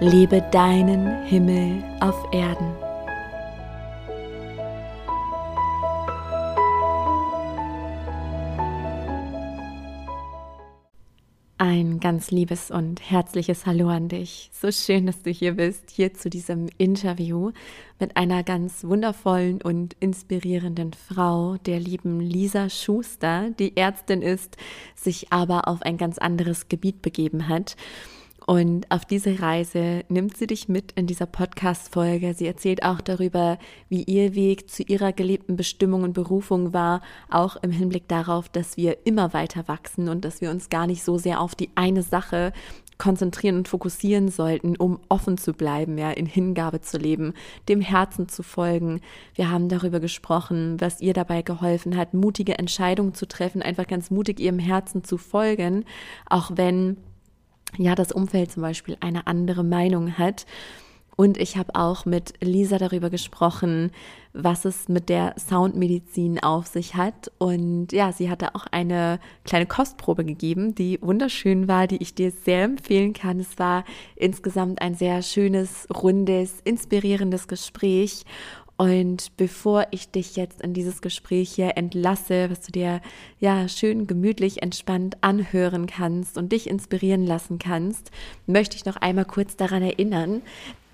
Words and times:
Lebe 0.00 0.42
deinen 0.50 1.24
Himmel 1.24 1.82
auf 2.00 2.16
Erden. 2.32 2.72
Ein 11.58 12.00
ganz 12.00 12.32
liebes 12.32 12.72
und 12.72 13.00
herzliches 13.08 13.66
Hallo 13.66 13.88
an 13.88 14.08
dich. 14.08 14.50
So 14.52 14.72
schön, 14.72 15.06
dass 15.06 15.22
du 15.22 15.30
hier 15.30 15.52
bist, 15.52 15.90
hier 15.90 16.12
zu 16.12 16.28
diesem 16.28 16.68
Interview 16.78 17.52
mit 18.00 18.16
einer 18.16 18.42
ganz 18.42 18.82
wundervollen 18.82 19.62
und 19.62 19.94
inspirierenden 20.00 20.92
Frau, 20.92 21.58
der 21.58 21.78
lieben 21.78 22.18
Lisa 22.18 22.68
Schuster, 22.68 23.50
die 23.50 23.76
Ärztin 23.76 24.22
ist, 24.22 24.56
sich 24.96 25.32
aber 25.32 25.68
auf 25.68 25.82
ein 25.82 25.98
ganz 25.98 26.18
anderes 26.18 26.68
Gebiet 26.68 27.00
begeben 27.00 27.48
hat. 27.48 27.76
Und 28.46 28.90
auf 28.90 29.04
diese 29.04 29.40
Reise 29.40 30.04
nimmt 30.08 30.36
sie 30.36 30.46
dich 30.46 30.68
mit 30.68 30.92
in 30.92 31.06
dieser 31.06 31.26
Podcast-Folge. 31.26 32.34
Sie 32.34 32.46
erzählt 32.46 32.82
auch 32.82 33.00
darüber, 33.00 33.58
wie 33.88 34.02
ihr 34.02 34.34
Weg 34.34 34.68
zu 34.68 34.82
ihrer 34.82 35.12
gelebten 35.12 35.56
Bestimmung 35.56 36.02
und 36.02 36.12
Berufung 36.12 36.72
war, 36.72 37.02
auch 37.30 37.56
im 37.56 37.70
Hinblick 37.70 38.08
darauf, 38.08 38.48
dass 38.48 38.76
wir 38.76 39.06
immer 39.06 39.32
weiter 39.32 39.68
wachsen 39.68 40.08
und 40.08 40.24
dass 40.24 40.40
wir 40.40 40.50
uns 40.50 40.70
gar 40.70 40.86
nicht 40.86 41.04
so 41.04 41.18
sehr 41.18 41.40
auf 41.40 41.54
die 41.54 41.70
eine 41.76 42.02
Sache 42.02 42.52
konzentrieren 42.98 43.56
und 43.56 43.68
fokussieren 43.68 44.28
sollten, 44.28 44.76
um 44.76 45.00
offen 45.08 45.36
zu 45.36 45.54
bleiben, 45.54 45.98
ja, 45.98 46.10
in 46.12 46.26
Hingabe 46.26 46.80
zu 46.80 46.98
leben, 46.98 47.34
dem 47.68 47.80
Herzen 47.80 48.28
zu 48.28 48.44
folgen. 48.44 49.00
Wir 49.34 49.50
haben 49.50 49.68
darüber 49.68 49.98
gesprochen, 49.98 50.76
was 50.78 51.00
ihr 51.00 51.12
dabei 51.12 51.42
geholfen 51.42 51.96
hat, 51.96 52.14
mutige 52.14 52.58
Entscheidungen 52.58 53.14
zu 53.14 53.26
treffen, 53.26 53.60
einfach 53.60 53.88
ganz 53.88 54.10
mutig 54.10 54.38
ihrem 54.38 54.60
Herzen 54.60 55.02
zu 55.02 55.18
folgen, 55.18 55.84
auch 56.28 56.52
wenn 56.54 56.96
ja 57.76 57.94
das 57.94 58.12
Umfeld 58.12 58.52
zum 58.52 58.62
Beispiel 58.62 58.96
eine 59.00 59.26
andere 59.26 59.64
Meinung 59.64 60.18
hat. 60.18 60.46
Und 61.14 61.36
ich 61.36 61.56
habe 61.56 61.74
auch 61.74 62.06
mit 62.06 62.32
Lisa 62.40 62.78
darüber 62.78 63.10
gesprochen, 63.10 63.90
was 64.32 64.64
es 64.64 64.88
mit 64.88 65.10
der 65.10 65.34
Soundmedizin 65.38 66.42
auf 66.42 66.66
sich 66.66 66.94
hat. 66.94 67.30
Und 67.36 67.92
ja, 67.92 68.12
sie 68.12 68.30
hatte 68.30 68.54
auch 68.54 68.66
eine 68.70 69.20
kleine 69.44 69.66
Kostprobe 69.66 70.24
gegeben, 70.24 70.74
die 70.74 70.98
wunderschön 71.02 71.68
war, 71.68 71.86
die 71.86 71.98
ich 71.98 72.14
dir 72.14 72.30
sehr 72.30 72.64
empfehlen 72.64 73.12
kann. 73.12 73.40
Es 73.40 73.58
war 73.58 73.84
insgesamt 74.16 74.80
ein 74.80 74.94
sehr 74.94 75.20
schönes, 75.20 75.86
rundes, 75.94 76.60
inspirierendes 76.64 77.46
Gespräch. 77.46 78.24
Und 78.82 79.36
bevor 79.36 79.86
ich 79.92 80.10
dich 80.10 80.34
jetzt 80.34 80.60
in 80.60 80.74
dieses 80.74 81.02
Gespräch 81.02 81.52
hier 81.52 81.76
entlasse, 81.76 82.50
was 82.50 82.62
du 82.62 82.72
dir 82.72 83.00
ja 83.38 83.68
schön 83.68 84.08
gemütlich 84.08 84.60
entspannt 84.60 85.18
anhören 85.20 85.86
kannst 85.86 86.36
und 86.36 86.50
dich 86.50 86.68
inspirieren 86.68 87.24
lassen 87.24 87.60
kannst, 87.60 88.10
möchte 88.48 88.74
ich 88.74 88.84
noch 88.84 88.96
einmal 88.96 89.24
kurz 89.24 89.54
daran 89.54 89.84
erinnern, 89.84 90.42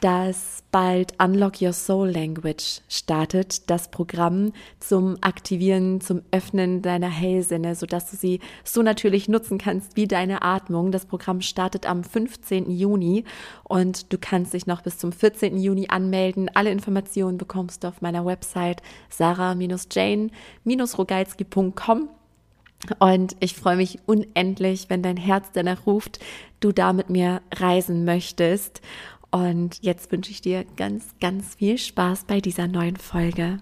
dass 0.00 0.62
bald 0.70 1.14
Unlock 1.20 1.60
Your 1.62 1.72
Soul 1.72 2.10
Language 2.10 2.82
startet, 2.88 3.68
das 3.70 3.90
Programm 3.90 4.52
zum 4.78 5.16
Aktivieren, 5.22 6.00
zum 6.00 6.22
Öffnen 6.30 6.82
deiner 6.82 7.08
Hellsinne, 7.08 7.74
sodass 7.74 8.08
du 8.10 8.16
sie 8.16 8.38
so 8.64 8.82
natürlich 8.82 9.28
nutzen 9.28 9.58
kannst 9.58 9.96
wie 9.96 10.06
deine 10.06 10.42
Atmung. 10.42 10.92
Das 10.92 11.06
Programm 11.06 11.40
startet 11.40 11.86
am 11.86 12.04
15. 12.04 12.70
Juni 12.70 13.24
und 13.64 14.12
du 14.12 14.18
kannst 14.18 14.54
dich 14.54 14.66
noch 14.66 14.82
bis 14.82 14.98
zum 14.98 15.10
14. 15.12 15.58
Juni 15.58 15.86
anmelden. 15.88 16.48
Alle 16.54 16.70
Informationen 16.70 17.38
bekommst 17.38 17.82
du 17.82 17.88
auf 17.88 18.00
meiner 18.00 18.24
Website 18.26 18.82
sarah-jane-rogalski.com. 19.10 22.08
Und 23.00 23.36
ich 23.40 23.54
freue 23.54 23.76
mich 23.76 23.98
unendlich, 24.06 24.88
wenn 24.88 25.02
dein 25.02 25.16
Herz 25.16 25.48
danach 25.52 25.86
ruft, 25.86 26.20
du 26.60 26.72
da 26.72 26.92
mit 26.92 27.10
mir 27.10 27.42
reisen 27.54 28.04
möchtest. 28.04 28.80
Und 29.30 29.78
jetzt 29.82 30.10
wünsche 30.10 30.30
ich 30.30 30.40
dir 30.40 30.64
ganz, 30.76 31.14
ganz 31.20 31.54
viel 31.56 31.78
Spaß 31.78 32.24
bei 32.24 32.40
dieser 32.40 32.66
neuen 32.66 32.96
Folge. 32.96 33.58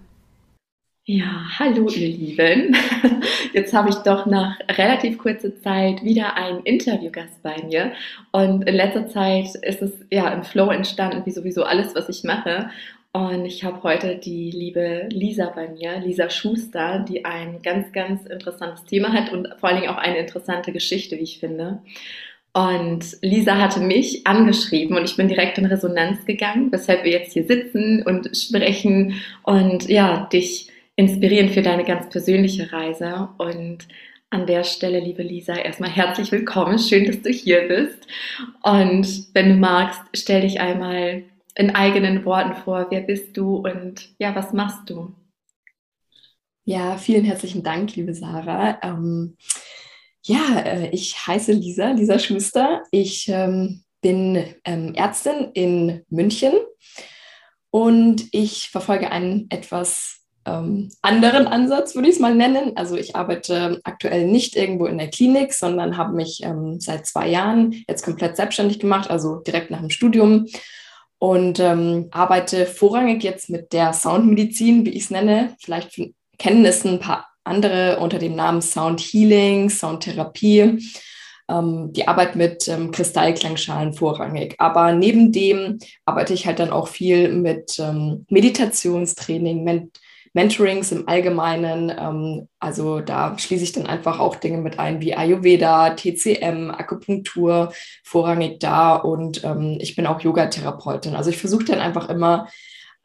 Ja, 1.09 1.45
hallo 1.57 1.87
ihr 1.89 2.09
Lieben. 2.09 2.75
Jetzt 3.53 3.73
habe 3.73 3.89
ich 3.89 3.95
doch 3.95 4.25
nach 4.25 4.59
relativ 4.69 5.17
kurzer 5.17 5.57
Zeit 5.61 6.03
wieder 6.03 6.35
einen 6.35 6.59
Interviewgast 6.63 7.41
bei 7.41 7.63
mir. 7.63 7.93
Und 8.33 8.67
in 8.67 8.75
letzter 8.75 9.07
Zeit 9.07 9.55
ist 9.61 9.81
es 9.81 9.93
ja 10.11 10.27
im 10.33 10.43
Flow 10.43 10.69
entstanden, 10.69 11.25
wie 11.25 11.31
sowieso 11.31 11.63
alles, 11.63 11.95
was 11.95 12.09
ich 12.09 12.25
mache. 12.25 12.69
Und 13.13 13.45
ich 13.45 13.63
habe 13.63 13.83
heute 13.83 14.17
die 14.17 14.51
liebe 14.51 15.07
Lisa 15.09 15.49
bei 15.55 15.69
mir, 15.69 15.97
Lisa 15.99 16.29
Schuster, 16.29 16.99
die 16.99 17.23
ein 17.23 17.61
ganz, 17.61 17.93
ganz 17.93 18.25
interessantes 18.25 18.83
Thema 18.83 19.13
hat 19.13 19.31
und 19.31 19.47
vor 19.59 19.69
allen 19.69 19.79
Dingen 19.79 19.93
auch 19.93 19.97
eine 19.97 20.17
interessante 20.17 20.73
Geschichte, 20.73 21.17
wie 21.17 21.23
ich 21.23 21.39
finde. 21.39 21.79
Und 22.57 23.17
Lisa 23.21 23.59
hatte 23.59 23.79
mich 23.79 24.25
angeschrieben 24.25 24.97
und 24.97 25.03
ich 25.03 25.15
bin 25.15 25.27
direkt 25.27 25.59
in 25.59 25.67
Resonanz 25.67 26.25
gegangen, 26.25 26.71
weshalb 26.71 27.03
wir 27.03 27.11
jetzt 27.11 27.33
hier 27.33 27.45
sitzen 27.45 28.01
und 28.01 28.35
sprechen 28.35 29.21
und 29.43 29.87
ja, 29.87 30.25
dich 30.33 30.67
inspirieren 30.95 31.49
für 31.49 31.61
deine 31.61 31.83
ganz 31.83 32.09
persönliche 32.09 32.71
Reise. 32.73 33.29
Und 33.37 33.87
an 34.31 34.47
der 34.47 34.63
Stelle, 34.63 34.99
liebe 34.99 35.21
Lisa, 35.21 35.53
erstmal 35.53 35.91
herzlich 35.91 36.31
willkommen. 36.31 36.79
Schön, 36.79 37.05
dass 37.05 37.21
du 37.21 37.29
hier 37.29 37.67
bist. 37.67 38.07
Und 38.63 39.35
wenn 39.35 39.49
du 39.49 39.55
magst, 39.55 40.01
stell 40.15 40.41
dich 40.41 40.59
einmal 40.59 41.25
in 41.53 41.75
eigenen 41.75 42.25
Worten 42.25 42.55
vor. 42.63 42.87
Wer 42.89 43.01
bist 43.01 43.37
du 43.37 43.57
und 43.57 44.09
ja, 44.17 44.33
was 44.33 44.51
machst 44.51 44.89
du? 44.89 45.13
Ja, 46.65 46.97
vielen 46.97 47.23
herzlichen 47.23 47.61
Dank, 47.61 47.95
liebe 47.95 48.15
Sarah. 48.15 48.79
Ähm, 48.81 49.37
ja, 50.27 50.59
äh, 50.59 50.89
ich 50.89 51.25
heiße 51.25 51.53
Lisa, 51.53 51.91
Lisa 51.91 52.19
Schuster. 52.19 52.83
Ich 52.91 53.29
ähm, 53.29 53.83
bin 54.01 54.43
ähm, 54.65 54.93
Ärztin 54.93 55.51
in 55.53 56.03
München 56.09 56.53
und 57.71 58.25
ich 58.31 58.69
verfolge 58.69 59.09
einen 59.09 59.47
etwas 59.49 60.25
ähm, 60.45 60.89
anderen 61.01 61.47
Ansatz, 61.47 61.95
würde 61.95 62.09
ich 62.09 62.15
es 62.15 62.21
mal 62.21 62.35
nennen. 62.35 62.75
Also 62.75 62.97
ich 62.97 63.15
arbeite 63.15 63.79
aktuell 63.83 64.27
nicht 64.27 64.57
irgendwo 64.57 64.85
in 64.85 64.97
der 64.97 65.09
Klinik, 65.09 65.53
sondern 65.53 65.97
habe 65.97 66.13
mich 66.13 66.45
seit 66.79 67.05
zwei 67.05 67.29
Jahren 67.29 67.83
jetzt 67.87 68.03
komplett 68.03 68.35
selbstständig 68.35 68.79
gemacht, 68.79 69.09
also 69.09 69.37
direkt 69.37 69.71
nach 69.71 69.79
dem 69.79 69.89
Studium 69.89 70.47
und 71.19 71.59
arbeite 71.59 72.65
vorrangig 72.65 73.23
jetzt 73.23 73.49
mit 73.49 73.73
der 73.73 73.91
Soundmedizin, 73.93 74.85
wie 74.85 74.91
ich 74.91 75.03
es 75.03 75.09
nenne. 75.09 75.55
Vielleicht 75.59 75.99
kennen 76.37 76.65
es 76.65 76.85
ein 76.85 76.99
paar 76.99 77.27
andere 77.47 77.99
unter 77.99 78.19
dem 78.19 78.35
Namen 78.35 78.61
Sound 78.61 78.99
Healing, 78.99 79.69
Soundtherapie. 79.69 80.79
Ähm, 81.49 81.93
die 81.93 82.07
Arbeit 82.07 82.35
mit 82.35 82.67
ähm, 82.67 82.91
Kristallklangschalen 82.91 83.93
vorrangig. 83.93 84.55
Aber 84.57 84.91
neben 84.91 85.31
dem 85.31 85.79
arbeite 86.05 86.33
ich 86.33 86.45
halt 86.45 86.59
dann 86.59 86.71
auch 86.71 86.89
viel 86.89 87.31
mit 87.31 87.79
ähm, 87.79 88.25
Meditationstraining, 88.29 89.63
Men 89.63 89.91
Mentorings 90.33 90.91
im 90.91 91.07
Allgemeinen. 91.07 91.91
Ähm, 91.97 92.47
also 92.59 92.99
da 92.99 93.37
schließe 93.39 93.63
ich 93.63 93.71
dann 93.71 93.87
einfach 93.87 94.19
auch 94.19 94.35
Dinge 94.35 94.59
mit 94.59 94.77
ein 94.77 95.01
wie 95.01 95.15
Ayurveda, 95.15 95.91
TCM, 95.91 96.69
Akupunktur 96.69 97.73
vorrangig 98.03 98.59
da 98.59 98.95
und 98.95 99.43
ähm, 99.43 99.77
ich 99.81 99.95
bin 99.95 100.05
auch 100.05 100.21
Yogatherapeutin. 100.21 101.15
Also 101.15 101.31
ich 101.31 101.37
versuche 101.37 101.65
dann 101.65 101.79
einfach 101.79 102.09
immer 102.09 102.47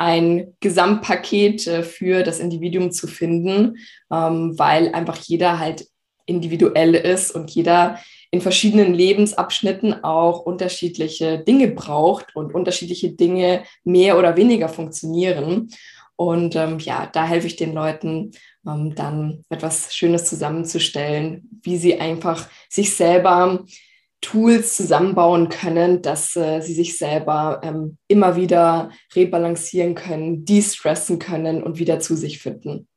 ein 0.02 0.56
Gesamtpaket 0.58 1.68
äh, 1.68 1.82
für 1.84 2.24
das 2.24 2.40
Individuum 2.40 2.90
zu 2.90 3.06
finden, 3.06 3.76
ähm, 4.10 4.58
weil 4.58 4.92
einfach 4.94 5.16
jeder 5.16 5.60
halt 5.60 5.86
individuell 6.26 6.94
ist 6.94 7.30
und 7.30 7.52
jeder 7.52 8.00
in 8.32 8.40
verschiedenen 8.40 8.94
Lebensabschnitten 8.94 10.02
auch 10.02 10.40
unterschiedliche 10.40 11.38
Dinge 11.38 11.68
braucht 11.68 12.34
und 12.34 12.52
unterschiedliche 12.52 13.12
Dinge 13.12 13.62
mehr 13.84 14.18
oder 14.18 14.36
weniger 14.36 14.68
funktionieren. 14.68 15.68
Und 16.16 16.56
ähm, 16.56 16.80
ja, 16.80 17.08
da 17.12 17.24
helfe 17.24 17.46
ich 17.46 17.54
den 17.54 17.72
Leuten 17.72 18.32
ähm, 18.66 18.96
dann 18.96 19.44
etwas 19.50 19.94
Schönes 19.94 20.24
zusammenzustellen, 20.24 21.48
wie 21.62 21.76
sie 21.76 22.00
einfach 22.00 22.48
sich 22.68 22.96
selber 22.96 23.64
Tools 24.22 24.76
zusammenbauen 24.76 25.50
können, 25.50 26.00
dass 26.00 26.34
äh, 26.36 26.60
sie 26.60 26.72
sich 26.72 26.96
selber 26.96 27.60
ähm, 27.62 27.98
immer 28.08 28.36
wieder 28.36 28.90
rebalancieren 29.14 29.94
können, 29.94 30.46
de-stressen 30.46 31.18
können 31.18 31.62
und 31.62 31.78
wieder 31.78 32.00
zu 32.00 32.16
sich 32.16 32.40
finden. 32.40 32.88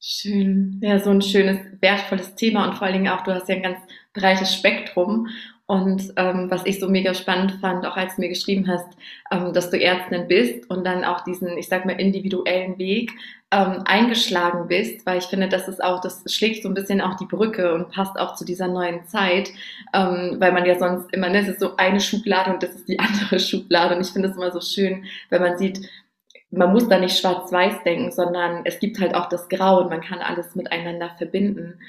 Schön. 0.00 0.78
Ja, 0.80 1.00
so 1.00 1.10
ein 1.10 1.20
schönes, 1.20 1.58
wertvolles 1.80 2.36
Thema 2.36 2.68
und 2.68 2.76
vor 2.76 2.86
allen 2.86 2.94
Dingen 2.94 3.08
auch, 3.08 3.24
du 3.24 3.34
hast 3.34 3.48
ja 3.48 3.56
ein 3.56 3.62
ganz 3.62 3.78
breites 4.14 4.54
Spektrum. 4.54 5.28
Und 5.66 6.14
ähm, 6.16 6.50
was 6.50 6.64
ich 6.64 6.80
so 6.80 6.88
mega 6.88 7.12
spannend 7.12 7.58
fand, 7.60 7.84
auch 7.84 7.96
als 7.96 8.14
du 8.14 8.22
mir 8.22 8.30
geschrieben 8.30 8.66
hast, 8.68 8.86
ähm, 9.30 9.52
dass 9.52 9.68
du 9.68 9.78
Ärztin 9.78 10.26
bist 10.26 10.70
und 10.70 10.86
dann 10.86 11.04
auch 11.04 11.24
diesen, 11.24 11.58
ich 11.58 11.68
sag 11.68 11.84
mal, 11.84 12.00
individuellen 12.00 12.78
Weg 12.78 13.12
ähm, 13.50 13.82
eingeschlagen 13.86 14.68
bist, 14.68 15.06
weil 15.06 15.18
ich 15.18 15.24
finde, 15.24 15.48
das 15.48 15.68
ist 15.68 15.82
auch, 15.82 16.00
das 16.00 16.22
schlägt 16.26 16.62
so 16.62 16.68
ein 16.68 16.74
bisschen 16.74 17.00
auch 17.00 17.16
die 17.16 17.24
Brücke 17.24 17.74
und 17.74 17.90
passt 17.90 18.18
auch 18.18 18.34
zu 18.34 18.44
dieser 18.44 18.68
neuen 18.68 19.06
Zeit, 19.06 19.50
ähm, 19.94 20.36
weil 20.38 20.52
man 20.52 20.66
ja 20.66 20.78
sonst 20.78 21.12
immer, 21.14 21.30
ne, 21.30 21.40
es 21.40 21.48
ist 21.48 21.60
so 21.60 21.76
eine 21.76 22.00
Schublade 22.00 22.52
und 22.52 22.62
das 22.62 22.74
ist 22.74 22.88
die 22.88 22.98
andere 22.98 23.40
Schublade. 23.40 23.94
Und 23.96 24.02
ich 24.02 24.12
finde 24.12 24.28
es 24.28 24.36
immer 24.36 24.50
so 24.50 24.60
schön, 24.60 25.04
wenn 25.30 25.42
man 25.42 25.56
sieht, 25.56 25.80
man 26.50 26.72
muss 26.72 26.88
da 26.88 26.98
nicht 26.98 27.18
schwarz-weiß 27.18 27.84
denken, 27.84 28.12
sondern 28.12 28.62
es 28.64 28.80
gibt 28.80 29.00
halt 29.00 29.14
auch 29.14 29.28
das 29.28 29.48
Grau 29.48 29.80
und 29.80 29.90
man 29.90 30.00
kann 30.00 30.20
alles 30.20 30.54
miteinander 30.54 31.10
verbinden. 31.16 31.80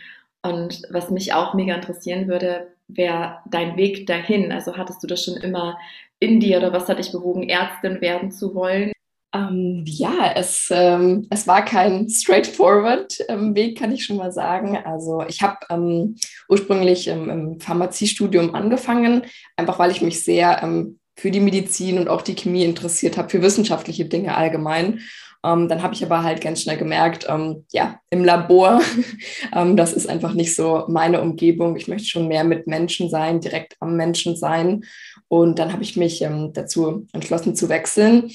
Und 0.42 0.84
was 0.90 1.10
mich 1.10 1.34
auch 1.34 1.54
mega 1.54 1.76
interessieren 1.76 2.28
würde, 2.28 2.68
wäre 2.88 3.40
dein 3.50 3.76
Weg 3.78 4.08
dahin. 4.08 4.52
Also 4.52 4.78
hattest 4.78 5.04
du 5.04 5.08
das 5.08 5.24
schon 5.24 5.38
immer 5.38 5.78
in 6.20 6.40
dir 6.40 6.58
oder 6.58 6.74
was 6.74 6.88
hat 6.88 7.00
dich 7.00 7.12
bewogen, 7.12 7.48
Ärztin 7.50 8.02
werden 8.02 8.32
zu 8.32 8.56
wollen? 8.56 8.92
Ähm, 9.32 9.84
ja, 9.86 10.32
es, 10.36 10.70
ähm, 10.72 11.28
es 11.30 11.46
war 11.46 11.64
kein 11.64 12.10
straightforward 12.10 13.20
ähm, 13.28 13.54
Weg, 13.54 13.78
kann 13.78 13.92
ich 13.92 14.04
schon 14.04 14.18
mal 14.18 14.32
sagen. 14.32 14.76
Also 14.78 15.24
ich 15.28 15.44
habe 15.44 15.58
ähm, 15.70 16.16
ursprünglich 16.48 17.08
im 17.08 17.60
Pharmaziestudium 17.60 18.56
angefangen, 18.56 19.24
einfach 19.56 19.78
weil 19.78 19.92
ich 19.92 20.02
mich 20.02 20.24
sehr 20.24 20.64
ähm, 20.64 21.00
für 21.16 21.30
die 21.30 21.42
Medizin 21.42 22.00
und 22.00 22.10
auch 22.10 22.24
die 22.24 22.36
Chemie 22.36 22.64
interessiert 22.64 23.18
habe, 23.18 23.30
für 23.30 23.42
wissenschaftliche 23.44 24.06
Dinge 24.06 24.36
allgemein. 24.36 25.02
Ähm, 25.46 25.70
dann 25.70 25.84
habe 25.84 25.94
ich 25.94 26.04
aber 26.04 26.24
halt 26.24 26.42
ganz 26.42 26.64
schnell 26.64 26.78
gemerkt, 26.78 27.28
ja, 27.72 28.00
im 28.10 28.26
Labor, 28.26 28.82
das 29.76 29.94
ist 29.94 30.10
einfach 30.10 30.34
nicht 30.34 30.56
so 30.56 30.86
meine 30.88 31.22
Umgebung. 31.22 31.78
Ich 31.78 31.88
möchte 31.88 32.08
schon 32.08 32.28
mehr 32.28 32.44
mit 32.44 32.68
Menschen 32.68 33.10
sein, 33.10 33.40
direkt 33.40 33.76
am 33.80 33.96
Menschen 33.96 34.36
sein. 34.36 34.84
Und 35.28 35.60
dann 35.60 35.72
habe 35.72 35.84
ich 35.84 35.96
mich 35.96 36.26
dazu 36.54 37.08
entschlossen 37.14 37.56
zu 37.56 37.70
wechseln. 37.70 38.32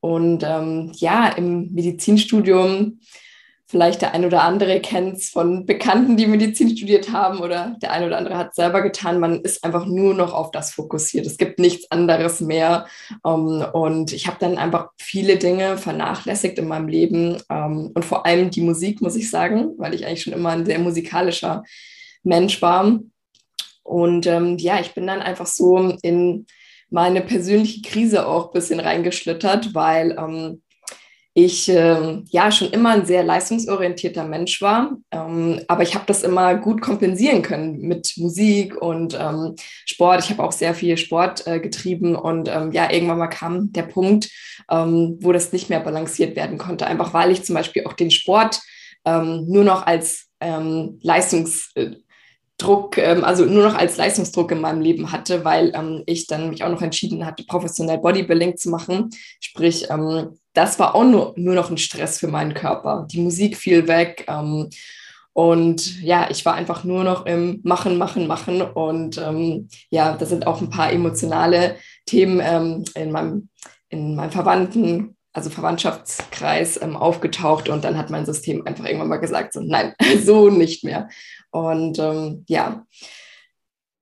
Und 0.00 0.42
ähm, 0.44 0.92
ja, 0.94 1.28
im 1.28 1.72
Medizinstudium 1.72 3.00
Vielleicht 3.70 4.00
der 4.00 4.14
ein 4.14 4.24
oder 4.24 4.44
andere 4.44 4.80
kennt 4.80 5.18
es 5.18 5.28
von 5.28 5.66
Bekannten, 5.66 6.16
die 6.16 6.26
Medizin 6.26 6.74
studiert 6.74 7.12
haben 7.12 7.40
oder 7.40 7.76
der 7.82 7.92
ein 7.92 8.02
oder 8.02 8.16
andere 8.16 8.38
hat 8.38 8.48
es 8.48 8.56
selber 8.56 8.80
getan. 8.80 9.20
Man 9.20 9.42
ist 9.42 9.62
einfach 9.62 9.84
nur 9.84 10.14
noch 10.14 10.32
auf 10.32 10.50
das 10.52 10.72
fokussiert. 10.72 11.26
Es 11.26 11.36
gibt 11.36 11.58
nichts 11.58 11.90
anderes 11.90 12.40
mehr. 12.40 12.86
Ähm, 13.26 13.66
und 13.74 14.14
ich 14.14 14.26
habe 14.26 14.38
dann 14.40 14.56
einfach 14.56 14.88
viele 14.96 15.36
Dinge 15.36 15.76
vernachlässigt 15.76 16.58
in 16.58 16.66
meinem 16.66 16.88
Leben 16.88 17.42
ähm, 17.50 17.90
und 17.92 18.06
vor 18.06 18.24
allem 18.24 18.50
die 18.50 18.62
Musik, 18.62 19.02
muss 19.02 19.16
ich 19.16 19.28
sagen, 19.28 19.74
weil 19.76 19.92
ich 19.92 20.06
eigentlich 20.06 20.22
schon 20.22 20.32
immer 20.32 20.48
ein 20.48 20.64
sehr 20.64 20.78
musikalischer 20.78 21.62
Mensch 22.22 22.62
war. 22.62 23.00
Und 23.82 24.26
ähm, 24.26 24.56
ja, 24.56 24.80
ich 24.80 24.94
bin 24.94 25.06
dann 25.06 25.20
einfach 25.20 25.46
so 25.46 25.94
in 26.00 26.46
meine 26.90 27.20
persönliche 27.20 27.82
Krise 27.82 28.26
auch 28.26 28.46
ein 28.46 28.52
bisschen 28.52 28.80
reingeschlittert, 28.80 29.74
weil 29.74 30.16
ähm, 30.18 30.62
ich 31.34 31.68
äh, 31.68 32.22
ja 32.30 32.50
schon 32.50 32.70
immer 32.70 32.90
ein 32.90 33.06
sehr 33.06 33.22
leistungsorientierter 33.22 34.24
Mensch 34.24 34.60
war, 34.60 34.96
ähm, 35.12 35.60
aber 35.68 35.84
ich 35.84 35.94
habe 35.94 36.04
das 36.06 36.24
immer 36.24 36.56
gut 36.56 36.80
kompensieren 36.80 37.42
können 37.42 37.78
mit 37.78 38.14
Musik 38.16 38.74
und 38.76 39.16
ähm, 39.16 39.54
Sport. 39.86 40.24
Ich 40.24 40.30
habe 40.30 40.42
auch 40.42 40.50
sehr 40.50 40.74
viel 40.74 40.96
Sport 40.96 41.46
äh, 41.46 41.60
getrieben 41.60 42.16
und 42.16 42.48
ähm, 42.48 42.72
ja, 42.72 42.90
irgendwann 42.90 43.18
mal 43.18 43.28
kam 43.28 43.70
der 43.72 43.84
Punkt, 43.84 44.30
ähm, 44.68 45.18
wo 45.20 45.30
das 45.30 45.52
nicht 45.52 45.70
mehr 45.70 45.78
balanciert 45.78 46.34
werden 46.34 46.58
konnte, 46.58 46.88
einfach 46.88 47.14
weil 47.14 47.30
ich 47.30 47.44
zum 47.44 47.54
Beispiel 47.54 47.86
auch 47.86 47.92
den 47.92 48.10
Sport 48.10 48.60
ähm, 49.04 49.44
nur 49.46 49.62
noch 49.62 49.86
als 49.86 50.26
ähm, 50.40 50.98
Leistungs 51.02 51.70
äh, 51.76 51.92
Druck, 52.58 52.98
also 52.98 53.44
nur 53.44 53.62
noch 53.62 53.76
als 53.76 53.96
Leistungsdruck 53.96 54.50
in 54.50 54.60
meinem 54.60 54.80
Leben 54.80 55.12
hatte, 55.12 55.44
weil 55.44 55.72
ähm, 55.74 56.02
ich 56.06 56.26
dann 56.26 56.50
mich 56.50 56.64
auch 56.64 56.70
noch 56.70 56.82
entschieden 56.82 57.24
hatte, 57.24 57.44
professionell 57.44 57.98
Bodybuilding 57.98 58.56
zu 58.56 58.68
machen. 58.68 59.10
Sprich, 59.38 59.86
ähm, 59.90 60.36
das 60.54 60.78
war 60.80 60.96
auch 60.96 61.04
nur, 61.04 61.34
nur 61.36 61.54
noch 61.54 61.70
ein 61.70 61.78
Stress 61.78 62.18
für 62.18 62.26
meinen 62.26 62.54
Körper. 62.54 63.06
Die 63.12 63.20
Musik 63.20 63.56
fiel 63.56 63.86
weg. 63.86 64.26
Ähm, 64.28 64.68
und 65.32 66.02
ja, 66.02 66.28
ich 66.30 66.44
war 66.44 66.54
einfach 66.54 66.82
nur 66.82 67.04
noch 67.04 67.24
im 67.26 67.60
Machen, 67.62 67.96
Machen, 67.96 68.26
Machen. 68.26 68.60
Und 68.60 69.18
ähm, 69.18 69.68
ja, 69.88 70.16
da 70.16 70.26
sind 70.26 70.48
auch 70.48 70.60
ein 70.60 70.70
paar 70.70 70.90
emotionale 70.90 71.76
Themen 72.06 72.40
ähm, 72.42 72.84
in, 72.96 73.12
meinem, 73.12 73.48
in 73.88 74.16
meinem 74.16 74.32
Verwandten, 74.32 75.16
also 75.38 75.50
Verwandtschaftskreis 75.50 76.82
ähm, 76.82 76.96
aufgetaucht. 76.96 77.68
Und 77.68 77.84
dann 77.84 77.96
hat 77.96 78.10
mein 78.10 78.26
System 78.26 78.66
einfach 78.66 78.84
irgendwann 78.84 79.08
mal 79.08 79.18
gesagt, 79.18 79.52
so, 79.52 79.60
nein, 79.60 79.94
so 80.24 80.50
nicht 80.50 80.82
mehr. 80.82 81.08
Und 81.50 82.00
ähm, 82.00 82.44
ja, 82.48 82.84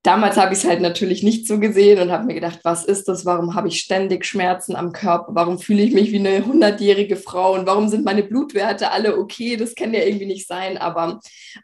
damals 0.01 0.35
habe 0.35 0.53
ich 0.53 0.59
es 0.59 0.65
halt 0.67 0.81
natürlich 0.81 1.21
nicht 1.21 1.45
so 1.45 1.59
gesehen 1.59 2.01
und 2.01 2.11
habe 2.11 2.25
mir 2.25 2.33
gedacht, 2.33 2.61
was 2.63 2.85
ist 2.85 3.07
das? 3.07 3.23
Warum 3.23 3.53
habe 3.53 3.67
ich 3.67 3.79
ständig 3.79 4.25
Schmerzen 4.25 4.75
am 4.75 4.93
Körper? 4.93 5.27
Warum 5.35 5.59
fühle 5.59 5.83
ich 5.83 5.93
mich 5.93 6.11
wie 6.11 6.17
eine 6.17 6.43
hundertjährige 6.43 7.17
Frau? 7.17 7.53
Und 7.53 7.67
warum 7.67 7.87
sind 7.87 8.03
meine 8.03 8.23
Blutwerte 8.23 8.89
alle 8.89 9.19
okay? 9.19 9.57
Das 9.57 9.75
kann 9.75 9.93
ja 9.93 10.01
irgendwie 10.01 10.25
nicht 10.25 10.47
sein. 10.47 10.79
Aber 10.79 11.19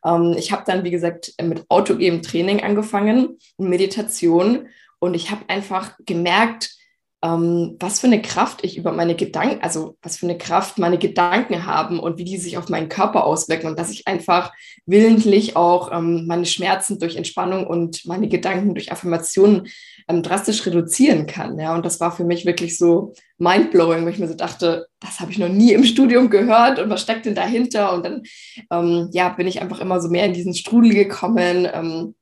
ähm, 0.06 0.36
ich 0.38 0.52
habe 0.52 0.64
dann, 0.68 0.84
wie 0.84 0.92
gesagt, 0.92 1.34
mit 1.42 1.66
autogenem 1.70 2.22
Training 2.22 2.62
angefangen, 2.62 3.40
Meditation. 3.58 4.68
Und 5.00 5.16
ich 5.16 5.32
habe 5.32 5.50
einfach 5.50 5.94
gemerkt, 6.06 6.76
ähm, 7.24 7.78
was 7.80 8.02
für 8.02 8.08
eine 8.08 8.22
Kraft 8.22 8.66
ich 8.66 8.78
über 8.78 8.92
meine 8.92 9.16
Gedanken, 9.16 9.64
also 9.64 9.96
was 10.02 10.18
für 10.18 10.26
eine 10.26 10.38
Kraft 10.38 10.78
meine 10.78 10.98
Gedanken 10.98 11.66
haben 11.66 12.00
und 12.00 12.18
wie 12.18 12.26
die 12.26 12.38
sich 12.38 12.58
auf 12.58 12.68
meinen 12.68 12.90
Körper 12.90 13.24
auswirken 13.24 13.68
und 13.68 13.80
dass 13.80 13.92
ich 13.92 14.08
einfach 14.08 14.52
willentlich 14.86 15.56
auch 15.56 15.90
ähm, 15.94 16.28
meine 16.28 16.46
Schmerzen 16.46 17.00
durch 17.00 17.16
Entspannung 17.16 17.66
und 17.66 18.06
meine 18.06 18.28
Gedanken 18.28 18.76
durch 18.76 18.92
Affirmationen 18.92 19.68
ähm, 20.10 20.22
drastisch 20.22 20.66
reduzieren 20.66 21.26
kann. 21.26 21.58
Ja, 21.58 21.74
und 21.74 21.86
das 21.86 22.02
war 22.02 22.12
für 22.12 22.26
mich 22.26 22.46
wirklich 22.46 22.78
so 22.78 23.14
mindblowing, 23.38 24.04
wo 24.04 24.10
ich 24.10 24.20
mir 24.20 24.28
so 24.28 24.36
dachte, 24.36 24.88
das 25.00 25.22
habe 25.22 25.32
ich 25.32 25.38
noch 25.38 25.48
nie 25.48 25.72
im 25.72 25.86
Studium 25.86 26.30
gehört 26.30 26.78
und 26.78 26.90
was 26.90 27.02
steckt 27.02 27.26
denn 27.26 27.36
dahinter? 27.36 27.94
Und 27.94 28.06
dann 28.06 28.24
ähm, 28.70 29.10
ja, 29.14 29.30
bin 29.30 29.48
ich 29.48 29.62
einfach 29.62 29.80
immer 29.80 30.02
so 30.02 30.10
mehr 30.10 30.26
in 30.26 30.34
diesen 30.34 30.54
Strudel 30.54 30.94
gekommen 30.94 31.70
ähm, 31.74 32.16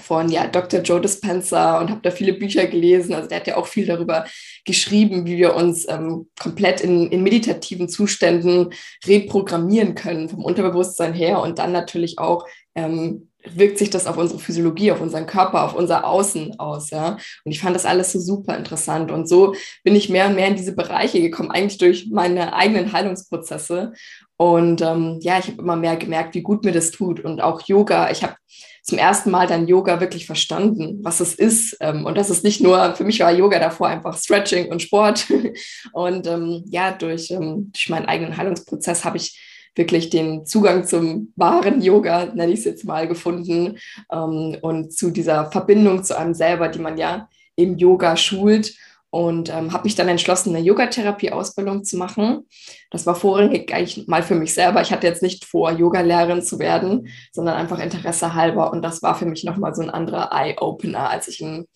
von 0.00 0.28
ja, 0.28 0.46
Dr. 0.46 0.80
Joe 0.80 1.00
Dispenza 1.00 1.80
und 1.80 1.90
habe 1.90 2.00
da 2.02 2.10
viele 2.10 2.32
Bücher 2.32 2.66
gelesen. 2.66 3.14
Also 3.14 3.28
der 3.28 3.40
hat 3.40 3.46
ja 3.46 3.56
auch 3.56 3.66
viel 3.66 3.86
darüber 3.86 4.24
geschrieben, 4.64 5.26
wie 5.26 5.36
wir 5.36 5.54
uns 5.54 5.88
ähm, 5.88 6.28
komplett 6.40 6.80
in, 6.80 7.08
in 7.10 7.22
meditativen 7.22 7.88
Zuständen 7.88 8.70
reprogrammieren 9.06 9.94
können, 9.94 10.28
vom 10.28 10.44
Unterbewusstsein 10.44 11.12
her 11.14 11.40
und 11.40 11.58
dann 11.58 11.72
natürlich 11.72 12.18
auch 12.18 12.46
ähm, 12.74 13.31
wirkt 13.50 13.78
sich 13.78 13.90
das 13.90 14.06
auf 14.06 14.16
unsere 14.16 14.38
Physiologie, 14.38 14.92
auf 14.92 15.00
unseren 15.00 15.26
Körper, 15.26 15.64
auf 15.64 15.74
unser 15.74 16.06
Außen 16.06 16.58
aus, 16.58 16.90
ja. 16.90 17.18
Und 17.44 17.52
ich 17.52 17.60
fand 17.60 17.74
das 17.74 17.86
alles 17.86 18.12
so 18.12 18.20
super 18.20 18.56
interessant. 18.56 19.10
Und 19.10 19.28
so 19.28 19.54
bin 19.82 19.96
ich 19.96 20.08
mehr 20.08 20.28
und 20.28 20.34
mehr 20.34 20.48
in 20.48 20.56
diese 20.56 20.74
Bereiche 20.74 21.20
gekommen, 21.20 21.50
eigentlich 21.50 21.78
durch 21.78 22.08
meine 22.10 22.54
eigenen 22.54 22.92
Heilungsprozesse. 22.92 23.92
Und 24.36 24.82
ähm, 24.82 25.18
ja, 25.20 25.38
ich 25.38 25.48
habe 25.48 25.62
immer 25.62 25.76
mehr 25.76 25.96
gemerkt, 25.96 26.34
wie 26.34 26.42
gut 26.42 26.64
mir 26.64 26.72
das 26.72 26.90
tut. 26.90 27.20
Und 27.20 27.40
auch 27.40 27.62
Yoga. 27.62 28.10
Ich 28.10 28.22
habe 28.22 28.34
zum 28.82 28.98
ersten 28.98 29.30
Mal 29.30 29.46
dann 29.46 29.68
Yoga 29.68 30.00
wirklich 30.00 30.26
verstanden, 30.26 30.98
was 31.02 31.20
es 31.20 31.34
ist. 31.34 31.76
Ähm, 31.80 32.04
und 32.04 32.18
das 32.18 32.30
ist 32.30 32.42
nicht 32.42 32.60
nur, 32.60 32.94
für 32.96 33.04
mich 33.04 33.20
war 33.20 33.32
Yoga 33.32 33.60
davor 33.60 33.88
einfach 33.88 34.16
Stretching 34.16 34.70
und 34.70 34.82
Sport. 34.82 35.26
und 35.92 36.26
ähm, 36.26 36.64
ja, 36.66 36.90
durch, 36.92 37.30
ähm, 37.30 37.70
durch 37.72 37.88
meinen 37.88 38.06
eigenen 38.06 38.36
Heilungsprozess 38.36 39.04
habe 39.04 39.18
ich 39.18 39.38
wirklich 39.74 40.10
den 40.10 40.46
Zugang 40.46 40.86
zum 40.86 41.32
wahren 41.36 41.80
Yoga, 41.80 42.26
nenne 42.26 42.52
ich 42.52 42.60
es 42.60 42.64
jetzt 42.64 42.84
mal, 42.84 43.08
gefunden 43.08 43.78
ähm, 44.12 44.56
und 44.60 44.92
zu 44.92 45.10
dieser 45.10 45.50
Verbindung 45.50 46.04
zu 46.04 46.16
einem 46.16 46.34
selber, 46.34 46.68
die 46.68 46.78
man 46.78 46.98
ja 46.98 47.28
im 47.56 47.76
Yoga 47.76 48.16
schult 48.16 48.74
und 49.12 49.50
ähm, 49.50 49.74
habe 49.74 49.84
mich 49.84 49.94
dann 49.94 50.08
entschlossen, 50.08 50.56
eine 50.56 50.64
Yogatherapie-Ausbildung 50.64 51.84
zu 51.84 51.98
machen. 51.98 52.48
Das 52.90 53.04
war 53.04 53.14
vorrangig 53.14 53.72
eigentlich 53.74 54.08
mal 54.08 54.22
für 54.22 54.34
mich 54.34 54.54
selber. 54.54 54.80
Ich 54.80 54.90
hatte 54.90 55.06
jetzt 55.06 55.22
nicht 55.22 55.44
vor, 55.44 55.70
Yoga-Lehrerin 55.70 56.40
zu 56.40 56.58
werden, 56.58 57.08
sondern 57.30 57.56
einfach 57.56 57.78
Interesse 57.78 58.34
halber. 58.34 58.72
Und 58.72 58.80
das 58.80 59.02
war 59.02 59.14
für 59.14 59.26
mich 59.26 59.44
nochmal 59.44 59.74
so 59.74 59.82
ein 59.82 59.90
anderer 59.90 60.30
Eye-Opener, 60.32 61.10
als 61.10 61.28
ich 61.28 61.42
in, 61.42 61.66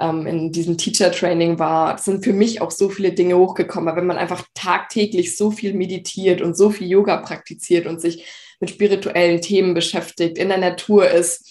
ähm, 0.00 0.26
in 0.26 0.52
diesem 0.52 0.78
Teacher-Training 0.78 1.58
war. 1.58 1.98
Sind 1.98 2.24
für 2.24 2.32
mich 2.32 2.60
auch 2.60 2.70
so 2.70 2.88
viele 2.88 3.12
Dinge 3.12 3.36
hochgekommen. 3.36 3.88
Aber 3.88 3.98
wenn 3.98 4.06
man 4.06 4.18
einfach 4.18 4.44
tagtäglich 4.54 5.36
so 5.36 5.50
viel 5.50 5.74
meditiert 5.74 6.40
und 6.40 6.56
so 6.56 6.70
viel 6.70 6.88
Yoga 6.88 7.18
praktiziert 7.18 7.86
und 7.86 8.00
sich 8.00 8.24
mit 8.60 8.70
spirituellen 8.70 9.40
Themen 9.40 9.74
beschäftigt, 9.74 10.38
in 10.38 10.48
der 10.48 10.58
Natur 10.58 11.08
ist, 11.10 11.50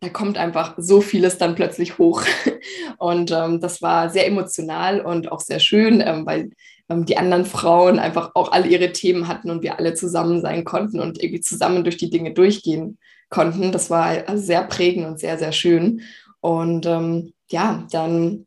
da 0.00 0.10
kommt 0.10 0.36
einfach 0.36 0.74
so 0.76 1.00
vieles 1.00 1.38
dann 1.38 1.54
plötzlich 1.54 1.98
hoch. 1.98 2.24
Und 2.98 3.30
ähm, 3.30 3.60
das 3.60 3.80
war 3.80 4.10
sehr 4.10 4.26
emotional 4.26 5.00
und 5.00 5.32
auch 5.32 5.40
sehr 5.40 5.60
schön, 5.60 6.02
ähm, 6.04 6.26
weil 6.26 6.50
ähm, 6.88 7.06
die 7.06 7.16
anderen 7.16 7.46
Frauen 7.46 7.98
einfach 7.98 8.32
auch 8.34 8.52
alle 8.52 8.66
ihre 8.66 8.92
Themen 8.92 9.28
hatten 9.28 9.50
und 9.50 9.62
wir 9.62 9.78
alle 9.78 9.94
zusammen 9.94 10.40
sein 10.40 10.64
konnten 10.64 11.00
und 11.00 11.22
irgendwie 11.22 11.40
zusammen 11.40 11.84
durch 11.84 11.96
die 11.96 12.10
Dinge 12.10 12.32
durchgehen 12.32 12.98
konnten. 13.30 13.72
Das 13.72 13.90
war 13.90 14.36
sehr 14.36 14.62
prägend 14.64 15.06
und 15.06 15.18
sehr, 15.18 15.38
sehr 15.38 15.52
schön. 15.52 16.02
Und 16.44 16.84
ähm, 16.84 17.32
ja, 17.48 17.86
dann 17.90 18.46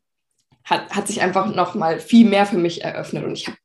hat, 0.62 0.88
hat 0.90 1.08
sich 1.08 1.20
einfach 1.20 1.52
noch 1.52 1.74
mal 1.74 1.98
viel 1.98 2.28
mehr 2.28 2.46
für 2.46 2.56
mich 2.56 2.84
eröffnet. 2.84 3.24
Und 3.24 3.32
ich 3.32 3.48
habe 3.48 3.56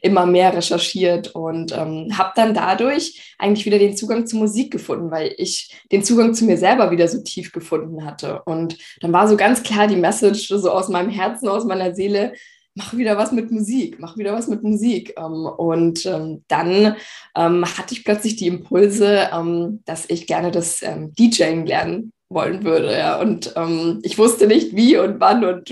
immer 0.00 0.24
mehr 0.24 0.56
recherchiert 0.56 1.34
und 1.34 1.76
ähm, 1.76 2.16
habe 2.16 2.32
dann 2.34 2.54
dadurch 2.54 3.34
eigentlich 3.38 3.66
wieder 3.66 3.78
den 3.78 3.94
Zugang 3.94 4.26
zur 4.26 4.38
Musik 4.38 4.72
gefunden, 4.72 5.10
weil 5.10 5.34
ich 5.36 5.76
den 5.92 6.02
Zugang 6.02 6.32
zu 6.32 6.46
mir 6.46 6.56
selber 6.56 6.90
wieder 6.90 7.06
so 7.06 7.22
tief 7.22 7.52
gefunden 7.52 8.06
hatte. 8.06 8.40
Und 8.46 8.78
dann 9.02 9.12
war 9.12 9.28
so 9.28 9.36
ganz 9.36 9.62
klar 9.62 9.86
die 9.88 9.96
Message 9.96 10.48
so 10.48 10.70
aus 10.70 10.88
meinem 10.88 11.10
Herzen, 11.10 11.48
aus 11.48 11.66
meiner 11.66 11.94
Seele, 11.94 12.32
mach 12.74 12.96
wieder 12.96 13.18
was 13.18 13.30
mit 13.30 13.50
Musik, 13.50 13.98
mach 14.00 14.16
wieder 14.16 14.32
was 14.32 14.48
mit 14.48 14.62
Musik. 14.62 15.12
Ähm, 15.18 15.44
und 15.44 16.06
ähm, 16.06 16.44
dann 16.48 16.96
ähm, 17.36 17.66
hatte 17.66 17.92
ich 17.92 18.06
plötzlich 18.06 18.36
die 18.36 18.46
Impulse, 18.46 19.28
dass 19.84 20.08
ich 20.08 20.26
gerne 20.26 20.50
das 20.50 20.80
DJing 20.80 21.66
lernen 21.66 22.12
wollen 22.34 22.64
würde. 22.64 22.92
Ja. 22.92 23.20
Und 23.20 23.52
ähm, 23.56 24.00
ich 24.02 24.18
wusste 24.18 24.46
nicht, 24.46 24.74
wie 24.74 24.96
und 24.96 25.20
wann 25.20 25.44
und 25.44 25.70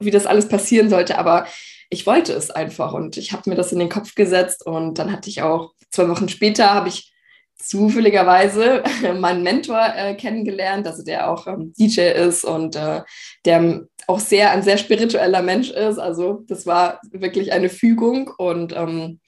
wie 0.00 0.10
das 0.10 0.26
alles 0.26 0.48
passieren 0.48 0.90
sollte, 0.90 1.18
aber 1.18 1.46
ich 1.90 2.06
wollte 2.06 2.32
es 2.32 2.50
einfach 2.50 2.94
und 2.94 3.16
ich 3.16 3.32
habe 3.32 3.50
mir 3.50 3.56
das 3.56 3.72
in 3.72 3.78
den 3.78 3.88
Kopf 3.90 4.14
gesetzt 4.14 4.66
und 4.66 4.98
dann 4.98 5.12
hatte 5.12 5.28
ich 5.28 5.42
auch 5.42 5.72
zwei 5.90 6.08
Wochen 6.08 6.28
später 6.28 6.70
habe 6.70 6.88
ich 6.88 7.12
zufälligerweise 7.62 8.82
meinen 9.20 9.42
Mentor 9.42 9.80
äh, 9.94 10.14
kennengelernt, 10.14 10.86
also 10.86 11.04
der 11.04 11.30
auch 11.30 11.46
ähm, 11.46 11.72
DJ 11.78 12.10
ist 12.10 12.44
und 12.44 12.76
äh, 12.76 13.02
der 13.44 13.86
auch 14.08 14.18
sehr 14.18 14.50
ein 14.50 14.62
sehr 14.62 14.78
spiritueller 14.78 15.42
Mensch 15.42 15.70
ist. 15.70 15.98
Also 15.98 16.44
das 16.48 16.66
war 16.66 17.00
wirklich 17.12 17.52
eine 17.52 17.68
Fügung 17.68 18.32
und 18.36 18.74
ähm, 18.74 19.20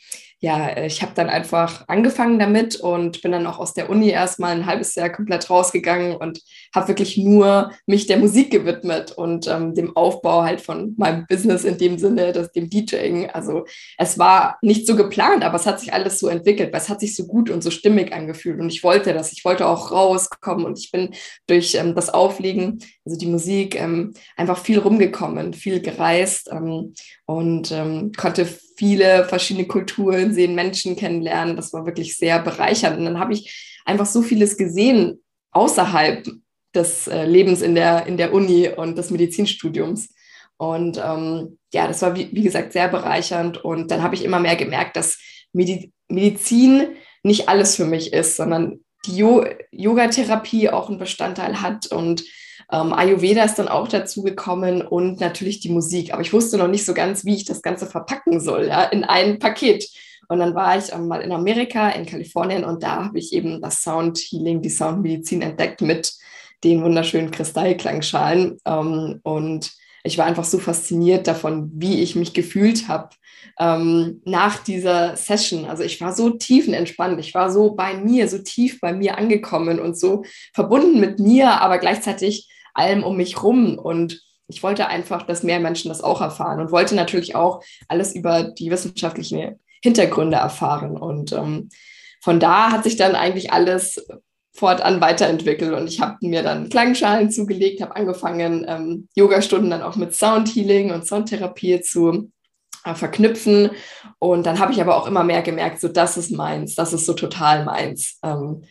ja, 0.45 0.77
ich 0.77 1.01
habe 1.01 1.13
dann 1.15 1.31
einfach 1.31 1.89
angefangen 1.89 2.39
damit 2.39 2.77
und 2.77 3.23
bin 3.23 3.33
dann 3.33 3.47
auch 3.47 3.59
aus 3.59 3.73
der 3.73 3.89
Uni 3.89 4.11
erstmal 4.11 4.53
ein 4.55 4.67
halbes 4.67 4.95
Jahr 4.95 5.09
komplett 5.09 5.49
rausgegangen 5.49 6.17
und 6.17 6.43
habe 6.75 6.89
wirklich 6.89 7.17
nur 7.17 7.71
mich 7.87 8.07
der 8.09 8.19
Musik 8.19 8.51
gewidmet 8.51 9.13
und 9.13 9.47
ähm, 9.49 9.73
dem 9.73 9.97
Aufbau 9.97 10.43
halt 10.43 10.61
von 10.61 10.93
meinem 10.99 11.25
Business 11.27 11.65
in 11.65 11.79
dem 11.79 11.97
Sinne, 11.97 12.33
das, 12.33 12.53
dem 12.53 12.69
DJing. 12.69 13.31
Also 13.31 13.65
es 13.97 14.19
war 14.19 14.59
nicht 14.61 14.87
so 14.87 14.97
geplant, 14.97 15.45
aber 15.45 15.57
es 15.57 15.65
hat 15.65 15.81
sich 15.81 15.95
alles 15.95 16.19
so 16.19 16.29
entwickelt, 16.29 16.75
weil 16.75 16.81
es 16.83 16.91
hat 16.91 17.01
sich 17.01 17.17
so 17.17 17.27
gut 17.27 17.49
und 17.49 17.63
so 17.63 17.71
stimmig 17.71 18.13
angefühlt 18.13 18.61
und 18.61 18.69
ich 18.69 18.85
wollte 18.85 19.15
das. 19.15 19.33
Ich 19.33 19.47
wollte 19.47 19.67
auch 19.67 19.93
rauskommen 19.93 20.67
und 20.67 20.79
ich 20.79 20.93
bin 20.93 21.15
durch 21.47 21.75
ähm, 21.75 21.95
das 21.95 22.11
Auflegen, 22.11 22.81
also 23.07 23.19
die 23.19 23.29
Musik, 23.29 23.81
ähm, 23.81 24.13
einfach 24.37 24.59
viel 24.59 24.79
rumgekommen, 24.79 25.55
viel 25.55 25.81
gereist 25.81 26.51
ähm, 26.53 26.93
und 27.25 27.73
ähm, 27.73 28.13
konnte 28.15 28.47
viele 28.77 29.25
verschiedene 29.25 29.67
Kulturen 29.67 30.33
sehen, 30.33 30.55
Menschen 30.55 30.97
kennenlernen. 30.97 31.57
Das 31.57 31.73
war 31.73 31.87
wirklich 31.87 32.17
sehr 32.17 32.41
bereichernd. 32.41 32.99
Und 32.99 33.05
dann 33.05 33.19
habe 33.19 33.33
ich 33.33 33.81
einfach 33.85 34.07
so 34.07 34.23
vieles 34.23 34.57
gesehen 34.57 35.23
außerhalb 35.53 36.27
des 36.75 37.07
äh, 37.07 37.25
Lebens 37.25 37.63
in 37.63 37.75
der, 37.75 38.07
in 38.07 38.17
der 38.17 38.33
Uni 38.33 38.69
und 38.69 38.99
des 38.99 39.11
Medizinstudiums. 39.11 40.15
Und 40.57 41.01
ähm, 41.05 41.59
ja, 41.73 41.87
das 41.87 42.03
war, 42.03 42.17
wie, 42.17 42.29
wie, 42.33 42.43
gesagt, 42.43 42.73
sehr 42.73 42.89
bereichernd. 42.89 43.65
Und 43.65 43.91
dann 43.91 44.03
habe 44.03 44.15
ich 44.15 44.25
immer 44.25 44.41
mehr 44.41 44.57
gemerkt, 44.57 44.97
dass 44.97 45.19
Medi 45.53 45.93
Medizin 46.09 46.89
nicht 47.23 47.49
alles 47.49 47.77
für 47.77 47.87
mich 47.87 48.13
ist, 48.13 48.37
sondern 48.37 48.85
die 49.07 49.17
jo 49.17 49.45
Yogatherapie 49.71 50.69
auch 50.69 50.89
einen 50.89 50.99
Bestandteil 50.99 51.63
hat 51.63 51.87
und 51.87 52.23
ähm, 52.75 52.93
Ayurveda 52.93 53.45
ist 53.45 53.55
dann 53.55 53.69
auch 53.69 53.87
dazu 53.87 54.23
gekommen 54.23 54.83
und 54.83 55.21
natürlich 55.21 55.61
die 55.61 55.69
Musik. 55.69 56.13
Aber 56.13 56.23
ich 56.23 56.33
wusste 56.33 56.59
noch 56.59 56.67
nicht 56.67 56.85
so 56.85 56.93
ganz, 56.93 57.25
wie 57.25 57.37
ich 57.37 57.45
das 57.45 57.63
Ganze 57.63 57.87
verpacken 57.87 58.41
soll, 58.41 58.67
ja, 58.67 58.83
in 58.83 59.05
ein 59.05 59.39
Paket. 59.39 59.89
Und 60.29 60.41
dann 60.41 60.55
war 60.57 60.77
ich 60.77 60.93
ähm, 60.93 61.07
mal 61.07 61.21
in 61.21 61.31
Amerika, 61.31 61.91
in 61.91 62.07
Kalifornien, 62.07 62.65
und 62.65 62.83
da 62.83 63.05
habe 63.05 63.19
ich 63.19 63.33
eben 63.33 63.61
das 63.61 63.83
Sound 63.83 64.19
Healing, 64.19 64.61
die 64.61 64.71
Soundmedizin 64.71 65.43
entdeckt 65.43 65.83
mit 65.83 66.15
den 66.65 66.83
wunderschönen 66.83 67.31
Kristallklangschalen. 67.31 68.59
Ähm, 68.65 69.21
und 69.23 69.71
ich 70.03 70.19
war 70.19 70.27
einfach 70.27 70.45
so 70.45 70.59
fasziniert 70.59 71.29
davon, 71.29 71.71
wie 71.75 72.03
ich 72.03 72.17
mich 72.17 72.33
gefühlt 72.33 72.89
habe 72.89 73.11
ähm, 73.61 74.21
nach 74.25 74.59
dieser 74.65 75.17
Session. 75.17 75.67
Also 75.67 75.85
ich 75.85 76.01
war 76.01 76.13
so 76.13 76.31
tiefenentspannt, 76.31 77.21
ich 77.21 77.35
war 77.35 77.53
so 77.53 77.75
bei 77.75 77.95
mir, 77.95 78.27
so 78.27 78.39
tief 78.39 78.81
bei 78.81 78.93
mir 78.93 79.17
angekommen 79.17 79.79
und 79.79 79.97
so 79.97 80.25
verbunden 80.53 80.99
mit 80.99 81.21
mir, 81.21 81.61
aber 81.61 81.79
gleichzeitig 81.79 82.49
allem 82.75 83.03
um 83.03 83.17
mich 83.17 83.43
rum. 83.43 83.79
Und 83.79 84.23
ich 84.49 84.63
wollte 84.63 84.89
einfach, 84.89 85.23
dass 85.23 85.43
mehr 85.43 85.61
Menschen 85.61 85.89
das 85.89 86.03
auch 86.03 86.21
erfahren 86.21 86.61
und 86.61 86.73
wollte 86.73 86.95
natürlich 86.95 87.35
auch 87.35 87.63
alles 87.89 88.15
über 88.15 88.45
die 88.45 88.71
wissenschaftlichen 88.71 89.61
Hintergründe 89.83 90.37
erfahren. 90.37 90.97
Und 90.97 91.33
ähm, 91.33 91.71
von 92.21 92.41
da 92.41 92.71
hat 92.71 92.85
sich 92.85 92.97
dann 92.97 93.15
eigentlich 93.15 93.53
alles 93.53 94.05
fortan 94.55 95.01
weiterentwickelt 95.01 95.75
und 95.75 95.89
ich 95.89 96.01
habe 96.01 96.17
mir 96.21 96.43
dann 96.45 96.69
Klangschalen 96.69 97.31
zugelegt, 97.31 97.83
habe 97.83 97.97
angefangen, 97.97 98.65
ähm, 98.69 99.09
Yogastunden 99.15 99.69
dann 99.69 99.83
auch 99.83 99.97
mit 99.97 100.15
Soundhealing 100.15 100.93
und 100.93 101.07
Soundtherapie 101.07 101.81
zu 101.81 102.31
äh, 102.85 102.95
verknüpfen 102.95 103.73
und 104.21 104.47
dann 104.47 104.61
habe 104.61 104.73
ich 104.73 104.81
aber 104.81 104.97
auch 104.97 105.09
immer 105.09 105.25
mehr 105.25 105.43
gemerkt, 105.43 105.81
so 105.81 105.89
das 105.89 106.17
ist 106.17 106.31
meins, 106.31 106.77
das 106.77 106.93
ist 106.93 107.05
so 107.05 107.15
total 107.15 107.65
meins. 107.65 108.21
Ähm, 108.23 108.63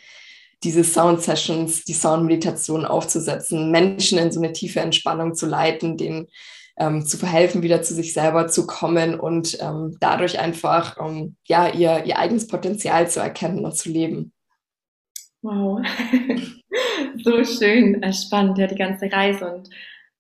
diese 0.64 0.84
Sound-Sessions, 0.84 1.84
die 1.84 1.94
Sound-Meditation 1.94 2.86
aufzusetzen, 2.86 3.72
Menschen 3.72 4.18
in 4.18 4.32
so 4.32 4.40
eine 4.42 4.54
tiefe 4.54 4.80
Entspannung 4.80 5.36
zu 5.36 5.46
leiten, 5.46 5.98
denen 5.98 6.28
ähm, 6.78 7.06
zu 7.06 7.18
verhelfen, 7.18 7.62
wieder 7.62 7.82
zu 7.82 7.94
sich 7.94 8.14
selber 8.14 8.48
zu 8.48 8.66
kommen 8.66 9.20
und 9.20 9.58
ähm, 9.62 9.98
dadurch 10.00 10.40
einfach 10.40 10.98
ähm, 11.00 11.36
ja, 11.46 11.70
ihr, 11.70 12.06
ihr 12.06 12.18
eigenes 12.18 12.48
Potenzial 12.48 13.10
zu 13.10 13.20
erkennen 13.20 13.64
und 13.64 13.76
zu 13.76 13.90
leben. 13.90 14.32
Wow, 15.42 15.82
so 17.24 17.44
schön, 17.44 18.02
äh, 18.02 18.14
spannend, 18.14 18.58
ja, 18.58 18.68
die 18.68 18.76
ganze 18.76 19.12
Reise. 19.12 19.54
Und 19.54 19.70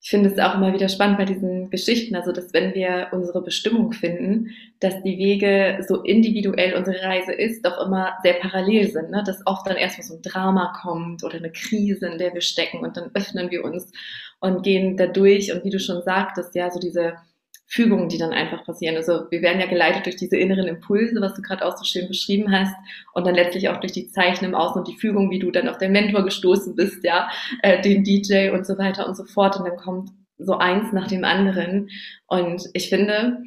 ich 0.01 0.09
finde 0.09 0.29
es 0.29 0.37
auch 0.37 0.55
immer 0.55 0.73
wieder 0.73 0.89
spannend 0.89 1.17
bei 1.17 1.25
diesen 1.25 1.69
Geschichten, 1.69 2.15
also 2.15 2.33
dass 2.33 2.53
wenn 2.53 2.73
wir 2.75 3.07
unsere 3.13 3.41
Bestimmung 3.41 3.93
finden, 3.93 4.49
dass 4.83 5.01
die 5.01 5.17
Wege 5.17 5.83
so 5.87 6.01
individuell 6.01 6.75
unsere 6.75 7.01
Reise 7.01 7.31
ist, 7.31 7.65
doch 7.65 7.83
immer 7.85 8.13
sehr 8.21 8.33
parallel 8.33 8.91
sind, 8.91 9.11
ne? 9.11 9.23
dass 9.25 9.45
oft 9.45 9.65
dann 9.67 9.77
erstmal 9.77 10.05
so 10.05 10.15
ein 10.15 10.21
Drama 10.21 10.73
kommt 10.81 11.23
oder 11.23 11.37
eine 11.37 11.51
Krise, 11.51 12.07
in 12.07 12.17
der 12.17 12.33
wir 12.33 12.41
stecken 12.41 12.79
und 12.79 12.97
dann 12.97 13.11
öffnen 13.13 13.49
wir 13.49 13.63
uns 13.63 13.91
und 14.39 14.63
gehen 14.63 14.97
da 14.97 15.07
durch 15.07 15.53
und 15.53 15.63
wie 15.63 15.69
du 15.69 15.79
schon 15.79 16.01
sagtest, 16.01 16.53
ja, 16.53 16.69
so 16.69 16.79
diese 16.79 17.13
Fügungen, 17.65 18.09
die 18.09 18.17
dann 18.17 18.33
einfach 18.33 18.65
passieren. 18.65 18.97
Also 18.97 19.31
wir 19.31 19.41
werden 19.41 19.59
ja 19.59 19.67
geleitet 19.67 20.05
durch 20.05 20.17
diese 20.17 20.37
inneren 20.37 20.67
Impulse, 20.67 21.21
was 21.21 21.33
du 21.33 21.41
gerade 21.41 21.65
auch 21.65 21.75
so 21.75 21.85
schön 21.85 22.07
beschrieben 22.07 22.51
hast, 22.51 22.75
und 23.13 23.25
dann 23.25 23.35
letztlich 23.35 23.69
auch 23.69 23.79
durch 23.79 23.93
die 23.93 24.09
Zeichen 24.09 24.45
im 24.45 24.53
Außen 24.53 24.79
und 24.79 24.87
die 24.87 24.97
Fügung, 24.97 25.31
wie 25.31 25.39
du 25.39 25.49
dann 25.49 25.69
auf 25.69 25.77
den 25.77 25.91
Mentor 25.91 26.23
gestoßen 26.23 26.75
bist, 26.75 27.03
ja, 27.03 27.29
äh, 27.63 27.81
den 27.81 28.03
DJ 28.03 28.49
und 28.49 28.67
so 28.67 28.77
weiter 28.77 29.07
und 29.07 29.15
so 29.15 29.23
fort. 29.23 29.57
Und 29.57 29.67
dann 29.67 29.77
kommt 29.77 30.11
so 30.37 30.57
eins 30.57 30.91
nach 30.93 31.07
dem 31.07 31.23
anderen. 31.23 31.89
Und 32.27 32.69
ich 32.73 32.89
finde, 32.89 33.39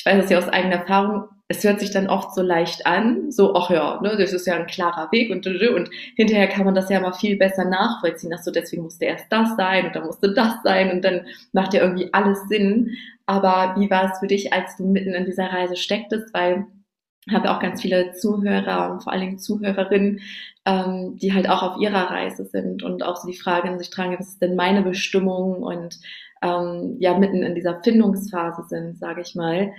ich 0.00 0.06
weiß 0.06 0.24
es 0.24 0.30
ja 0.30 0.38
aus 0.38 0.48
eigener 0.48 0.76
Erfahrung, 0.76 1.24
es 1.48 1.62
hört 1.62 1.78
sich 1.78 1.90
dann 1.90 2.08
oft 2.08 2.34
so 2.34 2.40
leicht 2.40 2.86
an, 2.86 3.30
so, 3.30 3.54
ach 3.54 3.68
ja, 3.68 4.00
ne, 4.00 4.16
das 4.16 4.32
ist 4.32 4.46
ja 4.46 4.54
ein 4.54 4.66
klarer 4.66 5.12
Weg 5.12 5.30
und, 5.30 5.46
und 5.46 5.90
hinterher 6.16 6.48
kann 6.48 6.64
man 6.64 6.74
das 6.74 6.88
ja 6.88 7.00
mal 7.00 7.12
viel 7.12 7.36
besser 7.36 7.66
nachvollziehen, 7.66 8.30
dass 8.30 8.46
so 8.46 8.50
deswegen 8.50 8.82
musste 8.82 9.04
erst 9.04 9.26
das 9.28 9.56
sein 9.56 9.86
und 9.86 9.94
dann 9.94 10.06
musste 10.06 10.32
das 10.32 10.54
sein 10.64 10.90
und 10.90 11.04
dann 11.04 11.26
macht 11.52 11.74
ja 11.74 11.82
irgendwie 11.82 12.08
alles 12.14 12.38
Sinn. 12.48 12.96
Aber 13.26 13.74
wie 13.78 13.90
war 13.90 14.10
es 14.10 14.18
für 14.20 14.26
dich, 14.26 14.54
als 14.54 14.74
du 14.78 14.86
mitten 14.86 15.12
in 15.12 15.26
dieser 15.26 15.52
Reise 15.52 15.76
stecktest? 15.76 16.32
Weil 16.32 16.64
ich 17.26 17.34
habe 17.34 17.50
auch 17.50 17.60
ganz 17.60 17.82
viele 17.82 18.12
Zuhörer 18.12 18.92
und 18.92 19.02
vor 19.02 19.12
allen 19.12 19.20
Dingen 19.20 19.38
Zuhörerinnen, 19.38 20.20
ähm, 20.64 21.18
die 21.20 21.34
halt 21.34 21.50
auch 21.50 21.62
auf 21.62 21.78
ihrer 21.78 22.10
Reise 22.10 22.46
sind 22.46 22.82
und 22.82 23.02
auch 23.02 23.16
so 23.16 23.28
die 23.28 23.36
Frage 23.36 23.68
in 23.68 23.78
sich 23.78 23.90
tragen, 23.90 24.16
was 24.18 24.28
ist 24.28 24.40
denn 24.40 24.56
meine 24.56 24.80
Bestimmung 24.80 25.62
und 25.62 25.98
ähm, 26.42 26.96
ja 26.98 27.18
mitten 27.18 27.42
in 27.42 27.54
dieser 27.54 27.82
Findungsphase 27.82 28.64
sind, 28.68 28.98
sage 28.98 29.22
ich 29.22 29.34
mal. 29.34 29.72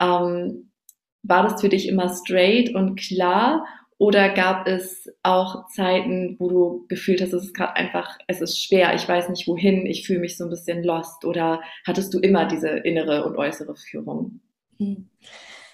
Ähm, 0.00 0.70
war 1.22 1.42
das 1.42 1.60
für 1.60 1.68
dich 1.68 1.88
immer 1.88 2.14
straight 2.14 2.74
und 2.74 2.96
klar 2.96 3.64
oder 3.98 4.28
gab 4.28 4.66
es 4.66 5.08
auch 5.22 5.68
Zeiten, 5.68 6.36
wo 6.38 6.48
du 6.48 6.86
gefühlt 6.88 7.22
hast, 7.22 7.32
es 7.32 7.44
ist 7.44 7.54
gerade 7.54 7.76
einfach, 7.76 8.18
es 8.26 8.40
ist 8.40 8.60
schwer, 8.60 8.94
ich 8.94 9.08
weiß 9.08 9.28
nicht 9.28 9.46
wohin, 9.46 9.86
ich 9.86 10.06
fühle 10.06 10.18
mich 10.20 10.36
so 10.36 10.44
ein 10.44 10.50
bisschen 10.50 10.82
lost? 10.82 11.24
Oder 11.24 11.62
hattest 11.86 12.12
du 12.12 12.18
immer 12.18 12.46
diese 12.46 12.68
innere 12.68 13.24
und 13.24 13.36
äußere 13.36 13.76
Führung? 13.76 14.40
Hm. 14.78 15.08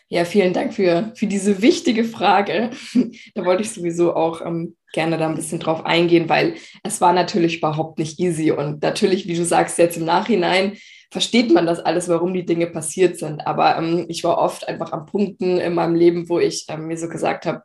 Ja, 0.08 0.24
vielen 0.24 0.52
Dank 0.52 0.74
für, 0.74 1.12
für 1.14 1.26
diese 1.26 1.62
wichtige 1.62 2.04
Frage. 2.04 2.70
da 3.34 3.44
wollte 3.44 3.62
ich 3.62 3.70
sowieso 3.70 4.14
auch 4.14 4.44
ähm, 4.44 4.76
gerne 4.92 5.18
da 5.18 5.28
ein 5.28 5.34
bisschen 5.34 5.60
drauf 5.60 5.84
eingehen, 5.84 6.28
weil 6.28 6.54
es 6.82 7.00
war 7.00 7.12
natürlich 7.12 7.58
überhaupt 7.58 7.98
nicht 7.98 8.18
easy. 8.18 8.50
Und 8.50 8.82
natürlich, 8.82 9.26
wie 9.26 9.36
du 9.36 9.44
sagst, 9.44 9.78
jetzt 9.78 9.96
im 9.96 10.04
Nachhinein 10.04 10.76
versteht 11.10 11.52
man 11.52 11.66
das 11.66 11.80
alles, 11.80 12.08
warum 12.08 12.34
die 12.34 12.46
Dinge 12.46 12.66
passiert 12.66 13.18
sind. 13.18 13.46
Aber 13.46 13.76
ähm, 13.76 14.06
ich 14.08 14.22
war 14.24 14.38
oft 14.38 14.68
einfach 14.68 14.92
an 14.92 15.06
Punkten 15.06 15.58
in 15.58 15.74
meinem 15.74 15.94
Leben, 15.94 16.28
wo 16.28 16.38
ich 16.38 16.66
ähm, 16.68 16.86
mir 16.86 16.96
so 16.96 17.08
gesagt 17.08 17.46
habe, 17.46 17.62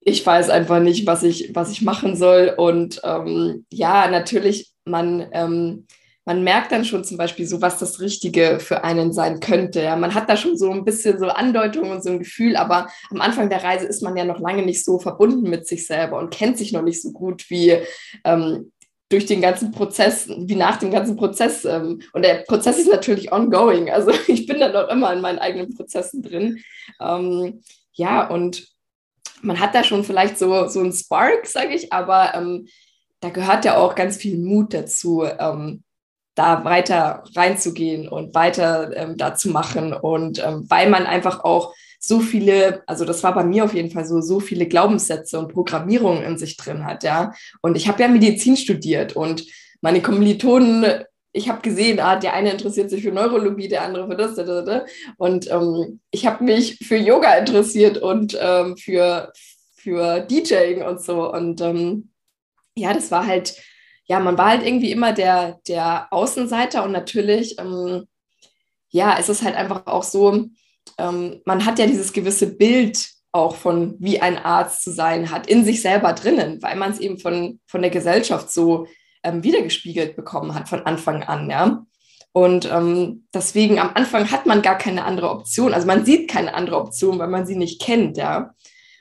ich 0.00 0.24
weiß 0.24 0.50
einfach 0.50 0.80
nicht, 0.80 1.06
was 1.06 1.22
ich, 1.22 1.50
was 1.54 1.70
ich 1.70 1.82
machen 1.82 2.16
soll. 2.16 2.54
Und 2.56 3.00
ähm, 3.04 3.66
ja, 3.70 4.08
natürlich, 4.08 4.72
man, 4.84 5.28
ähm, 5.32 5.86
man 6.24 6.44
merkt 6.44 6.70
dann 6.70 6.84
schon 6.84 7.02
zum 7.04 7.16
Beispiel 7.16 7.46
so, 7.46 7.60
was 7.60 7.78
das 7.78 8.00
Richtige 8.00 8.58
für 8.60 8.84
einen 8.84 9.12
sein 9.12 9.40
könnte. 9.40 9.82
Ja, 9.82 9.96
man 9.96 10.14
hat 10.14 10.28
da 10.28 10.36
schon 10.36 10.56
so 10.56 10.70
ein 10.70 10.84
bisschen 10.84 11.18
so 11.18 11.26
Andeutungen 11.26 11.90
und 11.90 12.04
so 12.04 12.10
ein 12.10 12.20
Gefühl, 12.20 12.56
aber 12.56 12.88
am 13.10 13.20
Anfang 13.20 13.50
der 13.50 13.64
Reise 13.64 13.86
ist 13.86 14.02
man 14.02 14.16
ja 14.16 14.24
noch 14.24 14.38
lange 14.38 14.62
nicht 14.62 14.84
so 14.84 14.98
verbunden 14.98 15.50
mit 15.50 15.66
sich 15.66 15.86
selber 15.86 16.18
und 16.18 16.30
kennt 16.32 16.58
sich 16.58 16.72
noch 16.72 16.82
nicht 16.82 17.02
so 17.02 17.10
gut 17.10 17.50
wie 17.50 17.76
ähm, 18.24 18.70
durch 19.08 19.26
den 19.26 19.42
ganzen 19.42 19.72
Prozess, 19.72 20.28
wie 20.28 20.54
nach 20.54 20.76
dem 20.76 20.90
ganzen 20.90 21.16
Prozess. 21.16 21.64
Ähm, 21.64 22.00
und 22.12 22.24
der 22.24 22.44
Prozess 22.46 22.78
ist 22.78 22.90
natürlich 22.90 23.32
ongoing. 23.32 23.90
Also 23.90 24.12
ich 24.28 24.46
bin 24.46 24.60
dann 24.60 24.72
noch 24.72 24.88
immer 24.88 25.12
in 25.12 25.20
meinen 25.20 25.38
eigenen 25.38 25.74
Prozessen 25.74 26.22
drin. 26.22 26.62
Ähm, 27.00 27.62
ja, 27.92 28.26
und 28.28 28.68
man 29.42 29.58
hat 29.58 29.74
da 29.74 29.82
schon 29.82 30.04
vielleicht 30.04 30.38
so, 30.38 30.68
so 30.68 30.80
einen 30.80 30.92
Spark, 30.92 31.46
sage 31.46 31.74
ich, 31.74 31.92
aber 31.92 32.32
ähm, 32.34 32.68
da 33.20 33.30
gehört 33.30 33.64
ja 33.64 33.76
auch 33.76 33.94
ganz 33.94 34.16
viel 34.16 34.38
Mut 34.38 34.72
dazu, 34.72 35.24
ähm, 35.24 35.82
da 36.34 36.64
weiter 36.64 37.24
reinzugehen 37.34 38.08
und 38.08 38.34
weiter 38.34 38.96
ähm, 38.96 39.16
da 39.16 39.34
zu 39.34 39.50
machen. 39.50 39.92
Und 39.92 40.42
ähm, 40.44 40.64
weil 40.68 40.88
man 40.88 41.04
einfach 41.04 41.44
auch 41.44 41.74
so 41.98 42.20
viele, 42.20 42.82
also 42.86 43.04
das 43.04 43.22
war 43.22 43.34
bei 43.34 43.44
mir 43.44 43.64
auf 43.64 43.74
jeden 43.74 43.90
Fall 43.90 44.04
so, 44.04 44.20
so 44.20 44.40
viele 44.40 44.66
Glaubenssätze 44.66 45.38
und 45.38 45.52
Programmierungen 45.52 46.24
in 46.24 46.36
sich 46.36 46.56
drin 46.56 46.84
hat, 46.84 47.04
ja. 47.04 47.32
Und 47.60 47.76
ich 47.76 47.86
habe 47.86 48.02
ja 48.02 48.08
Medizin 48.08 48.56
studiert 48.56 49.14
und 49.14 49.44
meine 49.80 50.02
Kommilitonen, 50.02 51.04
ich 51.32 51.48
habe 51.48 51.62
gesehen, 51.62 52.00
ah, 52.00 52.16
der 52.16 52.34
eine 52.34 52.50
interessiert 52.50 52.90
sich 52.90 53.02
für 53.02 53.12
Neurologie, 53.12 53.68
der 53.68 53.82
andere 53.82 54.08
für 54.08 54.16
das, 54.16 54.34
das, 54.34 54.64
das. 54.64 54.82
und 55.16 55.50
ähm, 55.50 56.00
ich 56.10 56.26
habe 56.26 56.42
mich 56.42 56.78
für 56.78 56.96
Yoga 56.96 57.34
interessiert 57.36 57.98
und 57.98 58.36
ähm, 58.40 58.76
für, 58.76 59.32
für 59.74 60.20
DJing 60.20 60.82
und 60.82 61.00
so. 61.00 61.32
Und 61.32 61.60
ähm, 61.60 62.10
ja, 62.74 62.92
das 62.92 63.10
war 63.10 63.26
halt, 63.26 63.54
ja, 64.04 64.20
man 64.20 64.36
war 64.38 64.50
halt 64.50 64.66
irgendwie 64.66 64.90
immer 64.90 65.12
der, 65.12 65.60
der 65.68 66.08
Außenseiter 66.10 66.84
und 66.84 66.92
natürlich, 66.92 67.58
ähm, 67.58 68.06
ja, 68.90 69.16
es 69.18 69.28
ist 69.28 69.42
halt 69.42 69.54
einfach 69.54 69.86
auch 69.86 70.02
so, 70.02 70.46
ähm, 70.98 71.40
man 71.44 71.64
hat 71.64 71.78
ja 71.78 71.86
dieses 71.86 72.12
gewisse 72.12 72.56
Bild 72.56 73.08
auch 73.32 73.56
von, 73.56 73.96
wie 73.98 74.20
ein 74.20 74.36
Arzt 74.36 74.82
zu 74.82 74.92
sein 74.92 75.30
hat, 75.30 75.46
in 75.46 75.64
sich 75.64 75.80
selber 75.80 76.12
drinnen, 76.12 76.62
weil 76.62 76.76
man 76.76 76.92
es 76.92 76.98
eben 76.98 77.18
von, 77.18 77.60
von 77.66 77.80
der 77.80 77.90
Gesellschaft 77.90 78.50
so 78.50 78.86
ähm, 79.22 79.42
wiedergespiegelt 79.42 80.16
bekommen 80.16 80.54
hat 80.54 80.68
von 80.68 80.84
Anfang 80.84 81.22
an, 81.22 81.48
ja. 81.48 81.84
Und 82.34 82.70
ähm, 82.70 83.26
deswegen 83.34 83.78
am 83.78 83.90
Anfang 83.94 84.30
hat 84.30 84.46
man 84.46 84.62
gar 84.62 84.78
keine 84.78 85.04
andere 85.04 85.30
Option. 85.30 85.74
Also 85.74 85.86
man 85.86 86.06
sieht 86.06 86.30
keine 86.30 86.54
andere 86.54 86.78
Option, 86.78 87.18
weil 87.18 87.28
man 87.28 87.46
sie 87.46 87.56
nicht 87.56 87.80
kennt, 87.80 88.16
ja. 88.16 88.54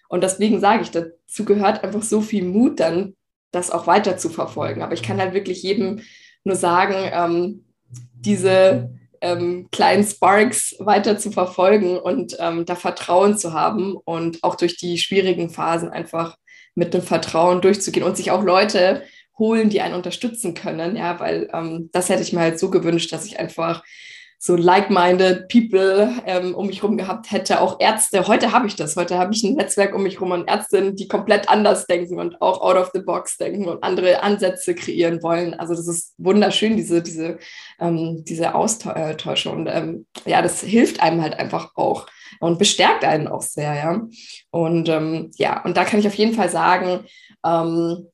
Und 0.09 0.21
deswegen 0.21 0.59
sage 0.59 0.83
ich, 0.83 0.91
dazu 0.91 1.45
gehört 1.45 1.83
einfach 1.83 2.03
so 2.03 2.19
viel 2.19 2.43
Mut 2.43 2.81
dann, 2.81 3.15
das 3.51 3.71
auch 3.71 3.87
weiter 3.87 4.17
zu 4.17 4.29
verfolgen. 4.29 4.81
Aber 4.81 4.93
ich 4.93 5.03
kann 5.03 5.19
halt 5.19 5.33
wirklich 5.33 5.63
jedem 5.63 6.01
nur 6.43 6.55
sagen, 6.55 6.95
ähm, 7.13 7.65
diese 8.13 8.91
ähm, 9.21 9.67
kleinen 9.71 10.03
Sparks 10.03 10.75
weiter 10.79 11.17
zu 11.17 11.31
verfolgen 11.31 11.97
und 11.97 12.35
ähm, 12.39 12.65
da 12.65 12.75
Vertrauen 12.75 13.37
zu 13.37 13.53
haben 13.53 13.95
und 13.95 14.43
auch 14.43 14.55
durch 14.55 14.77
die 14.77 14.97
schwierigen 14.97 15.49
Phasen 15.49 15.89
einfach 15.89 16.37
mit 16.73 16.93
dem 16.93 17.01
Vertrauen 17.01 17.61
durchzugehen 17.61 18.05
und 18.05 18.17
sich 18.17 18.31
auch 18.31 18.43
Leute 18.43 19.03
holen, 19.37 19.69
die 19.69 19.81
einen 19.81 19.95
unterstützen 19.95 20.53
können, 20.53 20.95
ja, 20.95 21.19
weil 21.19 21.49
ähm, 21.53 21.89
das 21.91 22.09
hätte 22.09 22.21
ich 22.21 22.33
mir 22.33 22.41
halt 22.41 22.59
so 22.59 22.69
gewünscht, 22.69 23.11
dass 23.11 23.25
ich 23.25 23.39
einfach 23.39 23.83
so 24.43 24.55
like-minded 24.55 25.47
People 25.49 26.11
ähm, 26.25 26.55
um 26.55 26.65
mich 26.65 26.81
herum 26.81 26.97
gehabt 26.97 27.31
hätte, 27.31 27.61
auch 27.61 27.79
Ärzte. 27.79 28.25
Heute 28.25 28.51
habe 28.51 28.65
ich 28.65 28.75
das. 28.75 28.95
Heute 28.95 29.19
habe 29.19 29.35
ich 29.35 29.43
ein 29.43 29.53
Netzwerk 29.53 29.93
um 29.93 30.01
mich 30.01 30.15
herum 30.15 30.31
an 30.31 30.47
Ärztinnen, 30.47 30.95
die 30.95 31.07
komplett 31.07 31.47
anders 31.47 31.85
denken 31.85 32.19
und 32.19 32.41
auch 32.41 32.59
out 32.59 32.75
of 32.75 32.89
the 32.91 33.01
box 33.01 33.37
denken 33.37 33.65
und 33.65 33.83
andere 33.83 34.23
Ansätze 34.23 34.73
kreieren 34.73 35.21
wollen. 35.21 35.53
Also 35.53 35.75
das 35.75 35.87
ist 35.87 36.15
wunderschön, 36.17 36.75
diese, 36.75 37.03
diese, 37.03 37.37
ähm, 37.79 38.23
diese 38.25 38.55
Austausche. 38.55 39.51
Und 39.51 39.67
ähm, 39.67 40.07
ja, 40.25 40.41
das 40.41 40.61
hilft 40.61 41.03
einem 41.03 41.21
halt 41.21 41.37
einfach 41.37 41.73
auch 41.75 42.07
und 42.39 42.57
bestärkt 42.57 43.05
einen 43.05 43.27
auch 43.27 43.43
sehr, 43.43 43.75
ja. 43.75 44.01
Und 44.49 44.89
ähm, 44.89 45.29
ja, 45.35 45.63
und 45.63 45.77
da 45.77 45.85
kann 45.85 45.99
ich 45.99 46.07
auf 46.07 46.15
jeden 46.15 46.33
Fall 46.33 46.49
sagen, 46.49 47.05
ähm, 47.45 48.07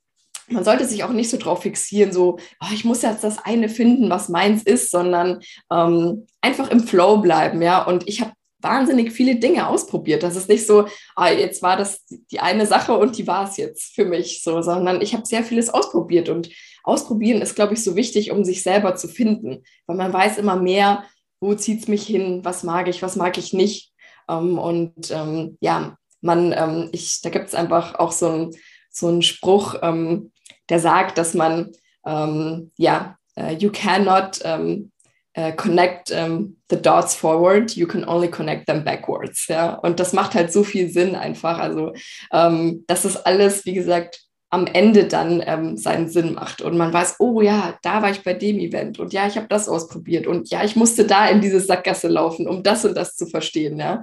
man 0.49 0.63
sollte 0.63 0.85
sich 0.85 1.03
auch 1.03 1.11
nicht 1.11 1.29
so 1.29 1.37
drauf 1.37 1.63
fixieren, 1.63 2.11
so, 2.11 2.37
oh, 2.61 2.73
ich 2.73 2.85
muss 2.85 3.01
jetzt 3.01 3.23
das 3.23 3.37
eine 3.39 3.69
finden, 3.69 4.09
was 4.09 4.29
meins 4.29 4.63
ist, 4.63 4.91
sondern 4.91 5.41
ähm, 5.71 6.25
einfach 6.41 6.69
im 6.71 6.81
Flow 6.81 7.17
bleiben, 7.17 7.61
ja. 7.61 7.83
Und 7.83 8.07
ich 8.07 8.21
habe 8.21 8.31
wahnsinnig 8.59 9.11
viele 9.11 9.35
Dinge 9.35 9.67
ausprobiert. 9.67 10.23
Das 10.23 10.35
ist 10.35 10.49
nicht 10.49 10.65
so, 10.65 10.87
ah, 11.15 11.29
jetzt 11.29 11.61
war 11.61 11.77
das 11.77 12.05
die 12.31 12.39
eine 12.39 12.65
Sache 12.65 12.97
und 12.97 13.17
die 13.17 13.27
war 13.27 13.47
es 13.47 13.57
jetzt 13.57 13.93
für 13.93 14.05
mich 14.05 14.41
so, 14.41 14.61
sondern 14.61 15.01
ich 15.01 15.13
habe 15.13 15.25
sehr 15.25 15.43
vieles 15.43 15.69
ausprobiert 15.69 16.29
und 16.29 16.49
ausprobieren 16.83 17.41
ist, 17.41 17.55
glaube 17.55 17.73
ich, 17.73 17.83
so 17.83 17.95
wichtig, 17.95 18.31
um 18.31 18.43
sich 18.43 18.63
selber 18.63 18.95
zu 18.95 19.07
finden, 19.09 19.63
weil 19.85 19.97
man 19.97 20.13
weiß 20.13 20.37
immer 20.37 20.55
mehr, 20.55 21.03
wo 21.39 21.53
zieht 21.53 21.81
es 21.81 21.87
mich 21.87 22.03
hin, 22.07 22.39
was 22.43 22.63
mag 22.63 22.87
ich, 22.87 23.01
was 23.01 23.15
mag 23.15 23.37
ich 23.37 23.53
nicht. 23.53 23.91
Ähm, 24.29 24.57
und 24.57 25.11
ähm, 25.11 25.57
ja, 25.59 25.97
man, 26.21 26.53
ähm, 26.53 26.89
ich, 26.93 27.21
da 27.21 27.29
gibt 27.29 27.47
es 27.47 27.55
einfach 27.55 27.95
auch 27.95 28.11
so 28.11 28.27
ein 28.29 28.55
so 28.97 29.07
ein 29.07 29.21
Spruch, 29.21 29.75
ähm, 29.81 30.31
der 30.69 30.79
sagt, 30.79 31.17
dass 31.17 31.33
man, 31.33 31.71
ähm, 32.05 32.71
ja, 32.77 33.17
uh, 33.37 33.51
you 33.51 33.69
cannot 33.71 34.41
um, 34.43 34.91
uh, 35.37 35.51
connect 35.55 36.11
um, 36.11 36.57
the 36.69 36.81
dots 36.81 37.15
forward, 37.15 37.75
you 37.75 37.87
can 37.87 38.03
only 38.05 38.29
connect 38.29 38.67
them 38.67 38.83
backwards. 38.83 39.47
Ja? 39.47 39.75
Und 39.75 39.99
das 39.99 40.13
macht 40.13 40.35
halt 40.35 40.51
so 40.51 40.63
viel 40.63 40.89
Sinn 40.89 41.15
einfach. 41.15 41.59
Also, 41.59 41.93
ähm, 42.31 42.83
das 42.87 43.25
alles, 43.25 43.65
wie 43.65 43.73
gesagt, 43.73 44.27
am 44.49 44.65
Ende 44.65 45.05
dann 45.05 45.43
ähm, 45.45 45.77
seinen 45.77 46.07
Sinn 46.07 46.33
macht 46.33 46.61
und 46.61 46.77
man 46.77 46.93
weiß, 46.93 47.15
oh 47.19 47.41
ja, 47.41 47.77
da 47.81 48.01
war 48.01 48.11
ich 48.11 48.23
bei 48.23 48.33
dem 48.33 48.59
Event 48.59 48.97
und 48.97 49.11
ja, 49.11 49.27
ich 49.27 49.35
habe 49.35 49.47
das 49.49 49.67
ausprobiert 49.67 50.25
und 50.25 50.49
ja, 50.49 50.63
ich 50.63 50.77
musste 50.77 51.05
da 51.05 51.27
in 51.27 51.41
diese 51.41 51.59
Sackgasse 51.59 52.07
laufen, 52.07 52.47
um 52.47 52.63
das 52.63 52.85
und 52.85 52.95
das 52.95 53.17
zu 53.17 53.27
verstehen, 53.27 53.77
ja. 53.77 54.01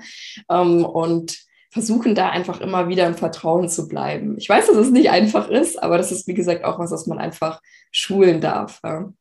Ähm, 0.50 0.84
und 0.84 1.43
versuchen 1.74 2.14
da 2.14 2.30
einfach 2.30 2.60
immer 2.60 2.88
wieder 2.88 3.04
im 3.04 3.16
Vertrauen 3.16 3.68
zu 3.68 3.88
bleiben. 3.88 4.36
Ich 4.38 4.48
weiß, 4.48 4.68
dass 4.68 4.76
es 4.76 4.92
nicht 4.92 5.10
einfach 5.10 5.48
ist, 5.48 5.82
aber 5.82 5.98
das 5.98 6.12
ist, 6.12 6.28
wie 6.28 6.34
gesagt, 6.34 6.64
auch 6.64 6.78
was, 6.78 6.92
was 6.92 7.08
man 7.08 7.18
einfach 7.18 7.60
schulen 7.90 8.40
darf. 8.40 8.80
Ja. 8.84 9.12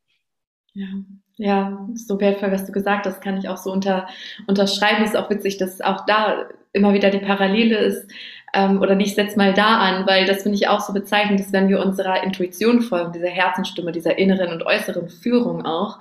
ja. 0.73 0.87
Ja, 1.35 1.87
so 1.95 2.19
wertvoll, 2.19 2.51
was 2.51 2.63
du 2.65 2.71
gesagt 2.71 3.07
hast, 3.07 3.19
kann 3.19 3.39
ich 3.39 3.49
auch 3.49 3.57
so 3.57 3.71
unter, 3.71 4.07
unterschreiben. 4.45 5.03
Ist 5.03 5.17
auch 5.17 5.31
witzig, 5.31 5.57
dass 5.57 5.81
auch 5.81 6.05
da 6.05 6.45
immer 6.73 6.93
wieder 6.93 7.09
die 7.09 7.25
Parallele 7.25 7.75
ist. 7.75 8.07
Ähm, 8.53 8.79
oder 8.79 8.93
nicht, 8.93 9.15
setz 9.15 9.35
mal 9.35 9.51
da 9.51 9.79
an, 9.79 10.05
weil 10.05 10.27
das 10.27 10.43
finde 10.43 10.59
ich 10.59 10.67
auch 10.67 10.79
so 10.79 10.93
bezeichnend, 10.93 11.39
dass 11.39 11.51
wenn 11.51 11.69
wir 11.69 11.83
unserer 11.83 12.21
Intuition 12.21 12.83
folgen, 12.83 13.13
dieser 13.13 13.29
Herzenstimme, 13.29 13.91
dieser 13.91 14.19
inneren 14.19 14.53
und 14.53 14.63
äußeren 14.63 15.09
Führung 15.09 15.65
auch, 15.65 15.97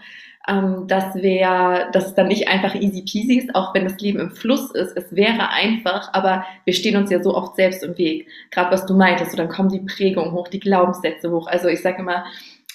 ähm, 0.48 0.86
dass 0.88 1.14
wir, 1.14 1.88
dass 1.92 2.06
es 2.06 2.14
dann 2.14 2.28
nicht 2.28 2.48
einfach 2.48 2.74
easy 2.74 3.02
peasy 3.02 3.38
ist, 3.38 3.54
auch 3.54 3.74
wenn 3.74 3.84
das 3.84 4.00
Leben 4.00 4.18
im 4.18 4.30
Fluss 4.32 4.70
ist. 4.72 4.96
Es 4.96 5.14
wäre 5.14 5.50
einfach, 5.50 6.12
aber 6.12 6.44
wir 6.64 6.74
stehen 6.74 6.96
uns 6.96 7.10
ja 7.10 7.22
so 7.22 7.34
oft 7.34 7.56
selbst 7.56 7.82
im 7.82 7.96
Weg. 7.96 8.28
Gerade 8.50 8.72
was 8.72 8.86
du 8.86 8.94
meintest, 8.94 9.30
so 9.32 9.36
dann 9.36 9.48
kommen 9.48 9.68
die 9.68 9.80
Prägungen 9.80 10.32
hoch, 10.32 10.48
die 10.48 10.60
Glaubenssätze 10.60 11.30
hoch. 11.30 11.46
Also 11.46 11.68
ich 11.68 11.80
sage 11.80 12.00
immer, 12.00 12.24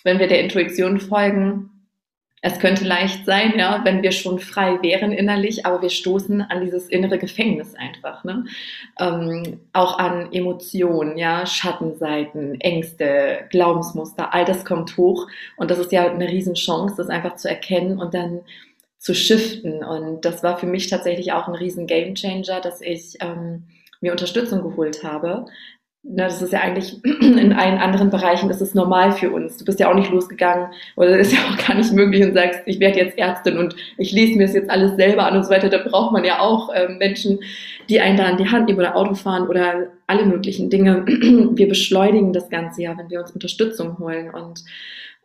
wenn 0.03 0.19
wir 0.19 0.27
der 0.27 0.41
Intuition 0.41 0.99
folgen, 0.99 1.69
es 2.41 2.60
könnte 2.60 2.86
leicht 2.86 3.26
sein, 3.26 3.54
ja, 3.58 3.82
wenn 3.84 4.04
wir 4.04 4.12
schon 4.12 4.38
frei 4.38 4.78
wären 4.84 5.12
innerlich, 5.12 5.65
aber 5.65 5.82
wir 5.82 5.89
stoßen 5.89 6.41
an 6.41 6.62
dieses 6.62 6.88
innere 6.88 7.17
Gefängnis 7.17 7.73
einfach. 7.76 8.23
Ne? 8.23 8.45
Ähm, 9.00 9.62
auch 9.73 9.97
an 9.97 10.32
Emotionen, 10.32 11.17
ja, 11.17 11.47
Schattenseiten, 11.47 12.62
Ängste, 12.62 13.45
Glaubensmuster, 13.50 14.34
all 14.36 14.45
das 14.45 14.65
kommt 14.65 14.97
hoch. 14.97 15.28
Und 15.58 15.71
das 15.71 15.80
ist 15.80 15.91
ja 15.91 16.10
eine 16.10 16.28
Riesenchance, 16.28 16.95
das 16.95 17.10
einfach 17.10 17.38
zu 17.38 17.50
erkennen 17.50 18.00
und 18.00 18.13
dann 18.13 18.41
zu 19.00 19.15
shiften. 19.15 19.84
Und 19.84 20.23
das 20.23 20.43
war 20.43 20.60
für 20.60 20.67
mich 20.67 20.89
tatsächlich 20.89 21.32
auch 21.32 21.47
ein 21.47 21.56
riesen 21.56 21.88
Gamechanger, 21.88 22.62
dass 22.62 22.82
ich 22.82 23.17
ähm, 23.19 23.63
mir 24.00 24.12
Unterstützung 24.12 24.62
geholt 24.62 25.04
habe, 25.04 25.47
na, 26.04 26.26
das 26.26 26.42
ist 26.42 26.54
ja 26.54 26.62
eigentlich 26.62 27.04
in 27.22 27.54
allen 27.54 27.78
anderen 27.78 28.10
Bereichen, 28.10 28.50
ist 28.50 28.76
normal 28.76 29.12
für 29.12 29.32
uns. 29.32 29.58
Du 29.58 29.66
bist 29.66 29.80
ja 29.80 29.90
auch 29.90 29.96
nicht 29.96 30.10
losgegangen 30.10 30.70
oder 30.96 31.18
ist 31.18 31.34
ja 31.34 31.40
auch 31.40 31.68
gar 31.68 31.76
nicht 31.76 31.92
möglich 31.92 32.24
und 32.24 32.34
sagst, 32.34 32.62
ich 32.66 32.80
werde 32.80 33.00
jetzt 33.00 33.18
Ärztin 33.18 33.58
und 33.58 33.76
ich 33.98 34.12
lese 34.12 34.38
mir 34.38 34.46
das 34.46 34.56
jetzt 34.56 34.70
alles 34.70 34.96
selber 34.96 35.26
an 35.26 35.36
und 35.36 35.44
so 35.44 35.50
weiter. 35.50 35.70
Da 35.70 35.80
braucht 35.80 36.14
man 36.14 36.24
ja 36.24 36.40
auch 36.40 36.70
äh, 36.74 36.88
Menschen, 36.88 37.40
die 37.90 38.00
einen 38.00 38.18
da 38.18 38.26
an 38.26 38.38
die 38.38 38.50
Hand 38.50 38.68
nehmen 38.68 38.80
oder 38.80 38.96
Auto 38.96 39.16
fahren 39.16 39.48
oder 39.48 39.88
alle 40.08 40.26
möglichen 40.26 40.70
Dinge. 40.70 41.06
Wir 41.08 41.68
beschleunigen 41.68 42.32
das 42.32 42.50
Ganze 42.50 42.84
ja, 42.84 42.98
wenn 42.98 43.10
wir 43.10 43.20
uns 43.20 43.32
Unterstützung 43.32 43.98
holen 44.00 44.30
und 44.30 44.64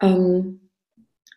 ähm, 0.00 0.60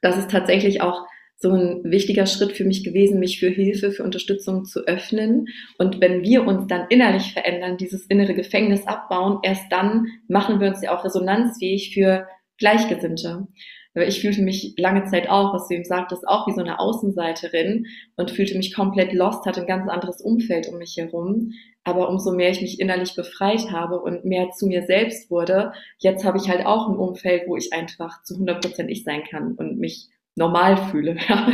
das 0.02 0.18
ist 0.18 0.32
tatsächlich 0.32 0.82
auch 0.82 1.06
so 1.38 1.52
ein 1.52 1.84
wichtiger 1.84 2.26
Schritt 2.26 2.54
für 2.54 2.64
mich 2.64 2.84
gewesen, 2.84 3.20
mich 3.20 3.40
für 3.40 3.50
Hilfe, 3.50 3.92
für 3.92 4.04
Unterstützung 4.04 4.66
zu 4.66 4.88
öffnen. 4.88 5.48
Und 5.78 6.00
wenn 6.02 6.24
wir 6.24 6.48
uns 6.48 6.68
dann 6.68 6.88
innerlich 6.90 7.34
verändern, 7.34 7.78
dieses 7.78 8.06
innere 8.06 8.34
Gefängnis 8.34 8.88
abbauen, 8.88 9.40
erst 9.44 9.72
dann 9.72 10.08
machen 10.28 10.60
wir 10.60 10.70
uns 10.70 10.82
ja 10.82 10.98
auch 10.98 11.04
resonanzfähig 11.04 11.94
für 11.94 12.28
Gleichgesinnte. 12.58 13.48
Aber 13.96 14.08
ich 14.08 14.20
fühlte 14.20 14.42
mich 14.42 14.74
lange 14.78 15.06
Zeit 15.06 15.30
auch, 15.30 15.54
was 15.54 15.68
du 15.68 15.76
ihm 15.76 15.86
sagtest, 15.86 16.28
auch 16.28 16.48
wie 16.48 16.54
so 16.54 16.60
eine 16.60 16.80
Außenseiterin 16.80 17.86
und 18.18 18.32
fühlte 18.32 18.58
mich 18.58 18.74
komplett 18.74 19.14
lost, 19.14 19.46
hatte 19.46 19.62
ein 19.62 19.68
ganz 19.68 19.90
anderes 19.90 20.22
Umfeld 20.22 20.68
um 20.68 20.78
mich 20.78 20.98
herum. 20.98 21.52
Aber 21.86 22.10
umso 22.10 22.32
mehr 22.32 22.50
ich 22.50 22.62
mich 22.62 22.80
innerlich 22.80 23.16
befreit 23.16 23.72
habe 23.72 24.02
und 24.02 24.26
mehr 24.26 24.50
zu 24.52 24.68
mir 24.68 24.84
selbst 24.84 25.32
wurde, 25.32 25.72
jetzt 26.00 26.26
habe 26.26 26.38
ich 26.38 26.50
halt 26.50 26.66
auch 26.66 26.90
ein 26.90 26.98
Umfeld, 26.98 27.44
wo 27.48 27.56
ich 27.56 27.72
einfach 27.72 28.24
zu 28.24 28.34
100 28.34 28.62
Prozent 28.62 28.90
ich 28.90 29.04
sein 29.04 29.24
kann 29.30 29.54
und 29.54 29.80
mich 29.80 30.10
normal 30.36 30.78
fühle, 30.78 31.18
ja? 31.30 31.52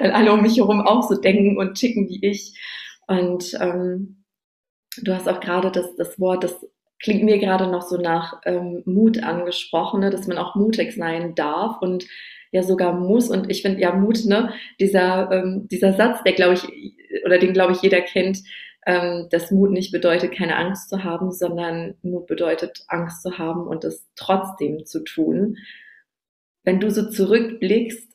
weil 0.00 0.10
alle 0.12 0.32
um 0.32 0.42
mich 0.42 0.58
herum 0.58 0.80
auch 0.80 1.02
so 1.02 1.20
denken 1.20 1.58
und 1.58 1.74
ticken 1.74 2.08
wie 2.08 2.26
ich. 2.26 2.58
Und 3.06 3.56
ähm, 3.60 4.24
du 5.02 5.14
hast 5.14 5.28
auch 5.28 5.40
gerade 5.40 5.70
das, 5.70 5.94
das 5.96 6.18
Wort, 6.18 6.44
das 6.44 6.66
klingt 7.00 7.24
mir 7.24 7.38
gerade 7.38 7.66
noch 7.66 7.82
so 7.82 7.96
nach 7.96 8.40
ähm, 8.44 8.82
Mut 8.86 9.22
angesprochen, 9.22 10.00
ne? 10.00 10.10
dass 10.10 10.26
man 10.26 10.38
auch 10.38 10.54
mutig 10.54 10.94
sein 10.94 11.34
darf 11.34 11.80
und 11.80 12.06
ja 12.52 12.62
sogar 12.62 12.92
muss. 12.92 13.28
Und 13.28 13.50
ich 13.50 13.62
finde 13.62 13.80
ja 13.80 13.94
Mut, 13.94 14.24
ne, 14.26 14.52
dieser, 14.78 15.30
ähm, 15.32 15.66
dieser 15.68 15.94
Satz, 15.94 16.22
der 16.22 16.34
glaube 16.34 16.54
ich, 16.54 17.24
oder 17.24 17.38
den 17.38 17.52
glaube 17.52 17.72
ich 17.72 17.82
jeder 17.82 18.02
kennt, 18.02 18.38
ähm, 18.86 19.28
dass 19.30 19.50
Mut 19.50 19.70
nicht 19.70 19.90
bedeutet, 19.90 20.32
keine 20.32 20.56
Angst 20.56 20.90
zu 20.90 21.02
haben, 21.02 21.32
sondern 21.32 21.94
Mut 22.02 22.26
bedeutet, 22.26 22.84
Angst 22.88 23.22
zu 23.22 23.38
haben 23.38 23.66
und 23.66 23.84
es 23.84 24.06
trotzdem 24.16 24.84
zu 24.84 25.02
tun. 25.02 25.56
Wenn 26.64 26.78
du 26.78 26.90
so 26.90 27.08
zurückblickst 27.08 28.11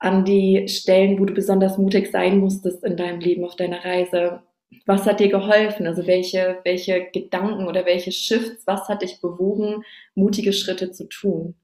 an 0.00 0.24
die 0.24 0.66
Stellen, 0.66 1.18
wo 1.18 1.26
du 1.26 1.34
besonders 1.34 1.78
mutig 1.78 2.10
sein 2.10 2.38
musstest 2.38 2.82
in 2.82 2.96
deinem 2.96 3.20
Leben 3.20 3.44
auf 3.44 3.54
deiner 3.54 3.84
Reise, 3.84 4.42
was 4.86 5.04
hat 5.04 5.20
dir 5.20 5.28
geholfen? 5.28 5.86
Also 5.86 6.06
welche, 6.06 6.58
welche 6.64 7.10
Gedanken 7.12 7.66
oder 7.66 7.84
welche 7.84 8.10
Shifts, 8.10 8.66
was 8.66 8.88
hat 8.88 9.02
dich 9.02 9.20
bewogen, 9.20 9.84
mutige 10.14 10.52
Schritte 10.52 10.90
zu 10.90 11.06
tun? 11.08 11.54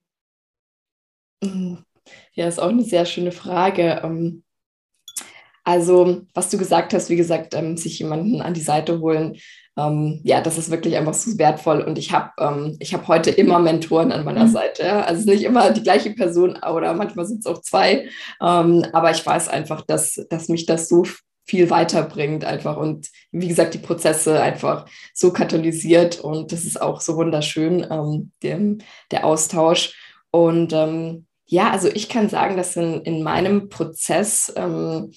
Ja, 2.33 2.47
ist 2.47 2.61
auch 2.61 2.69
eine 2.69 2.83
sehr 2.83 3.07
schöne 3.07 3.33
Frage. 3.33 4.01
Ähm, 4.05 4.43
also, 5.65 6.23
was 6.35 6.51
du 6.51 6.59
gesagt 6.59 6.95
hast, 6.95 7.11
wie 7.11 7.17
gesagt, 7.17 7.55
ähm, 7.55 7.77
sich 7.77 7.99
jemanden 7.99 8.41
an 8.41 8.55
die 8.55 8.61
Seite 8.61 9.01
holen, 9.01 9.37
ähm, 9.77 10.21
ja, 10.25 10.41
das 10.41 10.59
ist 10.59 10.71
wirklich 10.71 10.97
einfach 10.97 11.15
so 11.15 11.39
wertvoll. 11.39 11.83
Und 11.83 11.99
ich 11.99 12.13
habe 12.13 12.31
ähm, 12.39 12.79
hab 12.83 13.09
heute 13.09 13.31
immer 13.31 13.59
Mentoren 13.59 14.13
an 14.13 14.25
meiner 14.25 14.45
mhm. 14.47 14.51
Seite. 14.51 14.83
Ja? 14.85 15.01
Also 15.03 15.15
es 15.15 15.21
ist 15.21 15.27
nicht 15.27 15.45
immer 15.45 15.71
die 15.71 15.83
gleiche 15.83 16.11
Person 16.11 16.57
oder 16.57 16.95
manchmal 16.95 17.27
sind 17.27 17.41
es 17.41 17.47
auch 17.47 17.61
zwei. 17.61 18.09
Ähm, 18.41 18.87
aber 18.93 19.11
ich 19.11 19.25
weiß 19.25 19.49
einfach, 19.49 19.83
dass, 19.83 20.25
dass 20.31 20.49
mich 20.49 20.67
das 20.67 20.89
so 20.89 21.05
viel 21.45 21.71
weiterbringt 21.71 22.45
einfach 22.45 22.77
und 22.77 23.09
wie 23.31 23.47
gesagt 23.47 23.75
die 23.75 23.79
Prozesse 23.79 24.43
einfach 24.43 24.87
so 25.15 25.33
katalysiert 25.33 26.19
und 26.19 26.51
das 26.51 26.65
ist 26.65 26.83
auch 26.83 27.01
so 27.01 27.15
wunderschön, 27.15 27.87
ähm, 27.89 28.33
der, 28.43 28.59
der 29.13 29.25
Austausch. 29.25 29.95
Und 30.33 30.73
ähm, 30.73 31.27
ja, 31.47 31.71
also 31.71 31.89
ich 31.89 32.09
kann 32.09 32.29
sagen, 32.29 32.57
dass 32.57 32.75
in, 32.75 33.03
in 33.03 33.23
meinem 33.23 33.69
Prozess 33.69 34.53
ähm, 34.57 35.13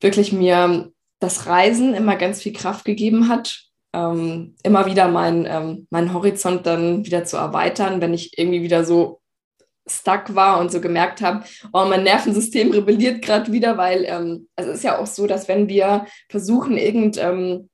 wirklich 0.00 0.32
mir 0.32 0.92
das 1.20 1.46
Reisen 1.46 1.94
immer 1.94 2.16
ganz 2.16 2.42
viel 2.42 2.52
Kraft 2.52 2.84
gegeben 2.84 3.28
hat, 3.28 3.70
ähm, 3.92 4.56
immer 4.62 4.86
wieder 4.86 5.08
mein, 5.08 5.46
ähm, 5.46 5.86
meinen 5.90 6.12
Horizont 6.12 6.66
dann 6.66 7.04
wieder 7.04 7.24
zu 7.24 7.36
erweitern, 7.36 8.00
wenn 8.00 8.14
ich 8.14 8.38
irgendwie 8.38 8.62
wieder 8.62 8.84
so 8.84 9.20
stuck 9.86 10.34
war 10.34 10.60
und 10.60 10.70
so 10.70 10.80
gemerkt 10.80 11.20
habe, 11.20 11.44
oh, 11.72 11.84
mein 11.84 12.04
Nervensystem 12.04 12.70
rebelliert 12.70 13.22
gerade 13.22 13.52
wieder, 13.52 13.76
weil 13.76 14.04
ähm, 14.06 14.48
es 14.56 14.66
ist 14.66 14.84
ja 14.84 14.98
auch 14.98 15.06
so, 15.06 15.26
dass 15.26 15.48
wenn 15.48 15.68
wir 15.68 16.06
versuchen, 16.28 16.76
irgend, 16.76 17.18
ähm, 17.18 17.68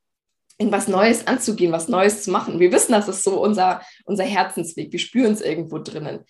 irgendwas 0.58 0.88
Neues 0.88 1.26
anzugehen, 1.26 1.72
was 1.72 1.88
Neues 1.88 2.22
zu 2.22 2.30
machen, 2.30 2.58
wir 2.58 2.72
wissen, 2.72 2.92
das 2.92 3.08
ist 3.08 3.22
so 3.22 3.40
unser, 3.42 3.82
unser 4.06 4.24
Herzensweg, 4.24 4.90
wir 4.92 4.98
spüren 4.98 5.32
es 5.32 5.42
irgendwo 5.42 5.78
drinnen. 5.78 6.20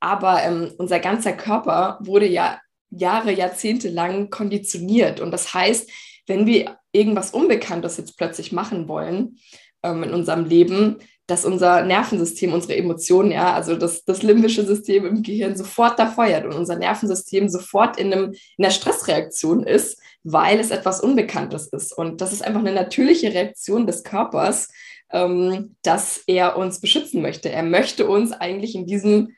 Aber 0.00 0.42
ähm, 0.42 0.72
unser 0.78 0.98
ganzer 0.98 1.32
Körper 1.32 1.98
wurde 2.02 2.26
ja 2.26 2.58
Jahre, 2.90 3.32
Jahrzehnte 3.32 3.88
lang 3.88 4.30
konditioniert. 4.30 5.20
Und 5.20 5.30
das 5.30 5.54
heißt, 5.54 5.88
wenn 6.26 6.46
wir 6.46 6.78
irgendwas 6.92 7.30
Unbekanntes 7.30 7.96
jetzt 7.96 8.16
plötzlich 8.16 8.52
machen 8.52 8.88
wollen 8.88 9.38
ähm, 9.82 10.02
in 10.02 10.12
unserem 10.12 10.44
Leben, 10.44 10.98
dass 11.26 11.44
unser 11.44 11.84
Nervensystem, 11.84 12.52
unsere 12.52 12.76
Emotionen, 12.76 13.32
ja, 13.32 13.52
also 13.52 13.76
das, 13.76 14.04
das 14.04 14.22
limbische 14.22 14.64
System 14.64 15.04
im 15.06 15.22
Gehirn 15.22 15.56
sofort 15.56 15.98
da 15.98 16.06
feuert 16.06 16.44
und 16.44 16.54
unser 16.54 16.76
Nervensystem 16.76 17.48
sofort 17.48 17.98
in, 17.98 18.12
einem, 18.12 18.32
in 18.56 18.64
einer 18.64 18.70
Stressreaktion 18.70 19.64
ist, 19.64 20.00
weil 20.22 20.60
es 20.60 20.70
etwas 20.70 21.00
Unbekanntes 21.00 21.66
ist. 21.68 21.96
Und 21.96 22.20
das 22.20 22.32
ist 22.32 22.44
einfach 22.44 22.60
eine 22.60 22.72
natürliche 22.72 23.32
Reaktion 23.32 23.86
des 23.86 24.04
Körpers, 24.04 24.68
ähm, 25.10 25.76
dass 25.82 26.22
er 26.26 26.56
uns 26.56 26.80
beschützen 26.80 27.22
möchte. 27.22 27.50
Er 27.50 27.64
möchte 27.64 28.06
uns 28.06 28.32
eigentlich 28.32 28.74
in 28.76 28.86
diesem 28.86 29.34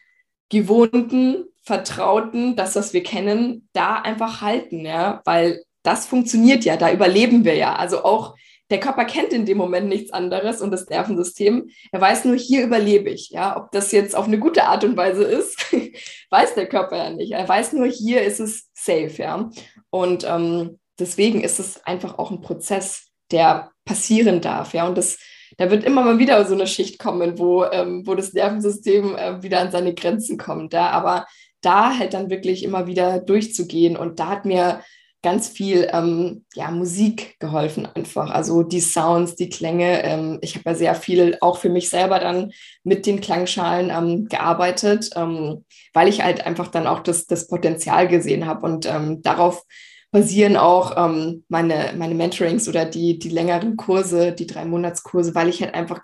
gewohnten, 0.50 1.44
vertrauten, 1.62 2.56
das, 2.56 2.76
was 2.76 2.94
wir 2.94 3.02
kennen, 3.02 3.68
da 3.74 3.96
einfach 3.96 4.40
halten, 4.40 4.86
ja, 4.86 5.20
weil 5.26 5.62
das 5.88 6.06
funktioniert 6.06 6.66
ja, 6.66 6.76
da 6.76 6.92
überleben 6.92 7.46
wir 7.46 7.54
ja. 7.54 7.74
Also 7.74 8.04
auch 8.04 8.36
der 8.70 8.78
Körper 8.78 9.06
kennt 9.06 9.32
in 9.32 9.46
dem 9.46 9.56
Moment 9.56 9.88
nichts 9.88 10.12
anderes 10.12 10.60
und 10.60 10.70
das 10.70 10.86
Nervensystem. 10.90 11.70
Er 11.90 12.00
weiß 12.02 12.26
nur, 12.26 12.36
hier 12.36 12.62
überlebe 12.62 13.08
ich. 13.08 13.30
Ja, 13.30 13.56
ob 13.56 13.72
das 13.72 13.90
jetzt 13.92 14.14
auf 14.14 14.26
eine 14.26 14.38
gute 14.38 14.64
Art 14.64 14.84
und 14.84 14.98
Weise 14.98 15.24
ist, 15.24 15.72
weiß 16.30 16.54
der 16.56 16.66
Körper 16.66 16.98
ja 16.98 17.10
nicht. 17.10 17.32
Er 17.32 17.48
weiß 17.48 17.72
nur, 17.72 17.86
hier 17.86 18.20
ist 18.22 18.38
es 18.38 18.68
safe. 18.74 19.14
Ja, 19.16 19.48
und 19.88 20.26
ähm, 20.28 20.78
deswegen 20.98 21.40
ist 21.40 21.58
es 21.58 21.82
einfach 21.86 22.18
auch 22.18 22.30
ein 22.30 22.42
Prozess, 22.42 23.08
der 23.30 23.70
passieren 23.86 24.42
darf. 24.42 24.74
Ja, 24.74 24.86
und 24.86 24.98
das, 24.98 25.18
da 25.56 25.70
wird 25.70 25.84
immer 25.84 26.02
mal 26.02 26.18
wieder 26.18 26.44
so 26.44 26.52
eine 26.52 26.66
Schicht 26.66 26.98
kommen, 26.98 27.38
wo, 27.38 27.64
ähm, 27.64 28.06
wo 28.06 28.14
das 28.14 28.34
Nervensystem 28.34 29.16
äh, 29.16 29.42
wieder 29.42 29.60
an 29.60 29.70
seine 29.70 29.94
Grenzen 29.94 30.36
kommt. 30.36 30.74
Ja, 30.74 30.90
aber 30.90 31.26
da 31.62 31.96
halt 31.96 32.12
dann 32.12 32.28
wirklich 32.28 32.62
immer 32.62 32.86
wieder 32.86 33.20
durchzugehen 33.20 33.96
und 33.96 34.20
da 34.20 34.28
hat 34.28 34.44
mir 34.44 34.82
ganz 35.22 35.48
viel 35.48 35.88
ähm, 35.92 36.44
ja, 36.54 36.70
Musik 36.70 37.36
geholfen 37.40 37.86
einfach. 37.86 38.30
Also 38.30 38.62
die 38.62 38.80
Sounds, 38.80 39.34
die 39.34 39.48
Klänge. 39.48 40.02
Ähm, 40.04 40.38
ich 40.42 40.54
habe 40.54 40.70
ja 40.70 40.74
sehr 40.76 40.94
viel 40.94 41.36
auch 41.40 41.58
für 41.58 41.68
mich 41.68 41.88
selber 41.88 42.20
dann 42.20 42.52
mit 42.84 43.04
den 43.06 43.20
Klangschalen 43.20 43.90
ähm, 43.90 44.26
gearbeitet, 44.28 45.10
ähm, 45.16 45.64
weil 45.92 46.08
ich 46.08 46.22
halt 46.22 46.46
einfach 46.46 46.68
dann 46.68 46.86
auch 46.86 47.00
das, 47.00 47.26
das 47.26 47.48
Potenzial 47.48 48.06
gesehen 48.06 48.46
habe. 48.46 48.64
Und 48.64 48.86
ähm, 48.86 49.22
darauf 49.22 49.64
basieren 50.10 50.56
auch 50.56 50.96
ähm, 50.96 51.44
meine, 51.48 51.92
meine 51.96 52.14
Mentorings 52.14 52.68
oder 52.68 52.84
die, 52.84 53.18
die 53.18 53.28
längeren 53.28 53.76
Kurse, 53.76 54.32
die 54.32 54.46
drei 54.46 54.64
Monatskurse, 54.64 55.34
weil 55.34 55.48
ich 55.48 55.62
halt 55.62 55.74
einfach 55.74 56.00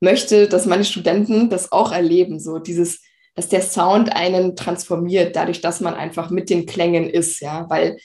möchte, 0.00 0.46
dass 0.46 0.66
meine 0.66 0.84
Studenten 0.84 1.48
das 1.48 1.72
auch 1.72 1.90
erleben. 1.90 2.38
So 2.38 2.58
dieses 2.58 3.00
dass 3.34 3.48
der 3.48 3.62
Sound 3.62 4.14
einen 4.14 4.56
transformiert, 4.56 5.36
dadurch, 5.36 5.60
dass 5.60 5.80
man 5.80 5.94
einfach 5.94 6.30
mit 6.30 6.50
den 6.50 6.66
Klängen 6.66 7.08
ist, 7.08 7.40
ja, 7.40 7.68
weil 7.70 7.96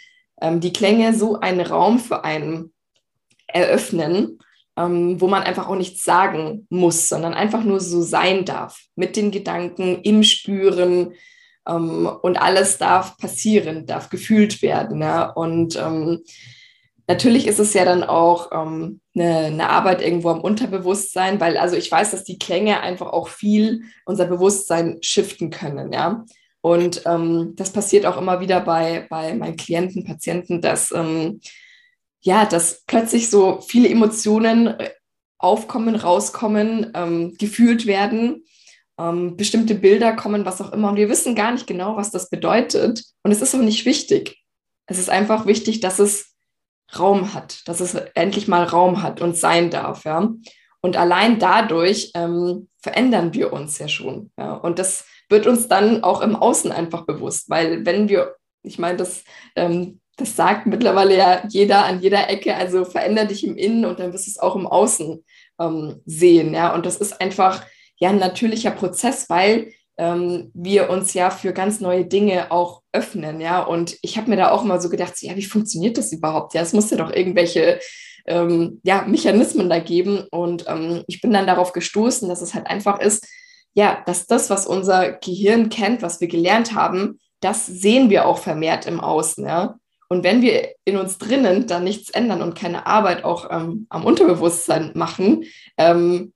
ähm, 0.42 0.60
die 0.60 0.74
Klänge 0.74 1.14
so 1.14 1.40
einen 1.40 1.62
Raum 1.62 2.00
für 2.00 2.24
einen 2.24 2.74
eröffnen, 3.48 4.40
ähm, 4.78 5.20
wo 5.20 5.28
man 5.28 5.44
einfach 5.44 5.68
auch 5.68 5.76
nichts 5.76 6.04
sagen 6.04 6.68
muss, 6.70 7.10
sondern 7.10 7.34
einfach 7.34 7.64
nur 7.64 7.80
so 7.80 8.02
sein 8.02 8.46
darf, 8.46 8.80
mit 8.96 9.16
den 9.16 9.32
Gedanken, 9.32 10.02
im 10.04 10.24
Spüren 10.24 11.14
ähm, 11.68 12.10
und 12.22 12.38
alles 12.38 12.78
darf 12.78 13.18
passieren, 13.18 13.86
darf 13.86 14.10
gefühlt 14.10 14.62
werden. 14.62 15.02
Ja? 15.02 15.30
Und 15.30 15.76
ähm, 15.76 16.24
natürlich 17.08 17.48
ist 17.48 17.60
es 17.60 17.74
ja 17.74 17.86
dann 17.86 18.04
auch 18.04 18.52
ähm, 18.52 19.02
eine, 19.16 19.38
eine, 19.38 19.70
Arbeit 19.70 20.02
irgendwo 20.02 20.30
am 20.30 20.42
Unterbewusstsein, 20.42 21.40
weil 21.40 21.58
also 21.58 21.76
ich 21.76 21.92
weiß, 21.92 22.12
dass 22.12 22.24
die 22.24 22.38
Klänge 22.38 22.82
einfach 22.82 23.08
auch 23.08 23.30
viel 23.30 23.84
unser 24.06 24.26
Bewusstsein 24.26 24.98
shiften 25.02 25.50
können, 25.50 25.92
ja. 25.92 26.26
Und 26.68 27.04
ähm, 27.06 27.54
das 27.56 27.72
passiert 27.72 28.06
auch 28.06 28.18
immer 28.18 28.42
wieder 28.42 28.60
bei, 28.60 29.08
bei 29.10 29.34
meinen 29.34 29.56
Klienten, 29.56 30.04
Patienten, 30.04 30.62
dass, 30.62 30.92
ähm, 30.92 31.40
ja, 32.20 32.46
dass 32.46 32.84
plötzlich 32.86 33.30
so 33.30 33.62
viele 33.62 33.88
Emotionen 33.88 34.68
äh, 34.68 34.90
aufkommen, 35.38 35.96
rauskommen, 35.96 36.92
ähm, 36.94 37.36
gefühlt 37.40 37.86
werden, 37.86 38.44
ähm, 39.00 39.38
bestimmte 39.38 39.76
Bilder 39.76 40.14
kommen, 40.14 40.44
was 40.44 40.60
auch 40.60 40.74
immer. 40.74 40.90
Und 40.90 40.98
wir 40.98 41.08
wissen 41.08 41.36
gar 41.36 41.54
nicht 41.54 41.68
genau, 41.68 41.96
was 41.96 42.12
das 42.12 42.30
bedeutet. 42.30 43.02
Und 43.24 43.32
es 43.32 43.42
ist 43.42 43.56
auch 43.56 43.60
nicht 43.60 43.86
wichtig. 43.86 44.44
Es 44.88 45.00
ist 45.00 45.10
einfach 45.10 45.46
wichtig, 45.46 45.80
dass 45.80 46.00
es 46.00 46.36
Raum 47.00 47.34
hat, 47.34 47.66
dass 47.68 47.80
es 47.80 47.96
endlich 48.14 48.50
mal 48.50 48.66
Raum 48.66 49.02
hat 49.02 49.22
und 49.22 49.38
sein 49.38 49.70
darf, 49.70 50.04
ja. 50.04 50.30
Und 50.82 50.96
allein 50.96 51.40
dadurch 51.40 52.12
ähm, 52.14 52.68
verändern 52.80 53.34
wir 53.34 53.52
uns 53.52 53.78
ja 53.78 53.88
schon. 53.88 54.32
Ja? 54.38 54.54
Und 54.54 54.80
das 54.80 55.06
wird 55.30 55.48
uns 55.48 55.68
dann 55.68 56.04
auch 56.04 56.22
im 56.22 56.36
Außen 56.36 56.72
einfach 56.72 57.06
bewusst, 57.06 57.50
weil 57.50 57.86
wenn 57.86 58.10
wir, 58.10 58.36
ich 58.64 58.80
meine, 58.80 58.98
das, 58.98 59.24
ähm, 59.56 60.00
das 60.18 60.36
sagt 60.36 60.66
mittlerweile 60.66 61.16
ja 61.16 61.44
jeder 61.50 61.86
an 61.86 62.02
jeder 62.02 62.30
Ecke, 62.30 62.56
also 62.56 62.86
veränder 62.86 63.26
dich 63.26 63.46
im 63.46 63.56
Innen 63.56 63.86
und 63.86 64.00
dann 64.00 64.14
wirst 64.14 64.28
du 64.28 64.32
es 64.32 64.40
auch 64.40 64.56
im 64.56 64.68
Außen 64.68 65.24
ähm, 65.60 66.02
sehen, 66.06 66.54
ja. 66.54 66.74
Und 66.74 66.86
das 66.86 66.98
ist 66.98 67.22
einfach 67.22 67.66
ja 67.98 68.10
ein 68.10 68.20
natürlicher 68.20 68.72
Prozess, 68.72 69.30
weil 69.30 69.72
ähm, 69.98 70.52
wir 70.54 70.90
uns 70.90 71.14
ja 71.14 71.30
für 71.30 71.54
ganz 71.54 71.82
neue 71.82 72.06
Dinge 72.06 72.52
auch 72.52 72.82
öffnen, 72.92 73.42
ja. 73.42 73.62
Und 73.62 73.98
ich 74.02 74.18
habe 74.18 74.30
mir 74.30 74.38
da 74.38 74.52
auch 74.52 74.64
mal 74.64 74.82
so 74.82 74.90
gedacht, 74.90 75.14
ja, 75.22 75.36
wie 75.36 75.44
funktioniert 75.44 75.98
das 75.98 76.12
überhaupt? 76.12 76.54
Ja, 76.54 76.62
es 76.62 76.74
muss 76.74 76.90
ja 76.90 76.98
doch 76.98 77.12
irgendwelche 77.12 77.80
ähm, 78.28 78.80
ja, 78.84 79.04
Mechanismen 79.08 79.70
da 79.70 79.80
geben. 79.80 80.26
Und 80.32 80.66
ähm, 80.68 81.04
ich 81.08 81.22
bin 81.22 81.32
dann 81.32 81.48
darauf 81.48 81.74
gestoßen, 81.74 82.28
dass 82.30 82.42
es 82.42 82.54
halt 82.54 82.68
einfach 82.68 83.00
ist, 83.00 83.28
ja, 83.78 84.02
dass 84.08 84.26
das, 84.26 84.50
was 84.50 84.66
unser 84.66 85.12
Gehirn 85.12 85.70
kennt, 85.70 86.02
was 86.02 86.20
wir 86.20 86.28
gelernt 86.28 86.74
haben, 86.74 87.20
das 87.42 87.68
sehen 87.68 88.10
wir 88.10 88.26
auch 88.26 88.40
vermehrt 88.40 88.88
im 88.88 89.00
Außen, 89.00 89.46
ja. 89.46 89.76
Und 90.10 90.24
wenn 90.24 90.42
wir 90.42 90.74
in 90.84 90.98
uns 90.98 91.20
drinnen 91.20 91.68
dann 91.68 91.84
nichts 91.84 92.10
ändern 92.10 92.42
und 92.42 92.56
keine 92.56 92.88
Arbeit 92.88 93.24
auch 93.24 93.52
ähm, 93.52 93.86
am 93.90 94.04
Unterbewusstsein 94.04 94.94
machen, 94.96 95.44
ähm, 95.78 96.34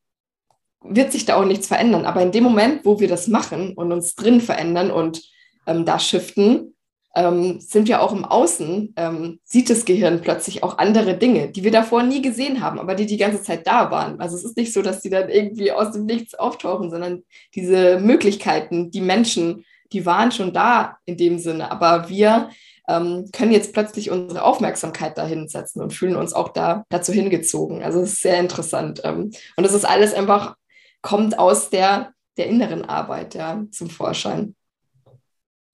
wird 0.84 1.12
sich 1.12 1.26
da 1.26 1.36
auch 1.36 1.46
nichts 1.46 1.68
verändern. 1.68 2.06
Aber 2.06 2.22
in 2.22 2.32
dem 2.32 2.44
Moment, 2.44 2.86
wo 2.86 3.00
wir 3.00 3.08
das 3.08 3.28
machen 3.28 3.74
und 3.74 3.92
uns 3.92 4.14
drin 4.14 4.40
verändern 4.40 4.92
und 4.92 5.24
ähm, 5.66 5.84
da 5.84 5.98
shiften, 5.98 6.76
ähm, 7.16 7.60
sind 7.60 7.88
wir 7.88 8.02
auch 8.02 8.14
im 8.14 8.24
Außen, 8.24 8.94
ähm, 8.96 9.40
sieht 9.44 9.70
das 9.70 9.86
Gehirn 9.86 10.22
plötzlich 10.22 10.64
auch 10.64 10.78
andere 10.78 11.18
Dinge, 11.18 11.52
die 11.52 11.64
wir 11.64 11.72
davor 11.72 12.04
nie 12.04 12.22
gesehen 12.22 12.62
haben, 12.62 12.80
aber 12.80 12.96
die 12.96 13.06
die 13.06 13.18
ganze 13.18 13.44
Zeit 13.44 13.68
da 13.68 13.92
waren. 13.92 14.20
Also 14.22 14.38
es 14.38 14.46
ist 14.46 14.58
nicht 14.58 14.74
so, 14.74 14.82
dass 14.82 15.02
die 15.02 15.10
dann 15.10 15.30
irgendwie 15.30 15.72
aus 15.72 15.92
dem 15.92 16.06
Nichts 16.06 16.36
auftauchen, 16.36 16.90
sondern 16.90 17.24
diese 17.54 18.00
Möglichkeiten, 18.00 18.92
die 18.92 19.02
Menschen, 19.02 19.66
die 19.92 20.06
waren 20.06 20.32
schon 20.32 20.54
da 20.54 20.98
in 21.06 21.18
dem 21.18 21.38
Sinne, 21.38 21.70
aber 21.70 22.08
wir 22.08 22.50
ähm, 22.88 23.30
können 23.34 23.52
jetzt 23.52 23.74
plötzlich 23.74 24.10
unsere 24.10 24.44
Aufmerksamkeit 24.44 25.18
dahin 25.18 25.48
setzen 25.48 25.82
und 25.82 25.94
fühlen 25.94 26.16
uns 26.16 26.34
auch 26.34 26.50
da 26.50 26.86
dazu 26.90 27.12
hingezogen. 27.12 27.84
Also 27.84 28.02
es 28.02 28.14
ist 28.14 28.22
sehr 28.22 28.40
interessant. 28.40 29.02
Ähm, 29.04 29.32
und 29.56 29.64
das 29.64 29.74
ist 29.74 29.86
alles 29.86 30.14
einfach, 30.14 30.56
kommt 31.02 31.38
aus 31.38 31.70
der, 31.70 32.14
der 32.38 32.48
inneren 32.48 32.86
Arbeit 32.86 33.36
ja, 33.36 33.64
zum 33.72 33.90
Vorschein. 33.90 34.56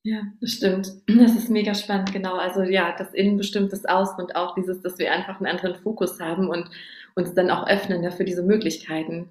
Ja, 0.07 0.21
das 0.39 0.51
stimmt. 0.51 0.89
Das 1.07 1.35
ist 1.35 1.49
mega 1.49 1.75
spannend, 1.75 2.13
genau. 2.13 2.35
Also 2.35 2.61
ja, 2.63 2.95
das 2.97 3.13
Innen 3.13 3.35
bestimmt 3.35 3.73
das 3.73 3.83
Außen 3.83 4.17
und 4.23 4.37
auch 4.37 4.55
dieses, 4.55 4.81
dass 4.81 4.97
wir 4.99 5.11
einfach 5.11 5.37
einen 5.37 5.47
anderen 5.47 5.75
Fokus 5.75 6.21
haben 6.21 6.47
und 6.47 6.69
uns 7.15 7.33
dann 7.33 7.51
auch 7.51 7.67
öffnen 7.67 8.03
ja, 8.03 8.11
für 8.11 8.23
diese 8.23 8.43
Möglichkeiten. 8.43 9.27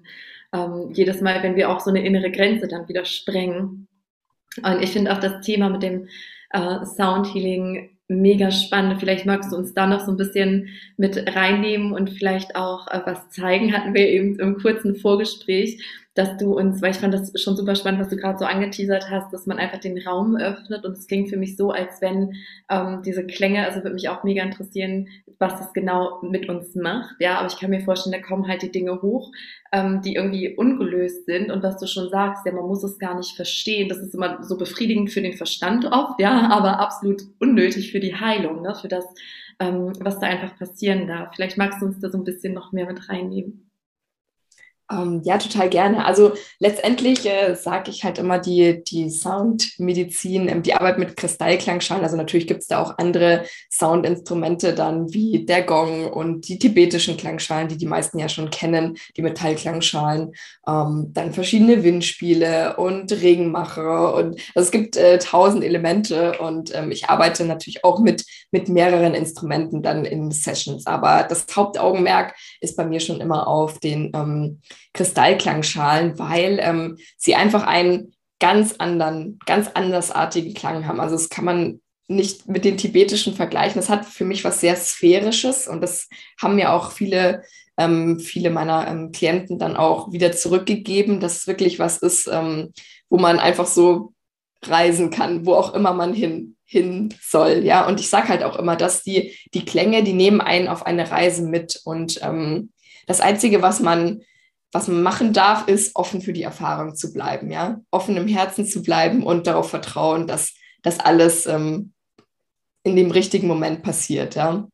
Ähm, 0.53 0.91
jedes 0.93 1.19
Mal, 1.19 1.41
wenn 1.41 1.55
wir 1.55 1.71
auch 1.71 1.79
so 1.79 1.89
eine 1.89 2.05
innere 2.05 2.29
Grenze 2.29 2.67
dann 2.67 2.87
wieder 2.87 3.05
sprengen. 3.05 3.87
Und 4.61 4.83
ich 4.83 4.91
finde 4.91 5.11
auch 5.11 5.19
das 5.19 5.43
Thema 5.43 5.69
mit 5.69 5.81
dem 5.81 6.09
äh, 6.51 6.85
Sound 6.85 7.33
Healing 7.33 7.97
mega 8.07 8.51
spannend. 8.51 8.99
Vielleicht 8.99 9.25
magst 9.25 9.51
du 9.51 9.55
uns 9.55 9.73
da 9.73 9.87
noch 9.87 10.01
so 10.01 10.11
ein 10.11 10.17
bisschen 10.17 10.69
mit 10.95 11.35
reinnehmen 11.35 11.91
und 11.91 12.11
vielleicht 12.11 12.55
auch 12.55 12.87
äh, 12.89 13.01
was 13.03 13.31
zeigen. 13.31 13.73
Hatten 13.73 13.95
wir 13.95 14.07
eben 14.07 14.37
im 14.39 14.59
kurzen 14.59 14.95
Vorgespräch, 14.95 15.83
dass 16.17 16.35
du 16.37 16.57
uns, 16.57 16.81
weil 16.81 16.91
ich 16.91 16.97
fand 16.97 17.13
das 17.13 17.31
schon 17.39 17.55
super 17.55 17.75
spannend, 17.75 18.01
was 18.01 18.09
du 18.09 18.15
gerade 18.15 18.39
so 18.39 18.45
angeteasert 18.45 19.11
hast, 19.11 19.31
dass 19.31 19.45
man 19.45 19.59
einfach 19.59 19.77
den 19.77 19.99
Raum 19.99 20.35
öffnet 20.35 20.83
und 20.83 20.93
es 20.93 21.05
klingt 21.05 21.29
für 21.29 21.37
mich 21.37 21.55
so, 21.55 21.69
als 21.69 22.01
wenn 22.01 22.33
ähm, 22.69 23.03
diese 23.05 23.25
Klänge, 23.25 23.63
also 23.63 23.83
würde 23.83 23.93
mich 23.93 24.09
auch 24.09 24.23
mega 24.23 24.41
interessieren, 24.41 25.09
was 25.37 25.59
das 25.59 25.73
genau 25.73 26.19
mit 26.23 26.49
uns 26.49 26.73
macht, 26.73 27.15
ja, 27.19 27.37
aber 27.37 27.47
ich 27.47 27.59
kann 27.59 27.69
mir 27.69 27.81
vorstellen, 27.81 28.19
da 28.19 28.27
kommen 28.27 28.47
halt 28.47 28.63
die 28.63 28.71
Dinge 28.71 28.99
hoch, 29.03 29.31
ähm, 29.71 30.01
die 30.01 30.15
irgendwie 30.15 30.55
ungelöst 30.55 31.27
sind 31.27 31.51
und 31.51 31.61
was 31.61 31.77
du 31.77 31.85
schon 31.85 32.09
sagst, 32.09 32.47
ja, 32.47 32.51
man 32.51 32.65
muss 32.65 32.83
es 32.83 32.97
gar 32.97 33.15
nicht 33.15 33.35
verstehen, 33.35 33.87
das 33.87 33.99
ist 33.99 34.15
immer 34.15 34.43
so 34.43 34.57
befriedigend 34.57 35.11
für 35.11 35.21
den 35.21 35.33
Verstand 35.33 35.85
oft, 35.85 36.19
ja, 36.19 36.49
aber 36.49 36.79
absolut 36.79 37.21
unnötig 37.39 37.91
für 37.91 37.99
die 37.99 38.15
Heilung, 38.15 38.63
ne, 38.63 38.73
für 38.73 38.87
das, 38.87 39.05
ähm, 39.59 39.93
was 39.99 40.19
da 40.19 40.25
einfach 40.25 40.57
passieren 40.57 41.05
darf. 41.05 41.35
Vielleicht 41.35 41.57
magst 41.57 41.79
du 41.79 41.85
uns 41.85 41.99
da 41.99 42.09
so 42.09 42.17
ein 42.17 42.23
bisschen 42.23 42.55
noch 42.55 42.71
mehr 42.71 42.87
mit 42.87 43.07
reinnehmen. 43.07 43.66
Ähm, 44.89 45.21
ja, 45.25 45.37
total 45.37 45.69
gerne. 45.69 46.05
Also 46.05 46.31
letztendlich 46.59 47.25
äh, 47.25 47.55
sage 47.55 47.91
ich 47.91 48.05
halt 48.05 48.19
immer 48.19 48.39
die, 48.39 48.83
die 48.85 49.09
Soundmedizin, 49.09 50.47
ähm, 50.47 50.63
die 50.63 50.75
Arbeit 50.75 50.97
mit 50.97 51.17
Kristallklangschalen. 51.17 52.03
Also 52.05 52.15
natürlich 52.15 52.47
gibt 52.47 52.61
es 52.61 52.67
da 52.67 52.81
auch 52.81 52.97
andere 52.97 53.43
Soundinstrumente 53.69 54.73
dann 54.73 55.13
wie 55.13 55.45
der 55.45 55.63
Gong 55.63 56.09
und 56.09 56.47
die 56.47 56.57
tibetischen 56.57 57.17
Klangschalen, 57.17 57.67
die 57.67 57.75
die 57.75 57.85
meisten 57.85 58.17
ja 58.17 58.29
schon 58.29 58.49
kennen, 58.49 58.97
die 59.17 59.23
Metallklangschalen. 59.23 60.31
Ähm, 60.65 61.11
dann 61.13 61.33
verschiedene 61.33 61.83
Windspiele 61.83 62.77
und 62.77 63.11
Regenmacher 63.11 64.15
und 64.15 64.39
also 64.55 64.67
es 64.67 64.71
gibt 64.71 64.95
äh, 64.95 65.19
tausend 65.19 65.65
Elemente 65.65 66.37
und 66.39 66.73
ähm, 66.73 66.91
ich 66.91 67.09
arbeite 67.09 67.43
natürlich 67.43 67.83
auch 67.83 67.99
mit, 67.99 68.23
mit 68.51 68.69
mehreren 68.69 69.13
Instrumenten 69.15 69.83
dann 69.83 70.05
in 70.05 70.31
Sessions. 70.31 70.85
Aber 70.87 71.23
das 71.23 71.45
Hauptaugenmerk 71.53 72.35
ist 72.61 72.77
bei 72.77 72.85
mir 72.85 73.01
schon 73.01 73.19
immer 73.19 73.47
auf 73.47 73.79
den 73.79 74.11
ähm, 74.15 74.61
Kristallklangschalen, 74.93 76.17
weil 76.19 76.59
ähm, 76.61 76.97
sie 77.17 77.35
einfach 77.35 77.65
einen 77.65 78.13
ganz 78.39 78.75
anderen, 78.77 79.39
ganz 79.45 79.69
andersartigen 79.73 80.53
Klang 80.53 80.87
haben. 80.87 80.99
Also 80.99 81.15
das 81.15 81.29
kann 81.29 81.45
man 81.45 81.81
nicht 82.07 82.47
mit 82.47 82.65
den 82.65 82.77
tibetischen 82.77 83.33
vergleichen. 83.33 83.75
Das 83.75 83.89
hat 83.89 84.05
für 84.05 84.25
mich 84.25 84.43
was 84.43 84.61
sehr 84.61 84.75
Sphärisches 84.75 85.67
und 85.67 85.81
das 85.81 86.07
haben 86.41 86.57
ja 86.57 86.73
auch 86.73 86.91
viele, 86.91 87.43
ähm, 87.77 88.19
viele 88.19 88.49
meiner 88.49 88.87
ähm, 88.87 89.11
Klienten 89.11 89.59
dann 89.59 89.75
auch 89.75 90.11
wieder 90.11 90.31
zurückgegeben, 90.31 91.19
dass 91.19 91.37
es 91.37 91.47
wirklich 91.47 91.79
was 91.79 91.97
ist, 91.97 92.27
ähm, 92.31 92.73
wo 93.09 93.17
man 93.17 93.39
einfach 93.39 93.67
so 93.67 94.13
reisen 94.63 95.11
kann, 95.11 95.45
wo 95.45 95.53
auch 95.53 95.73
immer 95.73 95.93
man 95.93 96.13
hin, 96.13 96.55
hin 96.65 97.13
soll. 97.21 97.63
Ja, 97.63 97.85
und 97.87 97.99
ich 97.99 98.09
sage 98.09 98.29
halt 98.29 98.43
auch 98.43 98.57
immer, 98.57 98.75
dass 98.75 99.03
die, 99.03 99.35
die 99.53 99.65
Klänge, 99.65 100.03
die 100.03 100.13
nehmen 100.13 100.41
einen 100.41 100.67
auf 100.67 100.85
eine 100.85 101.11
Reise 101.11 101.43
mit 101.43 101.81
und 101.83 102.19
ähm, 102.23 102.71
das 103.05 103.21
Einzige, 103.21 103.61
was 103.61 103.79
man 103.79 104.21
was 104.71 104.87
man 104.87 105.01
machen 105.01 105.33
darf, 105.33 105.67
ist 105.67 105.95
offen 105.95 106.21
für 106.21 106.33
die 106.33 106.43
Erfahrung 106.43 106.95
zu 106.95 107.13
bleiben, 107.13 107.51
ja, 107.51 107.79
offen 107.91 108.17
im 108.17 108.27
Herzen 108.27 108.65
zu 108.65 108.81
bleiben 108.81 109.23
und 109.23 109.47
darauf 109.47 109.69
vertrauen, 109.69 110.27
dass 110.27 110.53
das 110.83 110.99
alles 110.99 111.45
ähm, 111.45 111.93
in 112.83 112.95
dem 112.95 113.11
richtigen 113.11 113.47
Moment 113.47 113.83
passiert, 113.83 114.35
ja. 114.35 114.67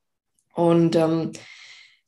Und 0.56 0.96
ähm, 0.96 1.32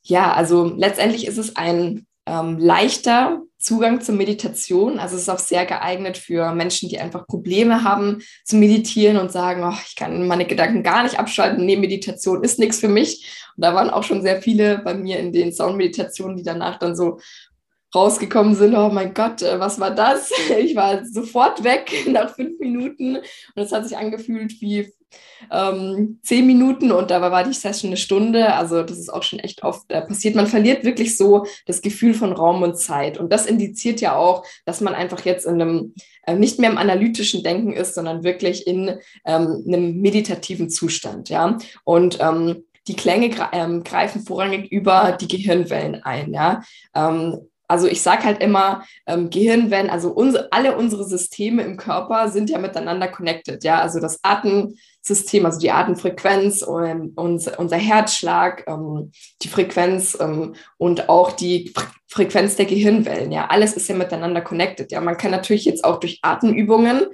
ja, 0.02 0.32
also 0.32 0.72
letztendlich 0.76 1.26
ist 1.26 1.38
es 1.38 1.56
ein 1.56 2.06
ähm, 2.26 2.58
leichter 2.58 3.42
Zugang 3.58 4.00
zur 4.00 4.14
Meditation. 4.14 4.98
Also 5.00 5.16
es 5.16 5.22
ist 5.22 5.28
auch 5.28 5.40
sehr 5.40 5.66
geeignet 5.66 6.16
für 6.16 6.52
Menschen, 6.54 6.88
die 6.88 7.00
einfach 7.00 7.26
Probleme 7.26 7.82
haben 7.82 8.22
zu 8.44 8.56
meditieren 8.56 9.16
und 9.16 9.32
sagen, 9.32 9.64
oh, 9.64 9.76
ich 9.84 9.96
kann 9.96 10.26
meine 10.28 10.44
Gedanken 10.44 10.84
gar 10.84 11.02
nicht 11.02 11.18
abschalten, 11.18 11.64
nee, 11.66 11.76
Meditation 11.76 12.44
ist 12.44 12.58
nichts 12.58 12.78
für 12.78 12.88
mich. 12.88 13.26
Und 13.56 13.64
da 13.64 13.74
waren 13.74 13.90
auch 13.90 14.04
schon 14.04 14.22
sehr 14.22 14.40
viele 14.40 14.78
bei 14.78 14.94
mir 14.94 15.18
in 15.18 15.32
den 15.32 15.52
Soundmeditationen, 15.52 16.36
die 16.36 16.44
danach 16.44 16.78
dann 16.78 16.94
so, 16.94 17.18
rausgekommen 17.96 18.54
sind, 18.54 18.74
oh 18.74 18.90
mein 18.90 19.14
Gott, 19.14 19.42
äh, 19.42 19.58
was 19.58 19.80
war 19.80 19.90
das? 19.90 20.30
Ich 20.58 20.76
war 20.76 21.04
sofort 21.04 21.64
weg 21.64 21.92
nach 22.08 22.34
fünf 22.34 22.58
Minuten 22.58 23.16
und 23.16 23.62
es 23.62 23.72
hat 23.72 23.86
sich 23.86 23.96
angefühlt 23.96 24.60
wie 24.60 24.92
ähm, 25.50 26.18
zehn 26.22 26.46
Minuten 26.46 26.92
und 26.92 27.10
dabei 27.10 27.30
war 27.30 27.44
die 27.44 27.52
Session 27.52 27.90
eine 27.90 27.96
Stunde. 27.96 28.54
Also 28.54 28.82
das 28.82 28.98
ist 28.98 29.12
auch 29.12 29.22
schon 29.22 29.38
echt 29.38 29.62
oft 29.62 29.90
äh, 29.90 30.02
passiert. 30.02 30.34
Man 30.34 30.46
verliert 30.46 30.84
wirklich 30.84 31.16
so 31.16 31.46
das 31.66 31.82
Gefühl 31.82 32.14
von 32.14 32.32
Raum 32.32 32.62
und 32.62 32.76
Zeit 32.76 33.18
und 33.18 33.32
das 33.32 33.46
indiziert 33.46 34.00
ja 34.00 34.16
auch, 34.16 34.44
dass 34.64 34.80
man 34.80 34.94
einfach 34.94 35.24
jetzt 35.24 35.46
in 35.46 35.60
einem 35.60 35.94
äh, 36.26 36.34
nicht 36.34 36.58
mehr 36.58 36.70
im 36.70 36.78
analytischen 36.78 37.42
Denken 37.42 37.72
ist, 37.72 37.94
sondern 37.94 38.24
wirklich 38.24 38.66
in 38.66 38.98
ähm, 39.24 39.64
einem 39.66 40.00
meditativen 40.00 40.68
Zustand, 40.70 41.28
ja. 41.28 41.58
Und 41.84 42.18
ähm, 42.20 42.64
die 42.88 42.96
Klänge 42.96 43.30
ähm, 43.52 43.82
greifen 43.82 44.22
vorrangig 44.22 44.70
über 44.70 45.16
die 45.20 45.28
Gehirnwellen 45.28 46.02
ein, 46.04 46.32
ja. 46.32 46.62
Also 47.68 47.88
ich 47.88 48.02
sage 48.02 48.24
halt 48.24 48.42
immer, 48.42 48.84
ähm, 49.06 49.30
Gehirnwellen, 49.30 49.90
also 49.90 50.10
unsere, 50.10 50.52
alle 50.52 50.76
unsere 50.76 51.04
Systeme 51.04 51.62
im 51.62 51.76
Körper 51.76 52.28
sind 52.28 52.50
ja 52.50 52.58
miteinander 52.58 53.08
connected. 53.08 53.64
Ja, 53.64 53.80
also 53.80 54.00
das 54.00 54.20
Atemsystem, 54.22 55.44
also 55.44 55.58
die 55.58 55.70
Atemfrequenz 55.70 56.62
und 56.62 57.16
unser, 57.16 57.58
unser 57.58 57.76
Herzschlag, 57.76 58.64
ähm, 58.66 59.10
die 59.42 59.48
Frequenz 59.48 60.16
ähm, 60.20 60.54
und 60.78 61.08
auch 61.08 61.32
die 61.32 61.72
Fre 61.74 61.86
Frequenz 62.08 62.54
der 62.54 62.66
Gehirnwellen. 62.66 63.32
Ja, 63.32 63.48
alles 63.48 63.74
ist 63.74 63.88
ja 63.88 63.94
miteinander 63.96 64.40
connected. 64.40 64.92
Ja, 64.92 65.00
man 65.00 65.16
kann 65.16 65.32
natürlich 65.32 65.64
jetzt 65.64 65.84
auch 65.84 65.98
durch 65.98 66.20
Atemübungen 66.22 67.06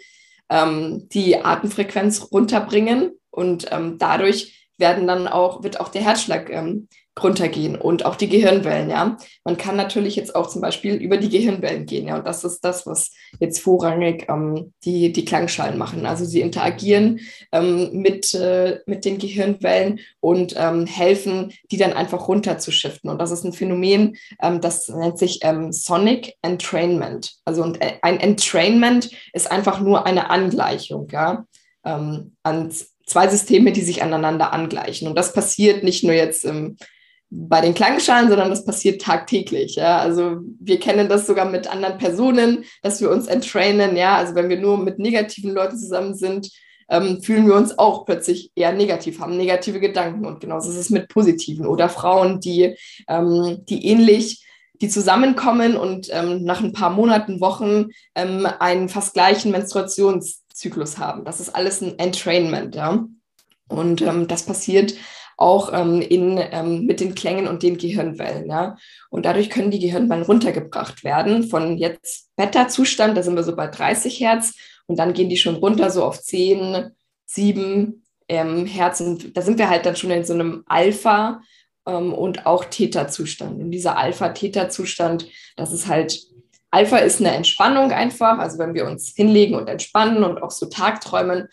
ähm, 0.51 1.09
die 1.09 1.43
Atemfrequenz 1.43 2.29
runterbringen 2.31 3.12
und 3.31 3.67
ähm, 3.73 3.97
dadurch 3.99 4.69
werden 4.79 5.07
dann 5.07 5.29
auch, 5.29 5.62
wird 5.62 5.81
auch 5.81 5.88
der 5.88 6.03
Herzschlag 6.03 6.51
ähm, 6.51 6.88
runtergehen 7.20 7.77
und 7.77 8.07
auch 8.07 8.16
die 8.16 8.29
Gehirnwellen, 8.29 8.88
ja. 8.88 9.16
Man 9.44 9.57
kann 9.57 9.77
natürlich 9.77 10.16
jetzt 10.16 10.35
auch 10.35 10.48
zum 10.48 10.62
Beispiel 10.62 10.94
über 10.94 11.18
die 11.18 11.29
Gehirnwellen 11.29 11.85
gehen, 11.85 12.09
ja, 12.09 12.16
und 12.16 12.27
das 12.27 12.42
ist 12.42 12.64
das, 12.64 12.87
was 12.87 13.12
jetzt 13.38 13.61
vorrangig 13.61 14.27
ähm, 14.29 14.72
die, 14.85 15.12
die 15.12 15.25
Klangschalen 15.25 15.77
machen. 15.77 16.07
Also 16.07 16.25
sie 16.25 16.40
interagieren 16.40 17.20
ähm, 17.53 17.90
mit, 17.92 18.33
äh, 18.35 18.81
mit 18.87 19.05
den 19.05 19.18
Gehirnwellen 19.18 20.01
und 20.20 20.55
ähm, 20.57 20.87
helfen, 20.87 21.53
die 21.70 21.77
dann 21.77 21.92
einfach 21.92 22.29
runterzuschiften. 22.29 23.11
Und 23.11 23.18
das 23.18 23.31
ist 23.31 23.44
ein 23.44 23.53
Phänomen, 23.53 24.16
ähm, 24.40 24.61
das 24.61 24.88
nennt 24.88 25.18
sich 25.18 25.40
ähm, 25.42 25.70
Sonic 25.70 26.35
Entrainment. 26.40 27.35
Also 27.44 27.62
und 27.62 27.83
äh, 27.83 27.94
ein 28.01 28.20
Entrainment 28.20 29.11
ist 29.35 29.51
einfach 29.51 29.81
nur 29.81 30.07
eine 30.07 30.31
Angleichung, 30.31 31.09
ja, 31.11 31.44
ähm, 31.85 32.37
an 32.42 32.72
zwei 33.05 33.29
Systeme, 33.29 33.72
die 33.72 33.83
sich 33.83 34.03
aneinander 34.03 34.53
angleichen. 34.53 35.09
Und 35.09 35.16
das 35.16 35.35
passiert 35.35 35.85
nicht 35.85 36.05
nur 36.05 36.14
jetzt 36.14 36.44
im 36.44 36.77
bei 37.35 37.62
den 37.62 37.73
Klangschalen, 37.73 38.29
sondern 38.29 38.51
das 38.51 38.66
passiert 38.66 39.01
tagtäglich. 39.01 39.77
Ja? 39.77 39.99
Also 39.99 40.40
wir 40.61 40.79
kennen 40.79 41.09
das 41.09 41.27
sogar 41.27 41.47
mit 41.47 41.71
anderen 41.71 41.97
Personen, 41.97 42.64
dass 42.83 43.01
wir 43.01 43.11
uns 43.11 43.27
entrainen. 43.27 43.97
Ja? 43.97 44.16
Also 44.16 44.35
wenn 44.35 44.51
wir 44.51 44.61
nur 44.61 44.77
mit 44.77 44.99
negativen 44.99 45.53
Leuten 45.53 45.79
zusammen 45.79 46.14
sind, 46.14 46.51
ähm, 46.90 47.23
fühlen 47.23 47.47
wir 47.47 47.55
uns 47.55 47.79
auch 47.79 48.05
plötzlich 48.05 48.53
eher 48.55 48.73
negativ, 48.73 49.18
haben 49.18 49.38
negative 49.38 49.81
Gedanken. 49.81 50.27
Und 50.27 50.40
genauso 50.40 50.71
ist 50.71 50.77
es 50.77 50.90
mit 50.90 51.09
positiven 51.09 51.64
oder 51.64 51.88
Frauen, 51.88 52.38
die, 52.40 52.77
ähm, 53.09 53.64
die 53.66 53.87
ähnlich 53.87 54.47
die 54.83 54.88
zusammenkommen 54.88 55.77
und 55.77 56.09
ähm, 56.11 56.42
nach 56.42 56.61
ein 56.61 56.73
paar 56.73 56.90
Monaten, 56.90 57.40
Wochen 57.40 57.90
ähm, 58.16 58.49
einen 58.59 58.88
fast 58.88 59.14
gleichen 59.14 59.53
Menstruationszyklus 59.53 60.99
haben. 60.99 61.25
Das 61.25 61.38
ist 61.38 61.55
alles 61.55 61.81
ein 61.81 61.99
Entrainment. 62.01 62.75
Ja? 62.75 63.07
Und 63.68 64.03
ähm, 64.03 64.27
das 64.27 64.42
passiert 64.42 64.95
auch 65.37 65.73
ähm, 65.73 66.01
in, 66.01 66.38
ähm, 66.38 66.87
mit 66.87 67.01
den 67.01 67.14
Klängen 67.14 67.49
und 67.49 67.62
den 67.62 67.79
Gehirnwellen. 67.79 68.49
Ja? 68.49 68.77
Und 69.11 69.27
dadurch 69.27 69.51
können 69.51 69.71
die 69.71 69.79
Gehirnwellen 69.79 70.25
runtergebracht 70.25 71.05
werden 71.05 71.45
von 71.45 71.79
jetzt 71.79 72.31
Beta-Zustand, 72.37 73.16
da 73.16 73.23
sind 73.23 73.37
wir 73.37 73.45
so 73.45 73.57
bei 73.57 73.66
30 73.66 74.21
Hertz 74.21 74.55
und 74.87 74.99
dann 74.99 75.14
gehen 75.14 75.29
die 75.29 75.37
schon 75.37 75.57
runter 75.57 75.90
so 75.90 76.05
auf 76.05 76.21
10, 76.21 76.90
sieben 77.27 78.05
ähm, 78.29 78.66
Herz. 78.66 79.01
Und 79.01 79.37
da 79.37 79.42
sind 79.42 79.59
wir 79.59 79.68
halt 79.68 79.87
dann 79.87 79.97
schon 79.97 80.11
in 80.11 80.25
so 80.25 80.35
einem 80.35 80.64
Alpha- 80.66 81.40
ähm, 81.87 82.12
und 82.12 82.47
auch 82.47 82.64
Theta-Zustand. 82.64 83.61
Und 83.61 83.71
dieser 83.71 83.97
Alpha-Theta-Zustand, 83.97 85.29
das 85.57 85.73
ist 85.73 85.88
halt, 85.88 86.21
Alpha 86.71 86.99
ist 86.99 87.21
eine 87.21 87.35
Entspannung 87.35 87.90
einfach, 87.92 88.38
also 88.38 88.59
wenn 88.59 88.75
wir 88.75 88.87
uns 88.87 89.12
hinlegen 89.14 89.57
und 89.57 89.68
entspannen 89.68 90.25
und 90.25 90.42
auch 90.42 90.51
so 90.51 90.66
Tagträumen. 90.66 91.49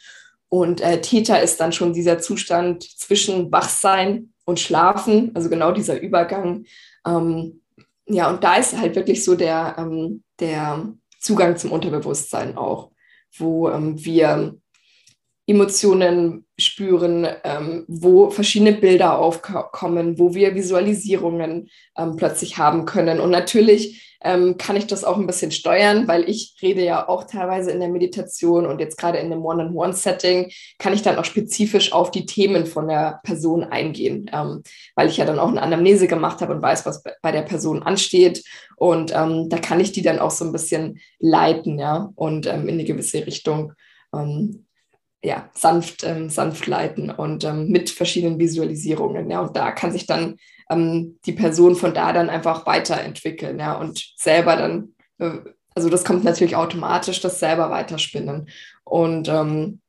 Und 0.50 0.82
äh, 0.82 1.00
Theta 1.00 1.38
ist 1.38 1.60
dann 1.60 1.72
schon 1.72 1.94
dieser 1.94 2.20
Zustand 2.20 2.84
zwischen 2.84 3.52
Wachsein 3.52 4.34
und 4.46 4.60
Schlafen, 4.60 5.32
also 5.36 5.50
genau 5.50 5.72
dieser 5.72 6.02
Übergang. 6.02 6.66
Ähm, 7.06 7.62
ja, 8.08 8.30
und 8.30 8.44
da 8.44 8.56
ist 8.56 8.76
halt 8.76 8.96
wirklich 8.96 9.24
so 9.24 9.36
der, 9.36 9.76
ähm, 9.78 10.24
der 10.40 10.92
Zugang 11.20 11.56
zum 11.58 11.72
Unterbewusstsein 11.72 12.58
auch, 12.58 12.92
wo 13.38 13.70
ähm, 13.70 14.04
wir 14.04 14.58
Emotionen 15.46 16.46
spüren, 16.58 17.28
ähm, 17.44 17.86
wo 17.88 18.30
verschiedene 18.30 18.74
Bilder 18.74 19.18
aufkommen, 19.18 20.20
wo 20.20 20.34
wir 20.34 20.56
Visualisierungen 20.56 21.70
ähm, 21.98 22.16
plötzlich 22.18 22.58
haben 22.58 22.86
können. 22.86 23.20
Und 23.20 23.32
natürlich 23.32 24.09
ähm, 24.22 24.58
kann 24.58 24.76
ich 24.76 24.88
das 24.88 25.04
auch 25.04 25.18
ein 25.18 25.28
bisschen 25.28 25.52
steuern, 25.52 26.08
weil 26.08 26.30
ich 26.30 26.56
rede 26.62 26.84
ja 26.84 27.08
auch 27.08 27.24
teilweise 27.24 27.72
in 27.72 27.80
der 27.80 27.90
Meditation 27.90 28.66
und 28.66 28.80
jetzt 28.80 28.98
gerade 28.98 29.18
in 29.18 29.30
dem 29.30 29.46
One-on-One-Setting 29.46 30.52
kann 30.78 30.94
ich 30.94 31.02
dann 31.02 31.18
auch 31.18 31.26
spezifisch 31.26 31.94
auf 31.94 32.12
die 32.12 32.26
Themen 32.26 32.66
von 32.66 32.88
der 32.88 33.22
Person 33.24 33.64
eingehen, 33.64 34.30
ähm, 34.34 34.64
weil 34.96 35.08
ich 35.08 35.18
ja 35.18 35.26
dann 35.26 35.40
auch 35.40 35.50
eine 35.50 35.62
Anamnese 35.62 36.08
gemacht 36.08 36.42
habe 36.42 36.54
und 36.54 36.62
weiß, 36.62 36.86
was 36.86 37.02
bei 37.22 37.32
der 37.32 37.44
Person 37.44 37.82
ansteht. 37.84 38.44
Und 38.76 39.14
ähm, 39.16 39.50
da 39.50 39.58
kann 39.58 39.80
ich 39.80 39.92
die 39.92 40.02
dann 40.02 40.20
auch 40.20 40.32
so 40.32 40.44
ein 40.44 40.52
bisschen 40.52 41.00
leiten, 41.20 41.80
ja, 41.80 42.10
und 42.16 42.46
ähm, 42.46 42.68
in 42.68 42.76
eine 42.76 42.86
gewisse 42.86 43.26
Richtung 43.26 43.74
ja, 45.24 45.50
sanft, 45.54 46.04
ähm, 46.04 46.30
sanft 46.30 46.66
leiten 46.68 47.10
und 47.10 47.44
ähm, 47.44 47.68
mit 47.68 47.90
verschiedenen 47.90 48.40
Visualisierungen. 48.40 49.30
Ja, 49.30 49.42
und 49.42 49.56
da 49.56 49.72
kann 49.72 49.92
sich 49.92 50.06
dann 50.06 50.38
ähm, 50.70 51.20
die 51.26 51.34
Person 51.34 51.76
von 51.76 51.94
da 51.94 52.14
dann 52.14 52.30
einfach 52.30 52.66
weiterentwickeln, 52.66 53.60
ja, 53.60 53.74
und 53.74 54.14
selber 54.16 54.56
dann, 54.56 54.96
äh, 55.20 55.40
also 55.76 55.90
das 55.90 56.06
kommt 56.06 56.24
natürlich 56.24 56.56
automatisch, 56.56 57.22
das 57.22 57.40
selber 57.40 57.70
weiterspinnen. 57.72 58.50
Und 58.84 59.28
ähm, 59.28 59.82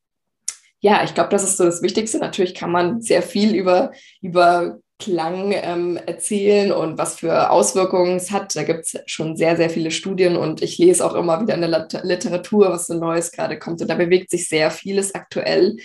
ja, 0.81 1.05
ich 1.05 1.15
glaube, 1.15 1.31
das 1.31 1.45
ist 1.45 1.59
so 1.59 1.65
das 1.65 1.83
Wichtigste. 1.83 2.19
Natürlich 2.19 2.55
kann 2.55 2.71
man 2.71 3.03
sehr 3.03 3.23
viel 3.23 3.55
über, 3.55 3.93
über 4.23 4.79
Klang 4.99 5.53
ähm, 5.53 5.99
erzählen 6.07 6.73
und 6.73 6.99
was 6.99 7.19
für 7.19 7.51
Auswirkungen 7.51 8.17
es 8.17 8.31
hat. 8.31 8.55
Da 8.55 8.63
gibt 8.63 8.85
es 8.85 8.99
schon 9.07 9.37
sehr, 9.37 9.57
sehr 9.57 9.71
viele 9.71 9.91
Studien 9.91 10.37
und 10.37 10.63
ich 10.63 10.79
lese 10.79 11.05
auch 11.05 11.15
immer 11.15 11.41
wieder 11.41 11.55
in 11.55 11.63
der 11.63 11.89
Literatur, 12.03 12.71
was 12.71 12.87
so 12.87 12.95
Neues 12.95 13.33
gerade 13.33 13.59
kommt. 13.59 13.83
Und 13.83 13.89
da 13.89 13.95
bewegt 13.95 14.31
sich 14.31 14.49
sehr 14.49 14.71
vieles 14.71 15.15
aktuell. 15.15 15.77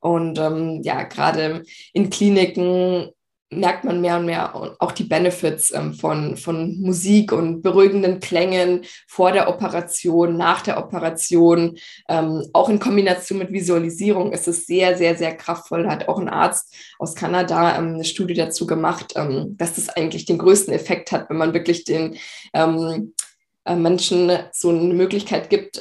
Und 0.00 0.38
ähm, 0.38 0.82
ja, 0.82 1.04
gerade 1.04 1.62
in 1.92 2.10
Kliniken 2.10 3.10
merkt 3.50 3.84
man 3.84 4.00
mehr 4.00 4.18
und 4.18 4.26
mehr 4.26 4.54
auch 4.78 4.92
die 4.92 5.04
Benefits 5.04 5.72
ähm, 5.72 5.94
von, 5.94 6.36
von 6.36 6.80
Musik 6.80 7.32
und 7.32 7.62
beruhigenden 7.62 8.20
Klängen 8.20 8.82
vor 9.06 9.32
der 9.32 9.48
Operation, 9.48 10.36
nach 10.36 10.62
der 10.62 10.78
Operation. 10.78 11.76
Ähm, 12.08 12.44
auch 12.52 12.68
in 12.68 12.78
Kombination 12.78 13.38
mit 13.38 13.52
Visualisierung 13.52 14.32
ist 14.32 14.48
es 14.48 14.66
sehr, 14.66 14.96
sehr, 14.96 15.16
sehr 15.16 15.36
kraftvoll. 15.36 15.88
Hat 15.88 16.08
auch 16.08 16.18
ein 16.18 16.28
Arzt 16.28 16.74
aus 16.98 17.14
Kanada 17.14 17.78
ähm, 17.78 17.94
eine 17.94 18.04
Studie 18.04 18.34
dazu 18.34 18.66
gemacht, 18.66 19.14
dass 19.14 19.74
das 19.74 19.88
eigentlich 19.88 20.24
den 20.24 20.38
größten 20.38 20.72
Effekt 20.72 21.12
hat, 21.12 21.30
wenn 21.30 21.36
man 21.36 21.54
wirklich 21.54 21.84
den 21.84 22.16
äh, 22.52 23.76
Menschen 23.76 24.32
so 24.52 24.70
eine 24.70 24.94
Möglichkeit 24.94 25.50
gibt, 25.50 25.78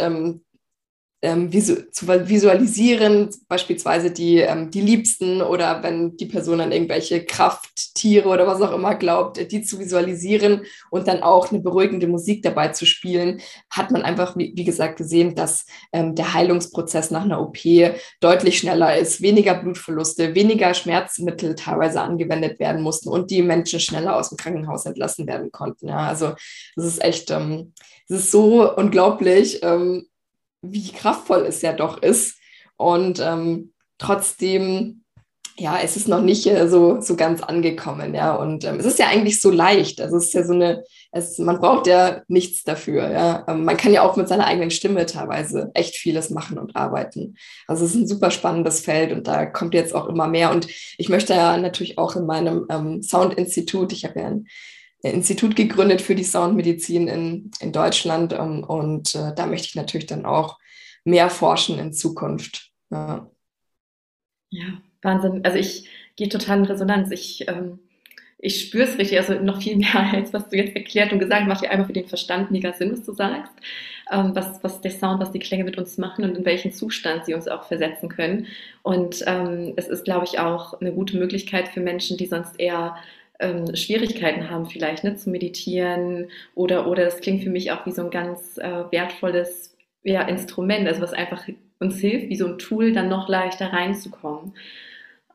ähm, 1.23 1.33
ähm, 1.33 1.53
visu 1.53 1.75
zu 1.91 2.07
visualisieren, 2.07 3.29
beispielsweise 3.47 4.11
die, 4.11 4.37
ähm, 4.37 4.71
die 4.71 4.81
Liebsten 4.81 5.41
oder 5.41 5.81
wenn 5.83 6.17
die 6.17 6.25
Person 6.25 6.61
an 6.61 6.71
irgendwelche 6.71 7.25
Krafttiere 7.25 8.29
oder 8.29 8.47
was 8.47 8.61
auch 8.61 8.73
immer 8.73 8.95
glaubt, 8.95 9.51
die 9.51 9.61
zu 9.61 9.79
visualisieren 9.79 10.63
und 10.89 11.07
dann 11.07 11.23
auch 11.23 11.51
eine 11.51 11.59
beruhigende 11.59 12.07
Musik 12.07 12.43
dabei 12.43 12.69
zu 12.69 12.85
spielen, 12.85 13.41
hat 13.69 13.91
man 13.91 14.03
einfach, 14.03 14.37
wie, 14.37 14.53
wie 14.55 14.63
gesagt, 14.63 14.97
gesehen, 14.97 15.35
dass 15.35 15.65
ähm, 15.91 16.15
der 16.15 16.33
Heilungsprozess 16.33 17.11
nach 17.11 17.23
einer 17.23 17.41
OP 17.41 17.57
deutlich 18.19 18.57
schneller 18.57 18.97
ist, 18.97 19.21
weniger 19.21 19.55
Blutverluste, 19.55 20.35
weniger 20.35 20.73
Schmerzmittel 20.73 21.55
teilweise 21.55 22.01
angewendet 22.01 22.59
werden 22.59 22.81
mussten 22.81 23.09
und 23.09 23.31
die 23.31 23.41
Menschen 23.41 23.79
schneller 23.79 24.17
aus 24.17 24.29
dem 24.29 24.37
Krankenhaus 24.37 24.85
entlassen 24.85 25.27
werden 25.27 25.51
konnten. 25.51 25.87
Ja, 25.87 26.07
also 26.07 26.33
das 26.75 26.85
ist 26.85 27.03
echt, 27.03 27.31
ähm, 27.31 27.73
das 28.07 28.19
ist 28.19 28.31
so 28.31 28.75
unglaublich, 28.75 29.61
ähm, 29.63 30.07
wie 30.63 30.91
kraftvoll 30.91 31.45
es 31.45 31.61
ja 31.61 31.73
doch 31.73 32.01
ist. 32.01 32.39
Und 32.77 33.19
ähm, 33.19 33.73
trotzdem, 33.99 35.03
ja, 35.55 35.77
es 35.83 35.95
ist 35.95 36.07
noch 36.07 36.21
nicht 36.21 36.47
äh, 36.47 36.67
so, 36.67 36.99
so 37.01 37.15
ganz 37.15 37.43
angekommen, 37.43 38.15
ja. 38.15 38.33
Und 38.33 38.63
ähm, 38.63 38.79
es 38.79 38.85
ist 38.85 38.97
ja 38.97 39.07
eigentlich 39.07 39.39
so 39.39 39.51
leicht. 39.51 40.01
Also 40.01 40.17
es 40.17 40.25
ist 40.25 40.33
ja 40.33 40.43
so 40.43 40.53
eine, 40.53 40.83
es, 41.11 41.37
man 41.37 41.59
braucht 41.59 41.85
ja 41.85 42.23
nichts 42.27 42.63
dafür, 42.63 43.11
ja. 43.11 43.45
Ähm, 43.47 43.65
man 43.65 43.77
kann 43.77 43.93
ja 43.93 44.01
auch 44.01 44.15
mit 44.15 44.27
seiner 44.27 44.47
eigenen 44.47 44.71
Stimme 44.71 45.05
teilweise 45.05 45.69
echt 45.75 45.95
vieles 45.95 46.31
machen 46.31 46.57
und 46.57 46.75
arbeiten. 46.75 47.35
Also 47.67 47.85
es 47.85 47.91
ist 47.91 48.01
ein 48.01 48.07
super 48.07 48.31
spannendes 48.31 48.79
Feld 48.79 49.11
und 49.11 49.27
da 49.27 49.45
kommt 49.45 49.75
jetzt 49.75 49.93
auch 49.93 50.07
immer 50.07 50.27
mehr. 50.27 50.49
Und 50.51 50.67
ich 50.97 51.09
möchte 51.09 51.33
ja 51.33 51.57
natürlich 51.57 51.99
auch 51.99 52.15
in 52.15 52.25
meinem 52.25 52.65
ähm, 52.69 53.03
Sound-Institut, 53.03 53.91
ich 53.91 54.05
habe 54.05 54.19
ja 54.19 54.27
ein 54.27 54.47
Institut 55.11 55.55
gegründet 55.55 56.01
für 56.01 56.15
die 56.15 56.23
Soundmedizin 56.23 57.07
in, 57.07 57.51
in 57.59 57.71
Deutschland. 57.71 58.33
Ähm, 58.33 58.63
und 58.63 59.13
äh, 59.15 59.33
da 59.35 59.45
möchte 59.45 59.67
ich 59.67 59.75
natürlich 59.75 60.07
dann 60.07 60.25
auch 60.25 60.59
mehr 61.03 61.29
forschen 61.29 61.77
in 61.79 61.93
Zukunft. 61.93 62.71
Ja, 62.89 63.29
ja 64.49 64.81
Wahnsinn. 65.01 65.41
Also 65.43 65.57
ich 65.57 65.89
gehe 66.15 66.29
total 66.29 66.59
in 66.59 66.65
Resonanz. 66.65 67.11
Ich, 67.11 67.47
ähm, 67.47 67.79
ich 68.37 68.61
spüre 68.61 68.83
es 68.83 68.97
richtig, 68.97 69.17
also 69.17 69.33
noch 69.35 69.61
viel 69.61 69.77
mehr 69.77 69.95
als 70.13 70.33
was 70.33 70.49
du 70.49 70.57
jetzt 70.57 70.75
erklärt 70.75 71.11
und 71.11 71.19
gesagt 71.19 71.41
hast, 71.41 71.49
macht 71.49 71.63
ja 71.63 71.69
einmal 71.69 71.87
für 71.87 71.93
den 71.93 72.07
Verstand 72.07 72.51
mega 72.51 72.73
Sinn, 72.73 72.91
was 72.91 73.03
du 73.03 73.13
sagst. 73.13 73.53
Ähm, 74.11 74.35
was, 74.35 74.63
was 74.63 74.81
der 74.81 74.91
Sound, 74.91 75.21
was 75.21 75.31
die 75.31 75.39
Klänge 75.39 75.63
mit 75.63 75.77
uns 75.77 75.97
machen 75.97 76.23
und 76.25 76.37
in 76.37 76.45
welchen 76.45 76.71
Zustand 76.71 77.25
sie 77.25 77.33
uns 77.33 77.47
auch 77.47 77.63
versetzen 77.63 78.09
können. 78.09 78.47
Und 78.81 79.23
ähm, 79.27 79.73
es 79.77 79.87
ist, 79.87 80.03
glaube 80.03 80.25
ich, 80.25 80.39
auch 80.39 80.79
eine 80.79 80.93
gute 80.93 81.17
Möglichkeit 81.17 81.69
für 81.69 81.79
Menschen, 81.79 82.17
die 82.17 82.25
sonst 82.25 82.59
eher 82.59 82.95
ähm, 83.39 83.75
Schwierigkeiten 83.75 84.49
haben, 84.49 84.65
vielleicht 84.67 85.03
ne, 85.03 85.15
zu 85.15 85.29
meditieren 85.29 86.29
oder, 86.55 86.87
oder 86.87 87.05
das 87.05 87.19
klingt 87.19 87.43
für 87.43 87.49
mich 87.49 87.71
auch 87.71 87.85
wie 87.85 87.91
so 87.91 88.03
ein 88.03 88.11
ganz 88.11 88.57
äh, 88.57 88.91
wertvolles 88.91 89.75
ja, 90.03 90.21
Instrument, 90.23 90.87
also 90.87 91.01
was 91.01 91.13
einfach 91.13 91.47
uns 91.79 91.99
hilft, 91.99 92.29
wie 92.29 92.35
so 92.35 92.47
ein 92.47 92.57
Tool, 92.57 92.93
dann 92.93 93.09
noch 93.09 93.29
leichter 93.29 93.71
reinzukommen. 93.73 94.53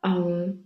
Ähm, 0.04 0.64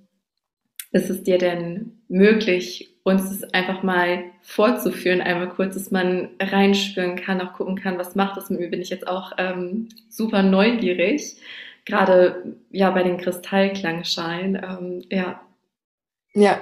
ist 0.92 1.08
es 1.08 1.22
dir 1.22 1.38
denn 1.38 2.02
möglich, 2.08 2.90
uns 3.02 3.28
das 3.30 3.54
einfach 3.54 3.82
mal 3.82 4.24
vorzuführen, 4.42 5.20
einmal 5.20 5.48
kurz, 5.48 5.74
dass 5.74 5.90
man 5.90 6.28
reinspüren 6.38 7.16
kann, 7.16 7.40
auch 7.40 7.54
gucken 7.54 7.76
kann, 7.76 7.98
was 7.98 8.14
macht 8.14 8.36
das 8.36 8.50
mit 8.50 8.60
mir? 8.60 8.70
Bin 8.70 8.82
ich 8.82 8.90
jetzt 8.90 9.08
auch 9.08 9.32
ähm, 9.38 9.88
super 10.08 10.42
neugierig, 10.42 11.36
gerade 11.84 12.56
ja 12.70 12.90
bei 12.90 13.02
den 13.02 13.18
Kristallklangschalen. 13.18 14.56
Ähm, 14.56 15.04
ja. 15.10 15.40
Ja, 16.34 16.60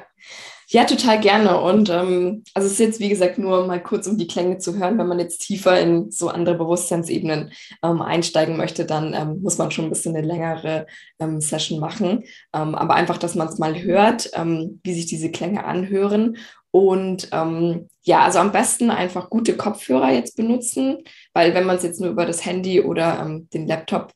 ja, 0.72 0.85
total 0.85 1.18
gerne. 1.18 1.61
Und 1.61 1.90
ähm, 1.90 2.44
also 2.54 2.66
es 2.66 2.74
ist 2.74 2.78
jetzt, 2.78 3.00
wie 3.00 3.09
gesagt, 3.09 3.38
nur 3.38 3.66
mal 3.66 3.83
kurz, 3.83 4.06
um 4.06 4.16
die 4.16 4.28
Klänge 4.28 4.59
zu 4.59 4.78
hören. 4.78 4.98
Wenn 4.98 5.09
man 5.09 5.18
jetzt 5.18 5.38
tiefer 5.38 5.80
in 5.80 6.12
so 6.12 6.28
andere 6.28 6.56
Bewusstseinsebenen 6.56 7.50
ähm, 7.83 8.00
einsteigen 8.00 8.56
möchte, 8.56 8.85
dann 8.87 9.12
ähm, 9.12 9.42
muss 9.42 9.59
man 9.59 9.72
schon 9.72 9.87
ein 9.87 9.90
bisschen 9.90 10.14
eine 10.14 10.24
längere 10.24 10.87
ähm, 11.18 11.40
Session 11.40 11.80
machen. 11.80 12.22
Ähm, 12.54 12.76
aber 12.76 12.94
einfach, 12.94 13.18
dass 13.18 13.35
man 13.35 13.48
es 13.48 13.59
mal 13.59 13.83
hört, 13.83 14.30
ähm, 14.35 14.80
wie 14.85 14.94
sich 14.94 15.06
diese 15.06 15.33
Klänge 15.33 15.64
anhören. 15.64 16.37
Und 16.70 17.28
ähm, 17.33 17.88
ja, 18.02 18.20
also 18.22 18.38
am 18.38 18.52
besten 18.52 18.90
einfach 18.90 19.28
gute 19.28 19.56
Kopfhörer 19.56 20.12
jetzt 20.12 20.37
benutzen, 20.37 20.98
weil 21.33 21.52
wenn 21.52 21.66
man 21.66 21.78
es 21.78 21.83
jetzt 21.83 22.00
nur 22.00 22.11
über 22.11 22.26
das 22.26 22.46
Handy 22.46 22.80
oder 22.80 23.20
ähm, 23.20 23.48
den 23.52 23.66
Laptop 23.66 24.12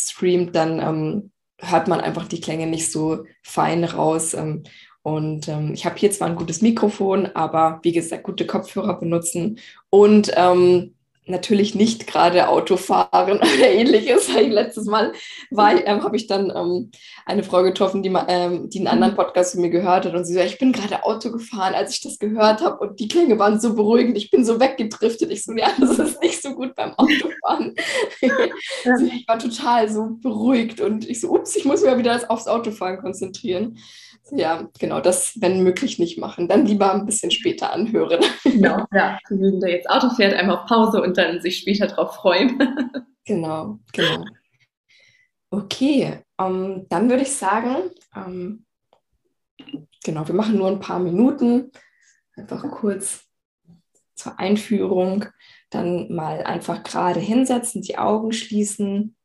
streamt, 0.00 0.56
dann 0.56 0.80
ähm, 0.80 1.30
hört 1.58 1.88
man 1.88 2.00
einfach 2.00 2.26
die 2.26 2.40
Klänge 2.40 2.66
nicht 2.66 2.90
so 2.90 3.24
fein 3.42 3.84
raus. 3.84 4.32
Ähm, 4.32 4.62
und 5.02 5.48
ähm, 5.48 5.72
ich 5.72 5.86
habe 5.86 5.96
hier 5.96 6.10
zwar 6.10 6.28
ein 6.28 6.36
gutes 6.36 6.60
Mikrofon, 6.60 7.30
aber 7.34 7.80
wie 7.82 7.92
gesagt, 7.92 8.24
gute 8.24 8.46
Kopfhörer 8.46 8.98
benutzen 8.98 9.58
und 9.88 10.30
ähm, 10.36 10.94
natürlich 11.30 11.74
nicht 11.74 12.06
gerade 12.06 12.48
Autofahren 12.48 13.38
oder 13.38 13.70
ähnliches. 13.70 14.28
Letztes 14.32 14.86
Mal 14.86 15.12
ähm, 15.50 16.02
habe 16.02 16.16
ich 16.16 16.26
dann 16.26 16.52
ähm, 16.54 16.90
eine 17.24 17.42
Frau 17.42 17.62
getroffen, 17.62 18.02
die, 18.02 18.12
ähm, 18.28 18.68
die 18.68 18.78
einen 18.78 18.88
anderen 18.88 19.14
Podcast 19.14 19.52
von 19.52 19.62
mir 19.62 19.70
gehört 19.70 20.04
hat 20.04 20.14
und 20.14 20.24
sie 20.24 20.34
so, 20.34 20.40
ich 20.40 20.58
bin 20.58 20.72
gerade 20.72 21.04
Auto 21.04 21.30
gefahren, 21.30 21.74
als 21.74 21.94
ich 21.94 22.02
das 22.02 22.18
gehört 22.18 22.62
habe 22.62 22.78
und 22.78 23.00
die 23.00 23.08
Klänge 23.08 23.38
waren 23.38 23.60
so 23.60 23.74
beruhigend, 23.74 24.18
ich 24.18 24.30
bin 24.30 24.44
so 24.44 24.60
weggedriftet. 24.60 25.30
Ich 25.30 25.44
so, 25.44 25.52
ja, 25.54 25.70
das 25.78 25.98
ist 25.98 26.20
nicht 26.22 26.42
so 26.42 26.54
gut 26.54 26.74
beim 26.74 26.92
Autofahren. 26.94 27.74
ich 28.20 29.28
war 29.28 29.38
total 29.38 29.88
so 29.88 30.08
beruhigt 30.20 30.80
und 30.80 31.08
ich 31.08 31.20
so, 31.20 31.30
ups, 31.30 31.56
ich 31.56 31.64
muss 31.64 31.82
mir 31.82 31.96
wieder 31.96 32.20
aufs 32.28 32.46
Autofahren 32.46 32.98
konzentrieren 32.98 33.78
ja, 34.32 34.68
genau, 34.78 35.00
das, 35.00 35.40
wenn 35.40 35.62
möglich, 35.62 35.98
nicht 35.98 36.18
machen. 36.18 36.48
Dann 36.48 36.66
lieber 36.66 36.92
ein 36.92 37.06
bisschen 37.06 37.30
später 37.30 37.72
anhören. 37.72 38.20
Genau, 38.44 38.84
ja. 38.92 39.18
Wenn 39.28 39.60
der 39.60 39.70
jetzt 39.70 39.88
Auto 39.88 40.10
fährt, 40.10 40.34
einmal 40.34 40.58
auf 40.58 40.66
Pause 40.66 41.02
und 41.02 41.16
dann 41.16 41.40
sich 41.40 41.58
später 41.58 41.86
drauf 41.86 42.14
freuen. 42.16 42.58
Genau, 43.26 43.78
genau. 43.92 44.24
Okay, 45.50 46.20
ähm, 46.40 46.86
dann 46.88 47.10
würde 47.10 47.22
ich 47.22 47.32
sagen, 47.32 47.76
ähm, 48.16 48.64
genau, 50.02 50.26
wir 50.26 50.34
machen 50.34 50.56
nur 50.56 50.68
ein 50.68 50.80
paar 50.80 50.98
Minuten, 50.98 51.70
einfach 52.34 52.68
kurz 52.70 53.24
zur 54.14 54.38
Einführung, 54.40 55.26
dann 55.70 56.12
mal 56.12 56.42
einfach 56.42 56.82
gerade 56.82 57.20
hinsetzen, 57.20 57.82
die 57.82 57.98
Augen 57.98 58.32
schließen. 58.32 59.16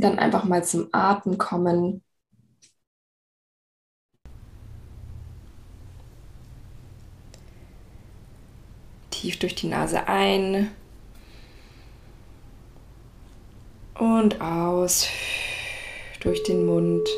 Dann 0.00 0.18
einfach 0.18 0.44
mal 0.44 0.64
zum 0.64 0.88
Atmen 0.92 1.38
kommen. 1.38 2.02
Tief 9.10 9.38
durch 9.38 9.54
die 9.56 9.66
Nase 9.66 10.06
ein 10.06 10.70
und 13.98 14.40
aus 14.40 15.08
durch 16.20 16.42
den 16.44 16.64
Mund. 16.64 17.08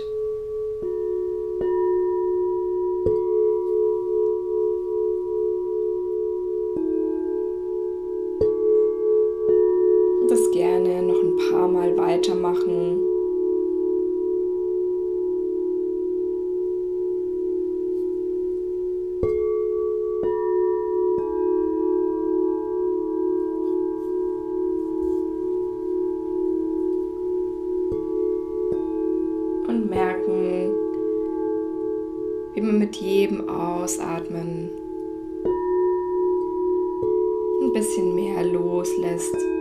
Ein 37.71 37.75
bisschen 37.75 38.17
mehr 38.17 38.43
loslässt. 38.45 39.60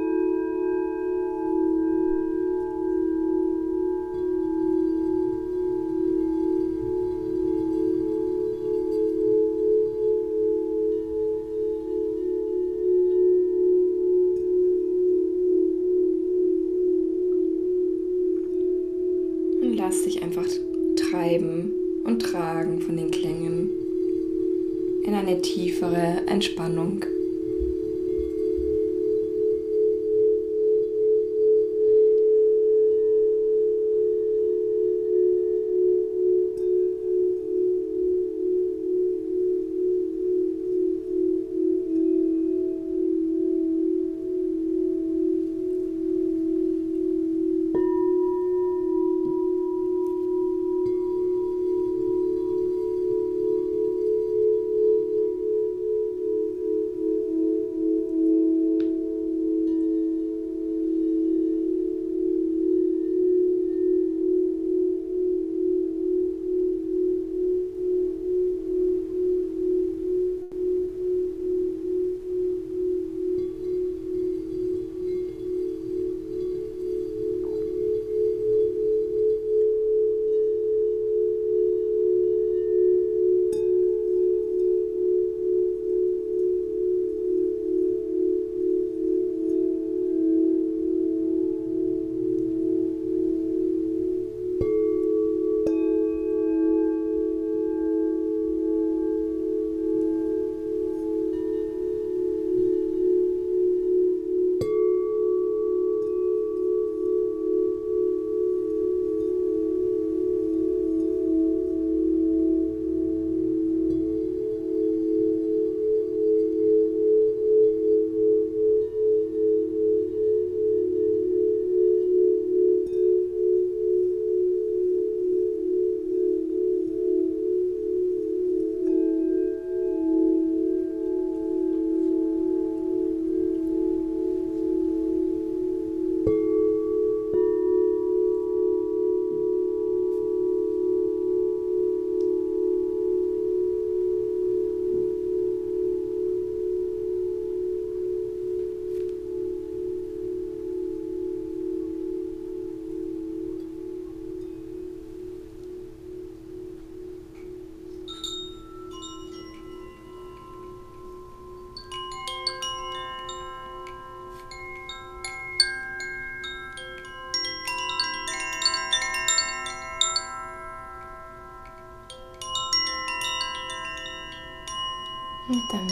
Und 175.49 175.63
dann 175.71 175.89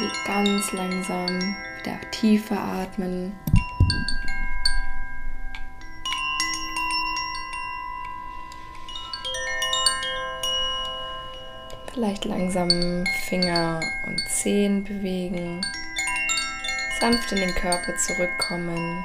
jetzt 0.00 0.24
ganz 0.24 0.72
langsam 0.72 1.56
wieder 1.78 2.00
tiefer 2.10 2.58
atmen. 2.58 3.32
Vielleicht 11.92 12.24
langsam 12.24 13.04
Finger 13.28 13.78
und 14.06 14.20
Zehen 14.28 14.82
bewegen. 14.82 15.60
Sanft 16.98 17.30
in 17.30 17.38
den 17.38 17.54
Körper 17.54 17.96
zurückkommen. 17.98 19.04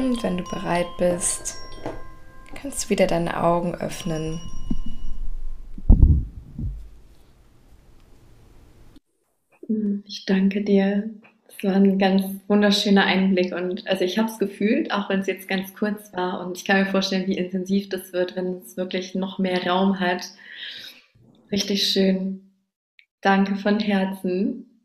Und 0.00 0.22
wenn 0.22 0.38
du 0.38 0.44
bereit 0.44 0.86
bist, 0.96 1.58
kannst 2.54 2.84
du 2.84 2.90
wieder 2.90 3.06
deine 3.06 3.42
Augen 3.42 3.74
öffnen. 3.74 4.40
Ich 10.06 10.24
danke 10.24 10.64
dir 10.64 11.10
Das 11.46 11.62
war 11.62 11.74
ein 11.74 11.98
ganz 11.98 12.24
wunderschöner 12.48 13.04
Einblick 13.04 13.54
und 13.54 13.86
also 13.86 14.04
ich 14.04 14.18
habe 14.18 14.30
es 14.30 14.38
gefühlt, 14.38 14.90
auch 14.90 15.10
wenn 15.10 15.20
es 15.20 15.26
jetzt 15.26 15.48
ganz 15.48 15.74
kurz 15.74 16.12
war 16.14 16.44
und 16.46 16.56
ich 16.56 16.64
kann 16.64 16.80
mir 16.80 16.86
vorstellen, 16.86 17.26
wie 17.26 17.36
intensiv 17.36 17.90
das 17.90 18.14
wird, 18.14 18.36
wenn 18.36 18.54
es 18.54 18.78
wirklich 18.78 19.14
noch 19.14 19.38
mehr 19.38 19.66
Raum 19.66 20.00
hat. 20.00 20.22
Richtig 21.52 21.86
schön. 21.86 22.50
Danke 23.20 23.56
von 23.56 23.78
Herzen 23.78 24.80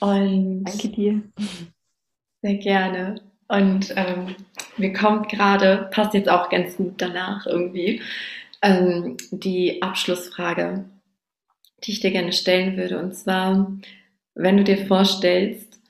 und 0.00 0.64
danke 0.64 0.88
dir. 0.90 1.22
Sehr 2.42 2.56
gerne. 2.56 3.27
Und 3.48 3.94
ähm, 3.96 4.36
mir 4.76 4.92
kommt 4.92 5.30
gerade, 5.30 5.88
passt 5.90 6.14
jetzt 6.14 6.28
auch 6.28 6.50
ganz 6.50 6.76
gut 6.76 6.94
danach 6.98 7.46
irgendwie, 7.46 8.02
ähm, 8.62 9.16
die 9.30 9.82
Abschlussfrage, 9.82 10.84
die 11.84 11.92
ich 11.92 12.00
dir 12.00 12.10
gerne 12.10 12.32
stellen 12.32 12.76
würde. 12.76 12.98
Und 12.98 13.14
zwar, 13.14 13.72
wenn 14.34 14.56
du 14.58 14.64
dir 14.64 14.86
vorstellst, 14.86 15.80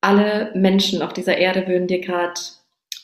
alle 0.00 0.52
Menschen 0.54 1.02
auf 1.02 1.12
dieser 1.12 1.38
Erde 1.38 1.66
würden 1.66 1.88
dir 1.88 2.00
gerade 2.00 2.40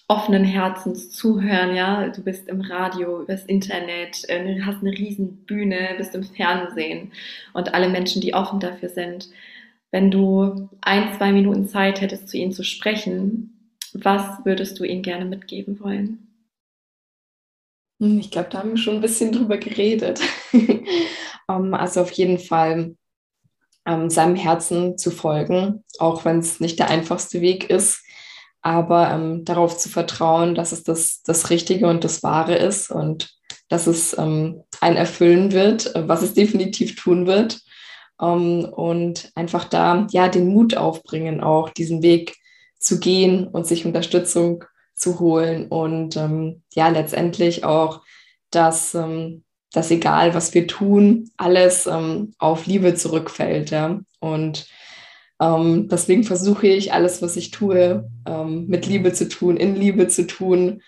offenen 0.09 0.45
Herzens 0.45 1.11
zuhören, 1.11 1.77
ja, 1.77 2.09
du 2.09 2.23
bist 2.23 2.49
im 2.49 2.63
Radio, 2.63 3.23
übers 3.23 3.45
Internet, 3.45 4.29
äh, 4.29 4.61
hast 4.63 4.81
eine 4.81 4.93
riesen 4.93 5.45
Bühne, 5.45 5.95
bist 5.99 6.15
im 6.15 6.25
Fernsehen 6.25 7.13
und 7.53 7.75
alle 7.75 7.89
Menschen, 7.89 8.23
die 8.23 8.33
offen 8.33 8.59
dafür 8.59 8.89
sind. 8.89 9.29
Wenn 9.91 10.11
du 10.11 10.71
ein, 10.81 11.15
zwei 11.17 11.33
Minuten 11.33 11.69
Zeit 11.69 12.01
hättest, 12.01 12.29
zu 12.29 12.39
ihnen 12.39 12.53
zu 12.53 12.63
sprechen, 12.65 13.58
was 14.05 14.45
würdest 14.45 14.79
du 14.79 14.85
ihnen 14.85 15.03
gerne 15.03 15.25
mitgeben 15.25 15.81
wollen? 15.81 16.29
Hm, 18.01 18.19
ich 18.21 18.31
glaube, 18.31 18.49
da 18.51 18.59
haben 18.59 18.71
wir 18.71 18.77
schon 18.79 18.97
ein 18.97 19.01
bisschen 19.01 19.33
drüber 19.33 19.59
geredet. 19.59 20.21
ähm, 20.53 21.75
also 21.75 22.01
auf 22.01 22.13
jeden 22.13 22.39
Fall 22.39 22.97
ähm, 23.87 24.11
seinem 24.11 24.37
Herzen 24.37 24.99
zu 24.99 25.11
folgen, 25.11 25.85
auch 25.99 26.25
wenn 26.25 26.39
es 26.39 26.61
nicht 26.61 26.79
der 26.79 26.91
einfachste 26.91 27.41
Weg 27.41 27.71
ist, 27.71 28.05
aber 28.61 29.11
ähm, 29.11 29.45
darauf 29.45 29.79
zu 29.79 29.89
vertrauen, 29.89 30.55
dass 30.55 30.73
es 30.73 30.83
das, 30.83 31.23
das 31.23 31.51
Richtige 31.51 31.89
und 31.89 32.05
das 32.05 32.23
Wahre 32.23 32.57
ist 32.57 32.91
und 32.91 33.35
dass 33.69 33.87
es 33.87 34.15
einen 34.15 34.65
erfüllen 34.81 35.53
wird, 35.53 35.95
äh, 35.95 36.09
was 36.09 36.23
es 36.23 36.35
definitiv 36.35 36.97
tun 36.97 37.27
wird. 37.27 37.61
und 38.21 39.31
einfach 39.37 39.65
da 39.67 40.09
ja 40.11 40.29
den 40.29 40.49
Mut 40.49 40.77
aufbringen, 40.77 41.41
auch 41.41 41.71
diesen 41.71 42.03
Weg 42.03 42.37
zu 42.79 43.01
gehen 43.01 43.47
und 43.49 43.67
sich 43.67 43.85
Unterstützung 43.85 44.65
zu 44.95 45.21
holen 45.21 45.69
und 45.69 46.17
ähm, 46.17 46.63
ja, 46.75 46.89
letztendlich 46.89 47.65
auch, 47.65 48.03
dass, 48.51 48.95
ähm, 48.95 49.45
dass 49.73 49.91
egal 49.91 50.35
was 50.35 50.55
wir 50.55 50.67
tun, 50.67 51.31
alles 51.37 51.87
ähm, 51.87 52.33
auf 52.39 52.67
Liebe 52.67 52.95
zurückfällt. 52.95 53.71
Ja? 53.71 54.01
Und 54.21 54.67
ähm, 55.41 55.89
deswegen 55.89 56.25
versuche 56.25 56.67
ich 56.67 56.93
alles, 56.93 57.23
was 57.23 57.37
ich 57.37 57.51
tue, 57.51 58.11
ähm, 58.27 58.67
mit 58.67 58.87
Liebe 58.87 59.13
zu 59.13 59.29
tun, 59.29 59.57
in 59.57 59.77
Liebe 59.77 60.09
zu 60.09 60.27
tun, 60.27 60.83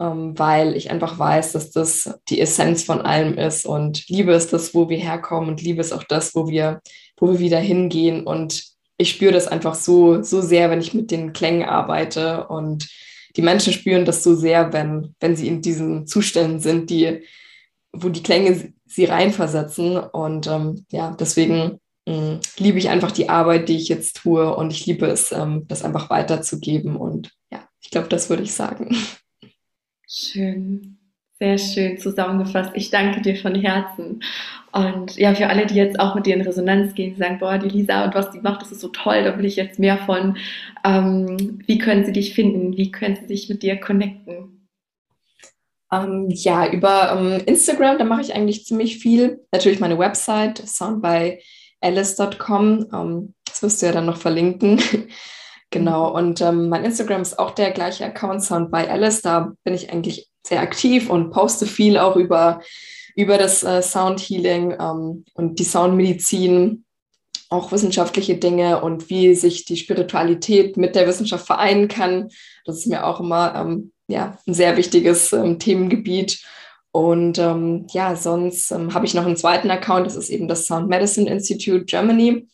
ähm, 0.00 0.38
weil 0.38 0.76
ich 0.76 0.90
einfach 0.90 1.18
weiß, 1.18 1.52
dass 1.52 1.70
das 1.72 2.20
die 2.28 2.40
Essenz 2.40 2.84
von 2.84 3.00
allem 3.00 3.36
ist. 3.36 3.66
Und 3.66 4.08
Liebe 4.08 4.32
ist 4.32 4.52
das, 4.52 4.72
wo 4.72 4.88
wir 4.88 4.98
herkommen 4.98 5.48
und 5.48 5.62
Liebe 5.62 5.80
ist 5.80 5.92
auch 5.92 6.04
das, 6.04 6.34
wo 6.36 6.46
wir, 6.46 6.80
wo 7.16 7.32
wir 7.32 7.38
wieder 7.40 7.58
hingehen. 7.58 8.24
Und 8.24 8.62
ich 8.98 9.10
spüre 9.10 9.32
das 9.32 9.46
einfach 9.46 9.74
so, 9.74 10.22
so 10.22 10.42
sehr, 10.42 10.70
wenn 10.70 10.80
ich 10.80 10.92
mit 10.92 11.10
den 11.10 11.32
Klängen 11.32 11.68
arbeite 11.68 12.48
und 12.48 12.88
die 13.36 13.42
Menschen 13.42 13.72
spüren 13.72 14.04
das 14.04 14.24
so 14.24 14.34
sehr, 14.34 14.72
wenn, 14.72 15.14
wenn 15.20 15.36
sie 15.36 15.46
in 15.46 15.62
diesen 15.62 16.06
Zuständen 16.08 16.58
sind, 16.58 16.90
die, 16.90 17.22
wo 17.92 18.08
die 18.08 18.22
Klänge 18.22 18.72
sie 18.86 19.04
reinversetzen. 19.04 19.96
Und 19.96 20.48
ähm, 20.48 20.84
ja, 20.90 21.14
deswegen 21.18 21.78
mh, 22.06 22.40
liebe 22.58 22.78
ich 22.78 22.88
einfach 22.88 23.12
die 23.12 23.28
Arbeit, 23.28 23.68
die 23.68 23.76
ich 23.76 23.88
jetzt 23.88 24.16
tue 24.16 24.54
und 24.54 24.72
ich 24.72 24.86
liebe 24.86 25.06
es, 25.06 25.30
ähm, 25.30 25.66
das 25.68 25.84
einfach 25.84 26.10
weiterzugeben. 26.10 26.96
Und 26.96 27.32
ja, 27.52 27.68
ich 27.80 27.90
glaube, 27.90 28.08
das 28.08 28.28
würde 28.28 28.42
ich 28.42 28.52
sagen. 28.52 28.96
Schön. 30.08 30.97
Sehr 31.40 31.58
schön 31.58 31.98
zusammengefasst. 31.98 32.72
Ich 32.74 32.90
danke 32.90 33.20
dir 33.20 33.36
von 33.36 33.54
Herzen. 33.54 34.24
Und 34.72 35.16
ja, 35.16 35.32
für 35.34 35.48
alle, 35.48 35.66
die 35.66 35.76
jetzt 35.76 36.00
auch 36.00 36.16
mit 36.16 36.26
dir 36.26 36.34
in 36.34 36.40
Resonanz 36.40 36.94
gehen, 36.94 37.14
die 37.14 37.20
sagen, 37.20 37.38
boah, 37.38 37.58
die 37.58 37.68
Lisa 37.68 38.04
und 38.04 38.14
was 38.14 38.32
die 38.32 38.40
macht, 38.40 38.62
das 38.62 38.72
ist 38.72 38.80
so 38.80 38.88
toll, 38.88 39.22
da 39.22 39.38
will 39.38 39.44
ich 39.44 39.54
jetzt 39.56 39.78
mehr 39.78 39.98
von. 39.98 40.36
Ähm, 40.84 41.60
wie 41.66 41.78
können 41.78 42.04
sie 42.04 42.12
dich 42.12 42.34
finden? 42.34 42.76
Wie 42.76 42.90
können 42.90 43.16
sie 43.16 43.28
sich 43.28 43.48
mit 43.48 43.62
dir 43.62 43.78
connecten? 43.78 44.68
Ähm, 45.92 46.26
ja, 46.28 46.68
über 46.70 47.16
ähm, 47.16 47.40
Instagram, 47.46 47.98
da 47.98 48.04
mache 48.04 48.22
ich 48.22 48.34
eigentlich 48.34 48.64
ziemlich 48.66 48.98
viel. 48.98 49.44
Natürlich 49.52 49.78
meine 49.80 49.98
Website, 49.98 50.58
soundbyalice.com. 50.58 52.86
Ähm, 52.92 53.34
das 53.46 53.62
wirst 53.62 53.80
du 53.80 53.86
ja 53.86 53.92
dann 53.92 54.06
noch 54.06 54.18
verlinken. 54.18 54.80
genau. 55.70 56.12
Und 56.14 56.40
ähm, 56.40 56.68
mein 56.68 56.84
Instagram 56.84 57.22
ist 57.22 57.38
auch 57.38 57.52
der 57.52 57.70
gleiche 57.70 58.04
Account, 58.04 58.42
soundbyalice. 58.42 59.22
Da 59.22 59.52
bin 59.64 59.74
ich 59.74 59.92
eigentlich 59.92 60.28
sehr 60.48 60.60
aktiv 60.60 61.10
und 61.10 61.30
poste 61.30 61.66
viel 61.66 61.98
auch 61.98 62.16
über, 62.16 62.60
über 63.14 63.38
das 63.38 63.62
äh, 63.62 63.82
Sound 63.82 64.20
Healing 64.20 64.74
ähm, 64.80 65.24
und 65.34 65.58
die 65.58 65.64
Soundmedizin, 65.64 66.84
auch 67.50 67.72
wissenschaftliche 67.72 68.36
Dinge 68.36 68.82
und 68.82 69.08
wie 69.08 69.34
sich 69.34 69.64
die 69.64 69.76
Spiritualität 69.76 70.76
mit 70.76 70.94
der 70.94 71.06
Wissenschaft 71.06 71.46
vereinen 71.46 71.88
kann. 71.88 72.28
Das 72.64 72.76
ist 72.76 72.86
mir 72.86 73.06
auch 73.06 73.20
immer 73.20 73.54
ähm, 73.54 73.92
ja, 74.06 74.38
ein 74.46 74.54
sehr 74.54 74.76
wichtiges 74.76 75.32
ähm, 75.32 75.58
Themengebiet. 75.58 76.42
Und 76.90 77.38
ähm, 77.38 77.86
ja, 77.90 78.16
sonst 78.16 78.70
ähm, 78.70 78.92
habe 78.92 79.06
ich 79.06 79.14
noch 79.14 79.24
einen 79.24 79.36
zweiten 79.36 79.70
Account, 79.70 80.06
das 80.06 80.16
ist 80.16 80.30
eben 80.30 80.48
das 80.48 80.66
Sound 80.66 80.88
Medicine 80.88 81.30
Institute 81.30 81.84
Germany. 81.84 82.48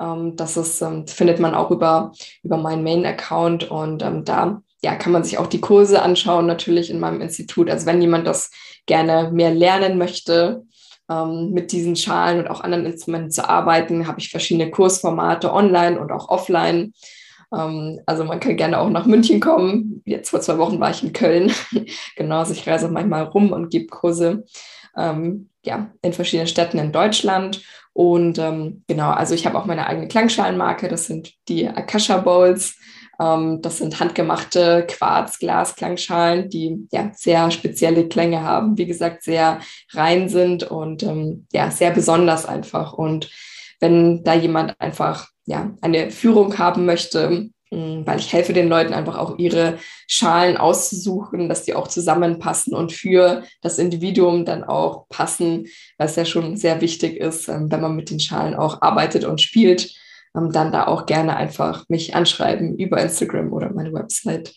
Ähm, 0.00 0.36
das 0.36 0.56
ist, 0.56 0.84
findet 1.06 1.38
man 1.38 1.54
auch 1.54 1.70
über, 1.70 2.12
über 2.42 2.56
meinen 2.56 2.82
Main-Account 2.82 3.70
und 3.70 3.98
da 3.98 4.62
ja, 4.82 4.96
kann 4.96 5.12
man 5.12 5.24
sich 5.24 5.38
auch 5.38 5.46
die 5.46 5.60
Kurse 5.60 6.02
anschauen, 6.02 6.46
natürlich 6.46 6.90
in 6.90 7.00
meinem 7.00 7.20
Institut. 7.20 7.70
Also 7.70 7.86
wenn 7.86 8.00
jemand 8.00 8.26
das 8.26 8.50
gerne 8.86 9.30
mehr 9.32 9.52
lernen 9.52 9.98
möchte, 9.98 10.62
ähm, 11.10 11.50
mit 11.50 11.72
diesen 11.72 11.96
Schalen 11.96 12.40
und 12.40 12.48
auch 12.48 12.60
anderen 12.60 12.86
Instrumenten 12.86 13.30
zu 13.30 13.48
arbeiten, 13.48 14.06
habe 14.06 14.20
ich 14.20 14.30
verschiedene 14.30 14.70
Kursformate 14.70 15.52
online 15.52 16.00
und 16.00 16.12
auch 16.12 16.28
offline. 16.28 16.94
Ähm, 17.52 18.00
also 18.06 18.24
man 18.24 18.40
kann 18.40 18.56
gerne 18.56 18.78
auch 18.78 18.88
nach 18.88 19.06
München 19.06 19.40
kommen. 19.40 20.02
Jetzt 20.06 20.30
vor 20.30 20.40
zwei 20.40 20.56
Wochen 20.58 20.80
war 20.80 20.90
ich 20.90 21.02
in 21.02 21.12
Köln. 21.12 21.52
genau, 22.16 22.38
also 22.38 22.52
ich 22.52 22.66
reise 22.66 22.88
manchmal 22.88 23.24
rum 23.24 23.52
und 23.52 23.70
gebe 23.70 23.86
Kurse 23.86 24.44
ähm, 24.96 25.50
ja, 25.64 25.90
in 26.02 26.12
verschiedenen 26.12 26.48
Städten 26.48 26.78
in 26.78 26.92
Deutschland. 26.92 27.62
Und 27.92 28.38
ähm, 28.38 28.84
genau, 28.86 29.10
also 29.10 29.34
ich 29.34 29.46
habe 29.46 29.58
auch 29.58 29.66
meine 29.66 29.86
eigene 29.86 30.08
Klangschalenmarke, 30.08 30.88
das 30.88 31.06
sind 31.06 31.34
die 31.48 31.68
Akasha 31.68 32.18
Bowls. 32.18 32.76
Ähm, 33.20 33.60
das 33.60 33.78
sind 33.78 34.00
handgemachte 34.00 34.86
Quarz-Glas-Klangschalen, 34.88 36.48
die 36.48 36.88
ja 36.90 37.10
sehr 37.14 37.50
spezielle 37.50 38.08
Klänge 38.08 38.42
haben, 38.42 38.78
wie 38.78 38.86
gesagt, 38.86 39.22
sehr 39.22 39.60
rein 39.92 40.28
sind 40.28 40.64
und 40.64 41.02
ähm, 41.02 41.46
ja, 41.52 41.70
sehr 41.70 41.90
besonders 41.90 42.46
einfach. 42.46 42.94
Und 42.94 43.30
wenn 43.80 44.24
da 44.24 44.34
jemand 44.34 44.74
einfach 44.80 45.28
ja, 45.46 45.70
eine 45.80 46.10
Führung 46.10 46.58
haben 46.58 46.86
möchte, 46.86 47.50
hm, 47.72 48.06
weil 48.06 48.18
ich 48.18 48.32
helfe 48.32 48.52
den 48.52 48.68
Leuten 48.68 48.94
einfach 48.94 49.16
auch 49.16 49.38
ihre 49.38 49.78
Schalen 50.08 50.56
auszusuchen, 50.56 51.48
dass 51.48 51.64
die 51.64 51.74
auch 51.74 51.88
zusammenpassen 51.88 52.74
und 52.74 52.92
für 52.92 53.44
das 53.62 53.78
Individuum 53.78 54.44
dann 54.44 54.64
auch 54.64 55.08
passen, 55.08 55.66
was 55.96 56.16
ja 56.16 56.24
schon 56.24 56.56
sehr 56.56 56.80
wichtig 56.80 57.16
ist, 57.16 57.48
ähm, 57.48 57.70
wenn 57.70 57.80
man 57.80 57.96
mit 57.96 58.10
den 58.10 58.20
Schalen 58.20 58.54
auch 58.54 58.82
arbeitet 58.82 59.24
und 59.24 59.40
spielt 59.40 59.94
ähm, 60.36 60.52
dann 60.52 60.72
da 60.72 60.86
auch 60.86 61.06
gerne 61.06 61.36
einfach 61.36 61.88
mich 61.88 62.14
anschreiben 62.14 62.76
über 62.78 63.00
Instagram 63.02 63.52
oder 63.52 63.72
meine 63.72 63.92
Website. 63.92 64.54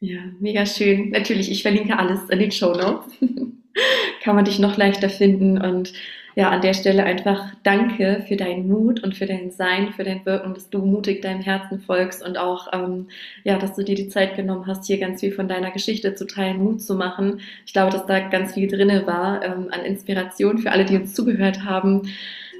Ja, 0.00 0.20
mega 0.38 0.64
schön. 0.64 1.10
Natürlich, 1.10 1.50
ich 1.50 1.62
verlinke 1.62 1.98
alles 1.98 2.28
in 2.30 2.38
den 2.38 2.52
Show 2.52 2.72
Notes. 2.72 3.12
Kann 4.22 4.36
man 4.36 4.44
dich 4.44 4.58
noch 4.58 4.76
leichter 4.76 5.08
finden 5.08 5.60
und 5.60 5.92
ja, 6.38 6.50
an 6.50 6.60
der 6.60 6.72
Stelle 6.72 7.02
einfach 7.02 7.52
danke 7.64 8.24
für 8.28 8.36
deinen 8.36 8.68
Mut 8.68 9.02
und 9.02 9.16
für 9.16 9.26
dein 9.26 9.50
Sein, 9.50 9.92
für 9.92 10.04
dein 10.04 10.24
Wirken, 10.24 10.54
dass 10.54 10.70
du 10.70 10.78
mutig 10.78 11.20
deinem 11.20 11.40
Herzen 11.40 11.80
folgst 11.80 12.24
und 12.24 12.38
auch, 12.38 12.68
ähm, 12.72 13.08
ja, 13.42 13.58
dass 13.58 13.74
du 13.74 13.82
dir 13.82 13.96
die 13.96 14.08
Zeit 14.08 14.36
genommen 14.36 14.68
hast, 14.68 14.86
hier 14.86 14.98
ganz 14.98 15.18
viel 15.18 15.32
von 15.32 15.48
deiner 15.48 15.72
Geschichte 15.72 16.14
zu 16.14 16.28
teilen, 16.28 16.62
Mut 16.62 16.80
zu 16.80 16.94
machen. 16.94 17.40
Ich 17.66 17.72
glaube, 17.72 17.90
dass 17.90 18.06
da 18.06 18.20
ganz 18.28 18.54
viel 18.54 18.68
drinne 18.68 19.04
war 19.04 19.42
ähm, 19.42 19.66
an 19.72 19.80
Inspiration 19.80 20.58
für 20.58 20.70
alle, 20.70 20.84
die 20.84 20.96
uns 20.96 21.12
zugehört 21.12 21.64
haben. 21.64 22.02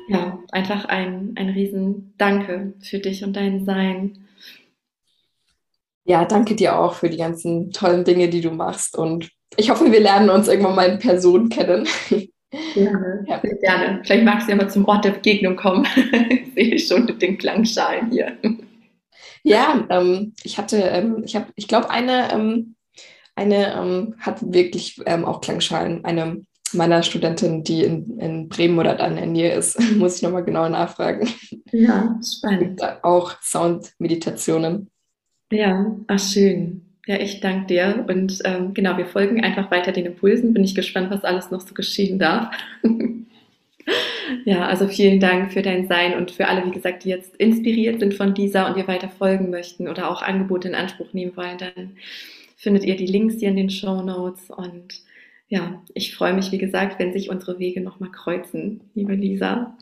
Ja, 0.08 0.40
einfach 0.50 0.86
ein, 0.86 1.34
ein 1.36 1.50
riesen 1.50 2.14
Danke 2.18 2.72
für 2.80 2.98
dich 2.98 3.22
und 3.22 3.36
dein 3.36 3.64
Sein. 3.64 4.26
Ja, 6.04 6.24
danke 6.24 6.56
dir 6.56 6.76
auch 6.80 6.94
für 6.94 7.10
die 7.10 7.18
ganzen 7.18 7.70
tollen 7.70 8.02
Dinge, 8.02 8.28
die 8.28 8.40
du 8.40 8.50
machst 8.50 8.98
und 8.98 9.30
ich 9.56 9.70
hoffe, 9.70 9.92
wir 9.92 10.00
lernen 10.00 10.30
uns 10.30 10.48
irgendwann 10.48 10.74
mal 10.74 10.88
in 10.88 10.98
Person 10.98 11.48
kennen. 11.48 11.86
Gerne, 12.50 13.24
ja. 13.26 13.40
sehr 13.40 13.56
gerne. 13.56 14.00
Vielleicht 14.04 14.24
magst 14.24 14.46
du 14.46 14.52
ja 14.52 14.56
mal 14.56 14.70
zum 14.70 14.86
Ort 14.86 15.04
der 15.04 15.10
Begegnung 15.10 15.56
kommen. 15.56 15.86
ich 16.30 16.54
sehe 16.54 16.78
schon 16.78 17.04
mit 17.04 17.20
den 17.20 17.36
Klangschalen 17.36 18.10
hier. 18.10 18.38
Ja, 19.42 19.86
ähm, 19.90 20.34
ich 20.42 20.58
hatte, 20.58 20.78
ähm, 20.78 21.22
ich 21.24 21.36
habe, 21.36 21.46
ich 21.56 21.68
glaube, 21.68 21.90
eine, 21.90 22.32
ähm, 22.32 22.74
eine 23.36 23.74
ähm, 23.74 24.14
hat 24.18 24.52
wirklich 24.52 25.00
ähm, 25.06 25.24
auch 25.24 25.40
Klangschalen, 25.40 26.04
eine 26.04 26.42
meiner 26.72 27.02
Studentin, 27.02 27.64
die 27.64 27.82
in, 27.84 28.18
in 28.18 28.48
Bremen 28.48 28.78
oder 28.78 28.94
dann 28.94 29.12
in 29.12 29.16
der 29.16 29.26
Nähe 29.26 29.54
ist, 29.54 29.80
muss 29.96 30.16
ich 30.16 30.22
nochmal 30.22 30.44
genauer 30.44 30.68
nachfragen. 30.68 31.28
Ja, 31.72 32.18
spannend. 32.22 32.80
Auch 33.02 33.40
Soundmeditationen. 33.42 34.90
Ja, 35.50 35.96
ach 36.06 36.18
schön. 36.18 36.87
Ja, 37.08 37.18
ich 37.18 37.40
danke 37.40 37.68
dir. 37.68 38.04
Und 38.06 38.40
ähm, 38.44 38.74
genau, 38.74 38.98
wir 38.98 39.06
folgen 39.06 39.42
einfach 39.42 39.70
weiter 39.70 39.92
den 39.92 40.04
Impulsen. 40.04 40.52
Bin 40.52 40.62
ich 40.62 40.74
gespannt, 40.74 41.10
was 41.10 41.24
alles 41.24 41.50
noch 41.50 41.62
so 41.62 41.72
geschehen 41.72 42.18
darf. 42.18 42.54
ja, 44.44 44.66
also 44.66 44.86
vielen 44.86 45.18
Dank 45.18 45.50
für 45.50 45.62
dein 45.62 45.88
Sein 45.88 46.18
und 46.18 46.30
für 46.32 46.48
alle, 46.48 46.66
wie 46.66 46.70
gesagt, 46.70 47.04
die 47.04 47.08
jetzt 47.08 47.34
inspiriert 47.36 48.00
sind 48.00 48.12
von 48.12 48.34
dieser 48.34 48.68
und 48.68 48.76
ihr 48.76 48.86
weiter 48.86 49.08
folgen 49.08 49.48
möchten 49.48 49.88
oder 49.88 50.10
auch 50.10 50.20
Angebote 50.20 50.68
in 50.68 50.74
Anspruch 50.74 51.14
nehmen 51.14 51.34
wollen. 51.34 51.56
Dann 51.56 51.96
findet 52.56 52.84
ihr 52.84 52.96
die 52.96 53.06
Links 53.06 53.36
hier 53.38 53.48
in 53.48 53.56
den 53.56 53.70
Show 53.70 54.02
Notes. 54.02 54.50
Und 54.50 55.00
ja, 55.48 55.82
ich 55.94 56.14
freue 56.14 56.34
mich, 56.34 56.52
wie 56.52 56.58
gesagt, 56.58 56.98
wenn 56.98 57.14
sich 57.14 57.30
unsere 57.30 57.58
Wege 57.58 57.80
nochmal 57.80 58.10
kreuzen, 58.10 58.82
liebe 58.92 59.14
Lisa. 59.14 59.78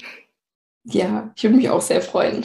Ja, 0.84 1.32
ich 1.34 1.42
würde 1.42 1.56
mich 1.56 1.70
auch 1.70 1.82
sehr 1.82 2.02
freuen. 2.02 2.44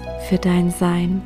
für 0.31 0.37
dein 0.37 0.71
Sein. 0.71 1.21